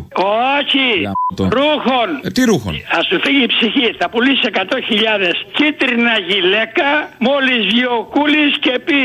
Όχι. 0.56 0.86
Γαμώτο. 1.06 1.44
Ρούχων. 1.58 2.08
Ε, 2.26 2.30
τι 2.36 2.42
ρούχων; 2.50 2.72
Θα 2.94 3.00
σου 3.08 3.16
φύγει 3.24 3.42
η 3.48 3.50
ψυχή. 3.54 3.88
Θα 4.00 4.06
πουλήσει 4.12 4.42
100.000 4.52 5.30
κίτρινα 5.56 6.14
γυλαίκα 6.28 6.88
μόλις 7.28 7.60
βγει 7.70 7.84
ο 7.96 8.00
Κούλης 8.14 8.52
και 8.64 8.74
πει 8.86 9.00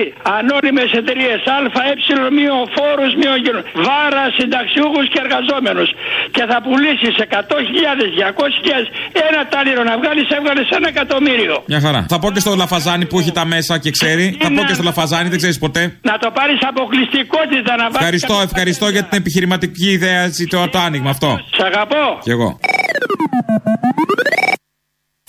ανώνυμε 0.69 0.84
εταιρείες 0.99 1.39
ΑΕ 1.82 1.93
μείω 2.38 2.58
φόρους 2.75 3.12
μείω 3.21 3.36
γύρω. 3.43 3.62
Βάρα 3.86 4.25
συνταξιούχους 4.38 5.05
και 5.13 5.19
εργαζόμενους. 5.25 5.89
Και 6.36 6.43
θα 6.49 6.58
πουλήσεις 6.65 7.13
100.000, 7.17 8.05
200.000 8.19 8.84
ένα 9.27 9.41
τάλιρο 9.53 9.82
να 9.89 9.93
βγάλεις, 9.99 10.27
έβγαλες 10.38 10.67
ένα 10.77 10.88
εκατομμύριο. 10.93 11.55
Μια 11.71 11.82
χαρά. 11.86 12.01
Θα 12.13 12.17
πω 12.21 12.27
και 12.34 12.41
στο 12.45 12.51
Λαφαζάνι 12.63 13.05
που 13.10 13.19
έχει 13.21 13.32
τα 13.39 13.45
μέσα 13.53 13.73
και 13.84 13.91
ξέρει. 13.97 14.25
Θα 14.43 14.49
πω 14.55 14.62
και 14.67 14.75
στο 14.77 14.84
Λαφαζάνι, 14.89 15.27
δεν 15.34 15.39
ξέρεις 15.41 15.58
ποτέ. 15.65 15.82
Να 16.10 16.15
το 16.23 16.29
πάρεις 16.38 16.60
αποκλειστικότητα 16.71 17.71
να 17.82 17.84
βάλεις. 17.84 17.99
Ευχαριστώ, 17.99 18.36
ευχαριστώ 18.49 18.86
για 18.95 19.03
την 19.08 19.17
επιχειρηματική 19.21 19.88
ιδέα, 19.97 20.21
το, 20.49 20.58
το 20.73 20.79
άνοιγμα 20.88 21.10
αυτό. 21.10 21.29
Σ' 21.58 21.63
αγαπώ. 21.69 22.03
Κι 22.25 22.32
εγώ. 22.36 22.49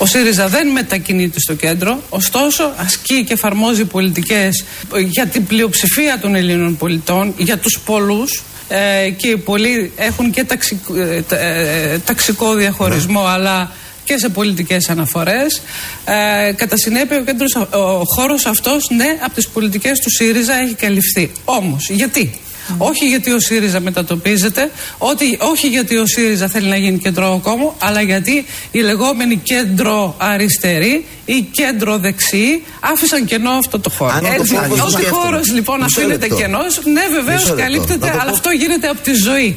Ο 0.03 0.07
ΣΥΡΙΖΑ 0.07 0.49
δεν 0.49 0.69
μετακινείται 0.69 1.41
στο 1.41 1.55
κέντρο, 1.55 2.03
ωστόσο 2.09 2.73
ασκεί 2.77 3.25
και 3.25 3.33
εφαρμόζει 3.33 3.85
πολιτικές 3.85 4.65
για 4.98 5.27
την 5.27 5.46
πλειοψηφία 5.46 6.19
των 6.21 6.35
Ελλήνων 6.35 6.77
πολιτών, 6.77 7.35
για 7.37 7.59
τους 7.59 7.81
πολλούς 7.85 8.42
ε, 8.69 9.11
και 9.11 9.29
οι 9.29 9.37
πολλοί 9.37 9.92
έχουν 9.96 10.31
και 10.31 10.44
ταξικ, 10.44 10.79
ε, 10.96 11.23
ε, 11.37 11.98
ταξικό 11.98 12.55
διαχωρισμό 12.55 13.27
αλλά 13.27 13.73
και 14.05 14.19
σε 14.19 14.29
πολιτικές 14.29 14.88
αναφορές. 14.88 15.63
Ε, 16.05 16.53
κατά 16.53 16.77
συνέπεια 16.77 17.19
ο, 17.19 17.23
κέντρος, 17.23 17.55
ο 17.71 18.03
χώρος 18.05 18.46
αυτός 18.46 18.90
ναι 18.90 19.19
από 19.25 19.35
τις 19.35 19.48
πολιτικές 19.48 19.98
του 19.98 20.11
ΣΥΡΙΖΑ 20.11 20.55
έχει 20.55 20.75
καλυφθεί. 20.75 21.31
Όμως 21.44 21.90
γιατί; 21.90 22.40
Όχι 22.79 23.06
γιατί 23.06 23.31
ο 23.33 23.40
ΣΥΡΙΖΑ 23.40 23.81
μετατοπίζεται, 23.81 24.71
ότι, 24.98 25.38
όχι 25.40 25.66
γιατί 25.68 25.96
ο 25.96 26.06
ΣΥΡΙΖΑ 26.06 26.48
θέλει 26.48 26.68
να 26.68 26.77
γίνει 26.77 26.98
κεντρό 26.98 27.40
κόμμα, 27.42 27.75
αλλά 27.79 28.00
γιατί 28.00 28.44
οι 28.71 28.81
λεγόμενοι 28.81 29.37
κέντρο 29.37 30.14
αριστεροί 30.18 31.04
ή 31.25 31.40
κέντρο 31.50 31.98
δεξιοί 31.98 32.64
άφησαν 32.81 33.25
κενό 33.25 33.50
αυτό 33.50 33.79
το 33.79 33.90
χώρο. 33.90 34.12
Αν 34.12 34.21
το 34.21 34.27
Έτσι, 34.33 34.54
πω, 34.54 34.60
Ότι 34.60 34.92
σκέφτομαι. 34.92 35.08
χώρος 35.23 35.52
λοιπόν 35.52 35.81
Μισό 35.83 36.00
αφήνεται 36.00 36.27
λεπτό. 36.27 36.37
κενός, 36.37 36.81
ναι 36.85 37.02
βεβαίως 37.12 37.40
Μισό 37.40 37.54
λεπτό. 37.54 37.62
καλύπτεται, 37.62 38.06
Να 38.06 38.12
το 38.12 38.18
αλλά 38.21 38.31
πω. 38.31 38.37
αυτό 38.37 38.50
γίνεται 38.50 38.88
από 38.88 39.00
τη 39.00 39.12
ζωή. 39.14 39.56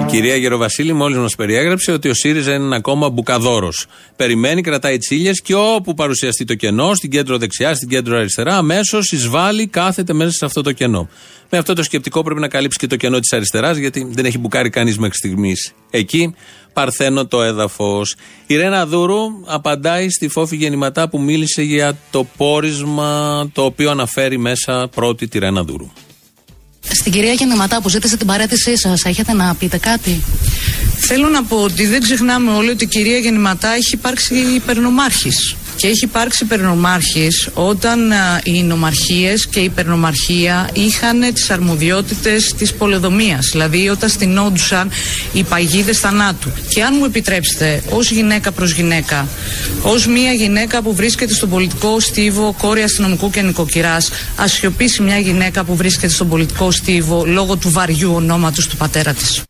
Η 0.00 0.10
κυρία 0.10 0.36
Γεροβασίλη 0.36 0.92
μόλις 0.92 1.18
μας 1.18 1.34
περιέγραψε 1.34 1.92
ότι 1.92 2.08
ο 2.08 2.14
ΣΥΡΙΖΑ 2.14 2.54
είναι 2.54 2.64
ένα 2.64 2.80
κόμμα 2.80 3.10
μπουκαδόρος. 3.10 3.86
Περιμένει, 4.16 4.60
κρατάει 4.60 4.98
τσίλε 4.98 5.30
και 5.30 5.54
όπου 5.54 5.94
παρουσιαστεί 5.94 6.44
το 6.44 6.54
κενό, 6.54 6.94
στην 6.94 7.10
κέντρο 7.10 7.38
δεξιά, 7.38 7.74
στην 7.74 7.88
κέντρο 7.88 8.16
αριστερά, 8.16 8.56
αμέσως 8.56 9.12
εισβάλλει, 9.12 9.66
κάθεται 9.66 10.12
μέσα 10.12 10.30
σε 10.30 10.44
αυτό 10.44 10.62
το 10.62 10.72
κενό. 10.72 11.08
Με 11.50 11.58
αυτό 11.58 11.74
το 11.74 11.82
σκεπτικό 11.82 12.22
πρέπει 12.22 12.40
να 12.40 12.48
καλύψει 12.48 12.78
και 12.78 12.86
το 12.86 12.96
κενό 12.96 13.18
της 13.20 13.32
αριστεράς, 13.32 13.76
γιατί 13.76 14.08
δεν 14.10 14.24
έχει 14.24 14.38
μπουκάρει 14.38 14.70
κανείς 14.70 14.98
μέχρι 14.98 15.16
στιγμής. 15.16 15.72
Εκεί 15.90 16.34
παρθένω 16.72 17.26
το 17.26 17.42
έδαφος. 17.42 18.14
Η 18.46 18.56
Ρένα 18.56 18.86
Δούρου 18.86 19.22
απαντάει 19.44 20.10
στη 20.10 20.28
φόφη 20.28 20.56
γεννηματά 20.56 21.08
που 21.08 21.20
μίλησε 21.20 21.62
για 21.62 21.96
το 22.10 22.26
πόρισμα 22.36 23.50
το 23.52 23.64
οποίο 23.64 23.90
αναφέρει 23.90 24.38
μέσα 24.38 24.88
πρώτη 24.94 25.28
τη 25.28 25.38
Ρένα 25.38 25.64
Δούρου. 25.64 25.90
Στην 26.92 27.12
κυρία 27.12 27.32
Γεννηματά 27.32 27.80
που 27.80 27.88
ζήτησε 27.88 28.16
την 28.16 28.26
παρέτησή 28.26 28.78
σας, 28.78 29.04
έχετε 29.04 29.32
να 29.32 29.54
πείτε 29.54 29.78
κάτι; 29.78 30.22
Θέλω 31.00 31.28
να 31.28 31.44
πω 31.44 31.56
ότι 31.56 31.86
δεν 31.86 32.00
ξεχνάμε 32.00 32.50
όλοι 32.50 32.70
ότι 32.70 32.84
η 32.84 32.86
κυρία 32.86 33.18
Γεννηματά 33.18 33.68
έχει 33.68 33.94
υπάρξει 33.94 34.34
υπερνομάρχης. 34.34 35.56
Και 35.78 35.86
έχει 35.86 36.04
υπάρξει 36.04 36.44
υπερνομάρχης 36.44 37.48
όταν 37.54 38.12
α, 38.12 38.40
οι 38.44 38.62
νομαρχίες 38.62 39.46
και 39.46 39.60
η 39.60 39.64
υπερνομαρχία 39.64 40.70
είχαν 40.72 41.34
τις 41.34 41.50
αρμοδιότητες 41.50 42.54
της 42.54 42.74
πολεοδομίας. 42.74 43.48
Δηλαδή 43.52 43.88
όταν 43.88 44.08
στηνόντουσαν 44.08 44.90
οι 45.32 45.42
παγίδες 45.42 45.98
θανάτου. 45.98 46.50
Και 46.68 46.82
αν 46.82 46.94
μου 46.98 47.04
επιτρέψετε, 47.04 47.82
ως 47.90 48.10
γυναίκα 48.10 48.52
προς 48.52 48.72
γυναίκα, 48.72 49.28
ως 49.82 50.06
μια 50.06 50.32
γυναίκα 50.32 50.82
που 50.82 50.94
βρίσκεται 50.94 51.34
στον 51.34 51.48
πολιτικό 51.48 52.00
στίβο 52.00 52.54
κόρη 52.58 52.82
αστυνομικού 52.82 53.30
και 53.30 53.42
νοικοκυράς, 53.42 54.10
ας 54.36 54.52
σιωπήσει 54.52 55.02
μια 55.02 55.18
γυναίκα 55.18 55.64
που 55.64 55.76
βρίσκεται 55.76 56.12
στον 56.12 56.28
πολιτικό 56.28 56.70
στίβο 56.70 57.24
λόγω 57.26 57.56
του 57.56 57.70
βαριού 57.70 58.12
ονόματος 58.14 58.66
του 58.66 58.76
πατέρα 58.76 59.12
της. 59.12 59.42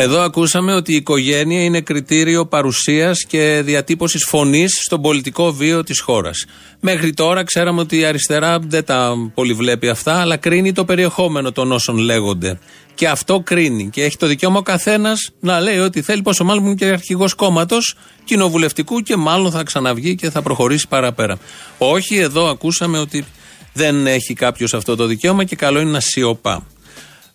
Εδώ 0.00 0.20
ακούσαμε 0.20 0.74
ότι 0.74 0.92
η 0.92 0.96
οικογένεια 0.96 1.64
είναι 1.64 1.80
κριτήριο 1.80 2.46
παρουσίας 2.46 3.24
και 3.24 3.62
διατύπωσης 3.64 4.24
φωνής 4.28 4.72
στον 4.84 5.02
πολιτικό 5.02 5.52
βίο 5.52 5.84
της 5.84 6.00
χώρας. 6.00 6.44
Μέχρι 6.80 7.12
τώρα 7.12 7.44
ξέραμε 7.44 7.80
ότι 7.80 7.98
η 7.98 8.04
αριστερά 8.04 8.58
δεν 8.58 8.84
τα 8.84 9.14
πολύ 9.34 9.52
βλέπει 9.52 9.88
αυτά, 9.88 10.20
αλλά 10.20 10.36
κρίνει 10.36 10.72
το 10.72 10.84
περιεχόμενο 10.84 11.52
των 11.52 11.72
όσων 11.72 11.96
λέγονται. 11.96 12.58
Και 12.94 13.08
αυτό 13.08 13.40
κρίνει. 13.40 13.90
Και 13.92 14.04
έχει 14.04 14.16
το 14.16 14.26
δικαίωμα 14.26 14.58
ο 14.58 14.62
καθένας 14.62 15.30
να 15.40 15.60
λέει 15.60 15.78
ό,τι 15.78 16.02
θέλει, 16.02 16.22
πόσο 16.22 16.44
μάλλον 16.44 16.62
που 16.62 16.68
είναι 16.68 16.76
και 16.76 16.84
αρχηγός 16.84 17.34
κόμματος 17.34 17.94
κοινοβουλευτικού 18.24 19.00
και 19.00 19.16
μάλλον 19.16 19.50
θα 19.50 19.62
ξαναβγεί 19.62 20.14
και 20.14 20.30
θα 20.30 20.42
προχωρήσει 20.42 20.88
παραπέρα. 20.88 21.38
Όχι, 21.78 22.16
εδώ 22.16 22.48
ακούσαμε 22.48 22.98
ότι 22.98 23.24
δεν 23.72 24.06
έχει 24.06 24.34
κάποιος 24.34 24.74
αυτό 24.74 24.96
το 24.96 25.06
δικαίωμα 25.06 25.44
και 25.44 25.56
καλό 25.56 25.80
είναι 25.80 25.90
να 25.90 26.00
σιωπά. 26.00 26.66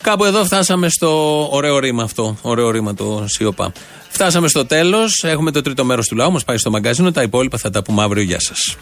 Κάπου 0.03 0.23
εδώ 0.23 0.43
φτάσαμε 0.43 0.89
στο 0.89 1.47
ωραίο 1.51 1.79
ρήμα 1.79 2.03
αυτό. 2.03 2.37
Ωραίο 2.41 2.71
ρήμα 2.71 2.93
το 2.93 3.23
σιωπά. 3.27 3.71
Φτάσαμε 4.09 4.47
στο 4.47 4.65
τέλος. 4.65 5.23
Έχουμε 5.23 5.51
το 5.51 5.61
τρίτο 5.61 5.85
μέρος 5.85 6.07
του 6.07 6.15
λαού. 6.15 6.31
Μας 6.31 6.43
πάει 6.43 6.57
στο 6.57 6.69
μαγκαζίνο. 6.69 7.11
Τα 7.11 7.21
υπόλοιπα 7.21 7.57
θα 7.57 7.69
τα 7.69 7.83
πούμε 7.83 8.03
αύριο. 8.03 8.23
Γεια 8.23 8.39
σας. 8.39 8.77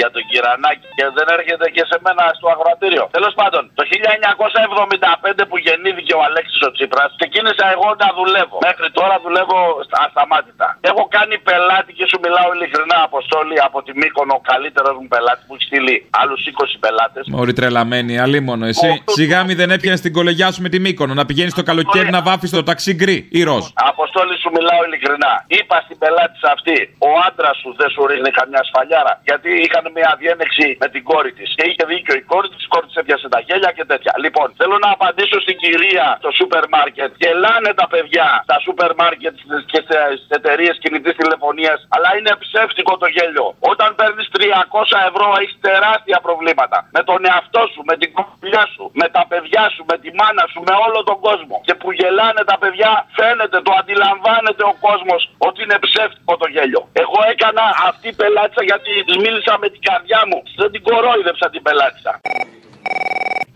Για 0.00 0.08
τον 0.14 0.22
Κυρανάκη 0.30 0.86
και 0.98 1.04
δεν 1.16 1.26
έρχεται 1.36 1.66
και 1.76 1.82
σε 1.90 1.96
μένα 2.04 2.22
στο 2.38 2.46
αγροατήριο. 2.54 3.04
Τέλος 3.16 3.34
πάντων, 3.40 3.62
το 3.78 3.82
1975 3.90 5.42
που 5.48 5.56
γεννήθηκε 5.66 6.12
ο 6.18 6.20
Αλέξης 6.28 6.60
ο 6.68 6.70
Τσίπρας, 6.76 7.10
ξεκίνησα 7.20 7.64
εγώ 7.74 7.88
να 8.02 8.08
δουλεύω. 8.18 8.56
Μέχρι 8.68 8.88
τώρα 8.98 9.14
δουλεύω 9.24 9.58
στα- 9.86 10.00
ασταμάτητα. 10.06 10.68
Έχω 10.90 11.02
κάνει 11.16 11.34
πελάτη 11.48 11.90
και 11.98 12.04
σου 12.10 12.18
μιλάω 12.24 12.48
ειλικρινά, 12.54 12.96
Αποστόλη, 13.10 13.56
από 13.68 13.78
τη 13.86 13.92
Μύκονο, 14.00 14.32
ο 14.40 14.42
καλύτερός 14.52 14.94
μου 15.00 15.08
πελάτης 15.14 15.42
που 15.46 15.52
έχει 15.56 15.64
στείλει 15.70 15.94
άλλους 16.20 16.40
20 16.50 16.76
πελάτες. 16.84 17.24
Μωρή 17.34 17.52
τρελαμένη, 17.58 18.12
αλίμονο 18.24 18.64
εσύ. 18.72 18.90
Σιγά 19.18 19.38
μη 19.46 19.54
δεν 19.60 19.70
έπιανε 19.76 19.98
την 20.06 20.12
κολεγιά 20.18 20.48
σου 20.54 20.60
με 20.62 20.68
τη 20.72 20.78
Μύκονο 20.86 21.12
να 21.20 21.24
πηγαίνεις 21.28 21.54
το 21.54 21.62
καλοκαίρι 21.70 22.10
να 22.16 22.20
βάφεις 22.28 22.50
το 22.50 22.62
ταξί 22.70 22.92
γκρι 22.98 23.18
ή 23.38 23.40
ροζ. 23.48 23.64
Αποστόλη 23.92 24.34
σου 24.42 24.50
μιλάω 24.56 24.80
ειλικρινά. 24.86 25.32
Είπα 25.58 25.76
στην 25.84 25.96
πελάτη 26.02 26.38
αυτή, 26.54 26.76
ο 27.08 27.10
άντρας 27.28 27.56
σου 27.62 27.70
δεν 27.80 27.88
σου 27.94 28.00
ρίχνει 28.10 28.30
καμιά 28.38 28.62
σφαλιάρα. 28.68 29.12
Γιατί 29.28 29.50
είχαν 29.76 29.92
μια 29.98 30.12
διένεξη 30.22 30.66
με 30.82 30.88
την 30.94 31.02
κόρη 31.10 31.32
της. 31.38 31.48
Και 31.56 31.64
είχε 31.68 31.84
δίκιο 31.92 32.14
η 32.22 32.24
κόρη 32.32 32.48
της, 32.52 32.62
η 32.66 32.68
κόρη 32.72 32.86
της 32.90 32.96
έπιασε 33.02 33.28
τα 33.34 33.40
γέλια 33.46 33.72
και 33.76 33.84
τέτοια. 33.92 34.12
Λοιπόν, 34.24 34.46
θέλω 34.58 34.76
να 34.84 34.90
απαντήσω 34.96 35.36
στην 35.44 35.56
κυρία 35.62 36.06
στο 36.22 36.30
σούπερ 36.38 36.64
μάρκετ. 36.74 37.10
Γελάνε 37.22 37.70
τα 37.80 37.86
παιδιά 37.92 38.28
στα 38.46 38.56
σούπερ 38.64 38.90
μάρκετ 39.00 39.34
και 39.72 39.80
στις 39.86 40.20
εταιρείες 40.38 40.74
κινητής 40.82 41.14
τηλεφωνίας. 41.20 41.78
Αλλά 41.94 42.08
είναι 42.18 42.32
ψεύτικο 42.44 42.92
το 43.02 43.06
γέλιο. 43.16 43.46
Όταν 43.72 43.88
παίρνεις 43.98 44.26
300 44.34 44.98
ευρώ 45.08 45.26
έχεις 45.40 45.56
τεράστια 45.68 46.18
προβλήματα. 46.26 46.78
Με 46.96 47.02
τον 47.08 47.18
εαυτό 47.30 47.62
σου, 47.72 47.80
με 47.90 47.94
την 48.00 48.10
κοπηλιά 48.18 48.64
σου, 48.74 48.84
με 49.00 49.06
τα 49.16 49.22
παιδιά 49.30 49.64
σου, 49.74 49.82
με 49.90 49.96
τη 50.02 50.08
μάνα 50.18 50.44
σου, 50.52 50.60
με 50.68 50.74
όλο 50.86 50.98
τον 51.08 51.18
κόσμο. 51.26 51.56
Και 51.66 51.74
που 51.80 51.88
γελάνε 51.98 52.42
τα 52.50 52.56
παιδιά, 52.62 52.90
φαίνεται, 53.16 53.58
το 53.66 53.72
αντιλαμβάνεται 53.80 54.64
ο 54.72 54.74
κόσμος 54.86 55.20
ότι 55.48 55.58
είναι 55.64 55.78
ψεύτικο 55.86 56.32
το 56.42 56.46
γέλιο. 56.54 56.82
Εγώ 57.02 57.18
έκανα 57.32 57.64
αυτή 57.88 58.06
η 58.12 58.14
πελάτησα 58.20 58.62
γιατί 58.70 58.92
τη 59.08 59.14
μίλησα 59.24 59.52
με 59.62 59.65
την 59.74 59.82
καρδιά 59.88 60.20
μου. 60.30 60.38
Δεν 60.60 60.70
την 60.74 60.82
κορόιδεψα 60.88 61.46
την 61.54 61.62
πελάτησα. 61.66 62.12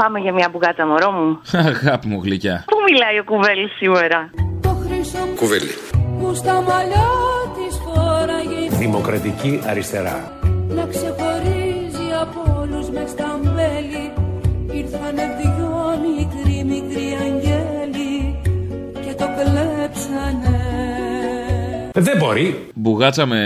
Πάμε 0.00 0.18
για 0.24 0.32
μια 0.32 0.48
μπουγάτσα, 0.52 0.86
μωρό 0.86 1.10
μου. 1.10 1.40
Αγάπη 1.52 2.06
μου 2.10 2.20
γλυκιά. 2.24 2.56
Πού 2.72 2.76
μιλάει 2.88 3.18
ο 3.18 3.24
κουβέλη 3.24 3.68
σήμερα; 3.78 4.18
Κουβέλη. 5.40 5.72
που 6.18 6.34
στα 6.34 6.54
μαλλιά 6.68 7.08
της 7.56 7.72
φόραγε 7.84 8.62
Δημοκρατική 8.84 9.52
αριστερά. 9.66 10.38
να 10.68 10.84
ξεχωρίζει 10.86 12.06
από 12.20 12.40
όλους 12.60 12.90
μες 12.90 13.10
στα 13.10 13.40
μέλη 13.42 14.04
ήρθανε 14.72 15.24
δυο 15.40 15.98
μικροί 16.16 16.64
μικροί 16.64 17.06
αγγέλοι 17.24 18.40
και 19.04 19.14
το 19.14 19.24
κλέψανε 19.36 20.58
Δεν 21.92 22.16
μπορεί. 22.18 22.68
Μπουγάτσα 22.74 23.26
με 23.26 23.40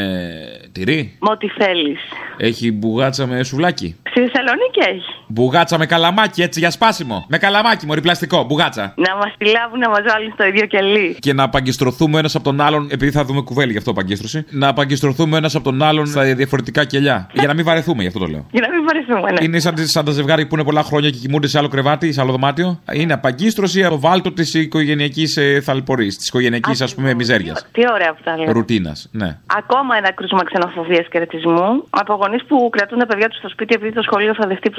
τυρί. 0.75 1.16
Μ' 1.20 1.29
ό,τι 1.29 1.49
θέλεις. 1.49 2.01
Έχει 2.37 2.72
μπουγάτσα 2.72 3.27
με 3.27 3.43
σουβλάκι. 3.43 3.97
Στη 4.11 4.20
Θεσσαλονίκη 4.20 4.81
έχει. 4.89 5.24
Μπουγάτσα 5.37 5.78
με 5.78 5.87
καλαμάκι 5.87 6.43
έτσι 6.43 6.61
για 6.61 6.70
σπάσιμο. 6.70 7.24
Με 7.28 7.39
καλαμάκι, 7.39 7.87
μωρή 7.87 8.01
πλαστικό, 8.01 8.45
μπουγάτσα. 8.45 8.95
Να 8.97 9.16
μας 9.16 9.35
τη 9.39 9.45
λάβουν 9.45 9.78
να 9.78 9.89
μας 9.89 10.01
βάλουν 10.09 10.32
στο 10.32 10.45
ίδιο 10.45 10.66
κελί. 10.66 11.16
Και 11.18 11.32
να 11.32 11.43
απαγκιστρωθούμε 11.43 12.18
ένας 12.18 12.35
από 12.35 12.45
τον 12.45 12.61
άλλον, 12.61 12.89
επειδή 12.91 13.11
θα 13.11 13.24
δούμε 13.24 13.41
κουβέλη 13.41 13.72
γι' 13.72 13.78
αυτό 13.78 13.91
απαγκίστρωση. 13.91 14.45
Να 14.51 14.68
απαγκιστρωθούμε 14.68 15.37
ένας 15.37 15.55
από 15.55 15.64
τον 15.64 15.82
άλλον 15.82 16.07
στα 16.07 16.22
διαφορετικά 16.22 16.85
κελιά. 16.85 17.28
Για 17.32 17.47
να 17.47 17.55
μην 17.55 17.64
βαρεθούμε, 17.64 18.03
γι' 18.03 18.09
αυτό 18.09 18.18
το 18.18 18.26
λέω. 18.26 18.47
Για 18.51 18.61
να 18.61 18.74
μην 18.74 18.87
βαρεθούμε, 18.87 19.30
ναι. 19.30 19.45
Είναι 19.45 19.59
σαν, 19.59 19.74
σαν 19.76 20.05
τα 20.05 20.11
ζευγάρι 20.11 20.47
που 20.47 20.55
είναι 20.55 20.64
πολλά 20.64 20.82
χρόνια 20.82 21.11
και 21.11 21.18
κοιμούνται 21.18 21.47
σε 21.47 21.59
άλλο 21.59 21.68
κρεβάτι, 21.68 22.12
σε 22.12 22.20
άλλο 22.20 22.30
δωμάτιο. 22.30 22.80
Είναι 22.93 23.12
απαγκίστρωση 23.12 23.85
από 23.85 23.99
βάλτο 23.99 24.32
της 24.32 24.55
οικογενειακής 24.55 25.37
ε, 25.37 25.61
θαλπορής, 25.61 26.16
της 26.16 26.28
οικογενειακής 26.28 26.82
α 26.82 26.87
πούμε 26.95 27.14
μιζέριας. 27.14 27.66
Τι 27.72 27.82
ωραία 27.93 28.11
αυτά 28.11 28.37
λέω. 28.39 28.53
Ρουτίνας, 28.53 29.09
ναι. 29.12 29.39
Ακόμα 29.47 29.97
ένα 29.97 30.12
κρούσμα 30.12 30.45
ξενοφοβίας 30.45 31.07
και 31.11 31.18
ρετισμού 31.18 31.85
από 31.91 32.14
γονείς 32.14 32.45
που 32.45 32.68
κρατούν 32.70 32.99
τα 32.99 33.07
παιδιά 33.07 33.28
τους 33.28 33.39
στο 33.39 33.49
σπίτι 33.49 33.74
επειδή 33.74 33.93
το 33.93 34.03
σχολείο 34.03 34.35
θα 34.35 34.47
δεχτεί 34.47 34.70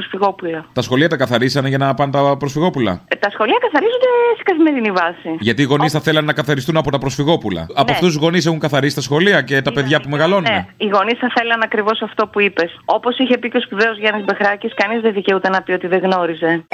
προσφυγόπουλα. 0.45 0.65
Τα 0.73 0.81
σχολεία 0.81 1.09
τα 1.09 1.17
καθαρίσανε 1.17 1.69
για 1.69 1.77
να 1.77 1.93
πάνε 1.93 2.11
τα 2.11 2.37
προσφυγόπουλα; 2.37 3.01
Ε, 3.07 3.15
τα 3.15 3.29
σχολεία 3.29 3.57
καθαρίζονται 3.61 4.09
σε 4.37 4.43
καθημερινή 4.43 4.91
βάση. 4.91 5.29
Γιατί 5.39 5.61
οι 5.61 5.65
γονείς 5.65 5.91
θα 5.91 5.99
θέλανε 5.99 6.25
να 6.25 6.33
καθαριστούν 6.33 6.77
από 6.77 6.91
τα 6.91 6.97
προσφυγόπουλα. 6.97 7.67
Από 7.73 7.91
αυτούς 7.91 8.07
τους 8.07 8.21
γονείς 8.23 8.45
έχουν 8.45 8.59
καθαρίσει 8.59 8.95
τα 8.95 9.01
σχολεία 9.01 9.41
και 9.41 9.61
τα 9.61 9.71
παιδιά 9.71 9.99
που 9.99 10.09
μεγαλώνουν; 10.09 10.51
Ναι, 10.51 10.65
οι 10.77 10.87
γονείς 10.87 11.17
θα 11.19 11.31
θέλαν 11.35 11.61
ακριβώς 11.63 12.01
αυτό 12.01 12.27
που 12.27 12.39
είπες. 12.39 12.79
Όπως 12.85 13.17
είχε 13.17 13.37
πει 13.37 13.49
και 13.49 13.57
ο 13.57 13.61
σπουδαίος 13.61 13.97
Γιάννης 13.97 14.25
Μπεχράκης, 14.25 14.73
κανείς 14.73 15.01
δεν 15.01 15.13
δικαιούται 15.13 15.49
να 15.49 15.61
πει 15.61 15.71
ότι 15.71 15.87
δεν 15.87 15.99
γνώριζε. 15.99 16.65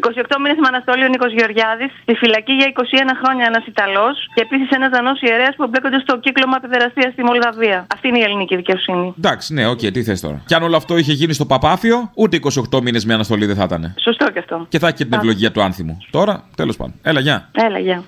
28 0.00 0.36
μήνες 0.42 0.58
με 0.62 0.68
αναστολή 0.72 1.04
ο 1.04 1.08
Νίκος 1.08 1.32
Γεωργιάδης, 1.32 1.90
στη 2.02 2.14
φυλακή 2.14 2.52
για 2.52 2.66
21 2.66 3.14
χρόνια 3.22 3.44
ένας 3.46 3.64
Ιταλός 3.66 4.14
και 4.34 4.40
επίσης 4.46 4.68
ένας 4.70 4.90
Δανός 4.94 5.20
ιερέας 5.20 5.54
που 5.56 5.62
εμπλέκονται 5.62 6.00
στο 6.00 6.18
κύκλωμα 6.24 6.58
παιδεραστία 6.62 7.10
στη 7.14 7.22
Μολδαβία. 7.24 7.86
Αυτή 7.94 8.08
είναι 8.08 8.18
η 8.18 8.22
ελληνική 8.22 8.56
δικαιοσύνη. 8.56 9.14
Εντάξει, 9.18 9.54
ναι, 9.54 9.66
οκ, 9.66 9.78
τι 9.78 10.02
θες 10.02 10.20
τώρα. 10.20 10.42
Κι 10.46 10.54
αν 10.54 10.62
όλο 10.62 10.76
αυτό 10.76 10.96
είχε 10.96 11.12
γίνει 11.12 11.32
στο 11.32 11.46
Παπάφιο, 11.46 12.10
ούτε 12.14 12.38
28 12.70 12.80
μήνες 12.82 13.04
με 13.04 13.14
αναστολή 13.14 13.46
δεν 13.46 13.56
θα 13.56 13.64
ήταν. 13.64 13.94
Σωστό 14.04 14.30
και 14.30 14.38
αυτό. 14.38 14.66
Και 14.68 14.78
θα 14.78 14.86
έχει 14.86 14.96
και 14.96 15.04
την 15.04 15.14
Α. 15.14 15.16
ευλογία 15.16 15.50
του 15.52 15.62
Άνθιμου. 15.62 15.98
Τώρα, 16.10 16.44
τέλος 16.56 16.76
πάντων. 16.76 16.94
Έλα, 17.02 17.20
γεια. 17.20 17.48
Έλα, 17.52 17.78
γεια. 17.78 18.04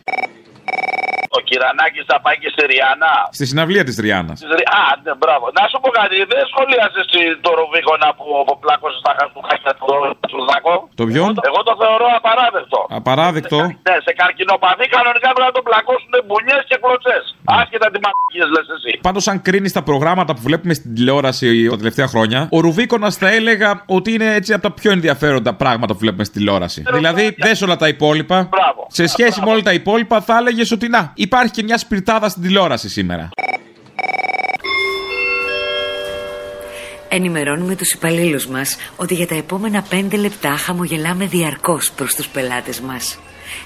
Ο 1.55 1.61
Κυρανάκης 1.63 2.01
θα 2.11 2.17
πάει 2.25 2.37
και 2.43 2.51
στη 2.55 2.63
Rihanna. 2.71 3.13
Στη 3.39 3.45
συναυλία 3.51 3.85
της 3.89 3.97
Rihanna. 4.05 4.37
Στις 4.41 4.51
Ρι- 4.59 4.71
Α, 4.83 4.85
ναι, 5.05 5.13
μπράβο. 5.21 5.45
Να 5.59 5.63
σου 5.71 5.77
πω 5.83 5.89
κάτι, 6.01 6.17
δεν 6.33 6.43
σχολίασες 6.51 7.01
εσύ 7.05 7.23
το 7.45 7.51
Ρουβίκωνα 7.59 8.09
που 8.19 8.27
πλάκωσε 8.65 8.97
στα 9.03 9.13
χαρτούχάκια 9.19 9.73
του 9.79 9.87
του 10.33 10.39
Δάκο. 10.49 10.75
Το 11.01 11.05
ποιον; 11.11 11.31
Εγώ 11.49 11.61
το 11.69 11.75
θεωρώ 11.83 12.07
απαράδεκτο. 12.21 12.79
Απαράδεκτο. 13.01 13.59
Ναι, 13.89 13.97
σε 14.07 14.13
καρκινοπαθή 14.21 14.85
κανονικά 14.97 15.29
πρέπει 15.35 15.49
να 15.51 15.57
τον 15.59 15.65
πλακώσουν 15.69 16.13
μπουνιές 16.29 16.63
και 16.71 16.77
κλωτσές. 16.83 17.23
Άσχετα 17.61 17.87
τι 17.93 17.99
μαγικίε 18.07 18.45
λες 18.55 18.67
εσύ. 18.77 18.93
Πάντως, 19.09 19.25
αν 19.33 19.37
κρίνεις 19.47 19.73
τα 19.79 19.83
προγράμματα 19.89 20.33
που 20.37 20.43
βλέπουμε 20.49 20.75
στην 20.79 20.91
τηλεόραση 20.97 21.47
τα 21.73 21.77
τελευταία 21.83 22.09
χρόνια, 22.13 22.41
ο 22.57 22.59
Ρουβίκονας 22.67 23.13
θα 23.23 23.29
έλεγα 23.39 23.69
ότι 23.87 24.09
είναι 24.15 24.29
έτσι 24.39 24.51
από 24.57 24.63
τα 24.63 24.73
πιο 24.79 24.91
ενδιαφέροντα 24.97 25.53
πράγματα 25.63 25.93
που 25.95 25.99
βλέπουμε 26.05 26.25
στην 26.25 26.37
τηλεόραση. 26.41 26.83
Δηλαδή, 26.93 27.25
δες 27.39 27.63
όλα 27.63 27.77
τα 27.77 27.89
υπόλοιπα. 27.89 28.39
Σε 28.89 29.07
σχέση 29.07 29.41
με 29.45 29.51
όλα 29.51 29.63
τα 29.63 29.73
υπόλοιπα, 29.73 30.21
θα 30.21 30.37
έλεγες 30.37 30.71
ότι 30.73 30.89
να, 30.89 31.13
υπάρχει 31.15 31.44
και 31.49 31.63
μια 31.63 31.79
σπιρτάδα 31.79 32.29
στην 32.29 32.43
τηλεόραση 32.43 32.89
σήμερα. 32.89 33.29
Ενημερώνουμε 37.09 37.77
τους 37.77 37.93
υπαλλήλους 37.93 38.47
μας 38.47 38.77
ότι 38.97 39.15
για 39.15 39.27
τα 39.27 39.35
επόμενα 39.35 39.83
πέντε 39.83 40.17
λεπτά 40.17 40.51
χαμογελάμε 40.51 41.27
διαρκώς 41.27 41.93
προς 41.93 42.15
τους 42.15 42.27
πελάτες 42.27 42.81
μας. 42.81 43.19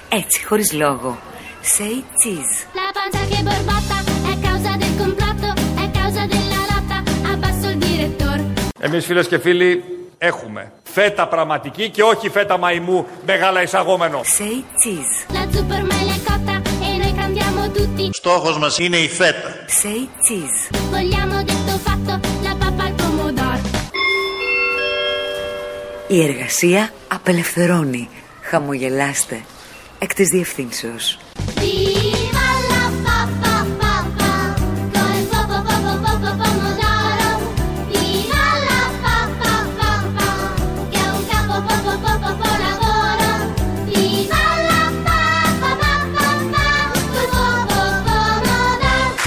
Έτσι, 0.09 0.45
χωρίς 0.45 0.73
λόγο. 0.73 1.17
Say 1.61 1.95
cheese. 2.21 2.53
La 2.79 2.87
pancia 2.97 3.23
che 3.31 3.39
borbotta 3.47 3.97
è 4.31 4.33
causa 4.45 4.71
del 4.81 4.93
complotto, 5.01 5.49
è 5.83 5.85
causa 5.99 6.23
della 6.33 6.61
lotta, 6.71 6.97
abbasso 7.31 7.67
il 7.73 7.77
direttore. 7.87 8.43
Εμείς 8.79 9.05
φίλες 9.05 9.27
και 9.27 9.39
φίλοι 9.39 9.83
έχουμε 10.17 10.71
φέτα 10.83 11.27
πραγματική 11.27 11.89
και 11.89 12.03
όχι 12.03 12.29
φέτα 12.29 12.57
μαϊμού 12.57 13.07
μεγάλα 13.25 13.61
εισαγόμενο. 13.61 14.21
Say 14.23 14.63
cheese. 14.83 15.33
La 15.35 15.43
zucchero 15.53 15.87
è 16.13 16.17
cotta 16.27 16.78
e 17.29 17.51
noi 17.51 17.69
cantiamo 17.69 17.71
tutti. 17.71 18.09
Στόχος 18.11 18.57
μας 18.57 18.77
είναι 18.77 18.97
η 18.97 19.07
φέτα. 19.07 19.55
Say 19.81 20.09
cheese. 20.27 20.77
Vogliamo 20.91 21.43
detto 21.43 21.77
fatto, 21.85 22.19
la 22.43 22.55
pappa 22.59 22.83
al 22.83 22.93
pomodoro. 22.93 23.61
Η 26.07 26.23
εργασία 26.23 26.93
απελευθερώνει. 27.07 28.09
Χαμογελάστε. 28.41 29.41
Εκ 29.99 30.13
της 30.13 30.27
διευθύνσεως. 30.27 31.19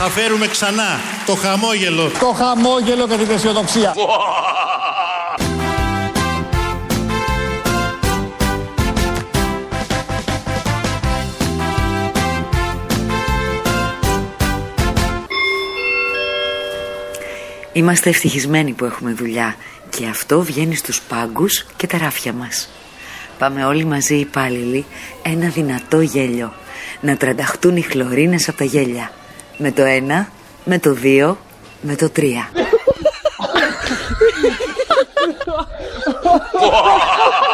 Θα 0.05 0.11
φέρουμε 0.11 0.47
ξανά 0.47 1.01
το 1.27 1.35
χαμόγελο. 1.35 2.11
Το 2.21 2.33
χαμόγελο 2.33 3.09
και 3.09 3.17
την 3.17 3.31
αισιοδοξία. 3.31 3.95
Είμαστε 17.73 18.09
ευτυχισμένοι 18.09 18.73
που 18.73 18.85
έχουμε 18.85 19.13
δουλειά 19.13 19.57
και 19.91 20.07
αυτό 20.07 20.43
βγαίνει 20.43 20.75
στους 20.75 21.01
πάγκους 21.01 21.67
και 21.77 21.87
τα 21.87 21.99
ράφια 21.99 22.33
μας. 22.33 22.69
Πάμε 23.39 23.65
όλοι 23.65 23.85
μαζί 23.85 24.15
οι 24.15 24.21
υπάλληλοι 24.21 24.85
ένα 25.23 25.49
δυνατό 25.49 26.01
γέλιο. 26.01 26.53
Να 27.01 27.17
τρανταχτούν 27.17 27.77
οι 27.77 27.83
χλωρίνες 27.83 28.49
από 28.49 28.59
τα 28.59 28.65
γέλια. 28.65 29.11
Με 29.57 29.73
το 29.73 29.83
ένα, 29.83 30.29
με 30.65 30.79
το 30.79 30.93
δύο, 30.93 31.39
με 31.81 31.97
το 31.97 32.11
τρία. 32.11 32.49
Wow. 36.63 37.52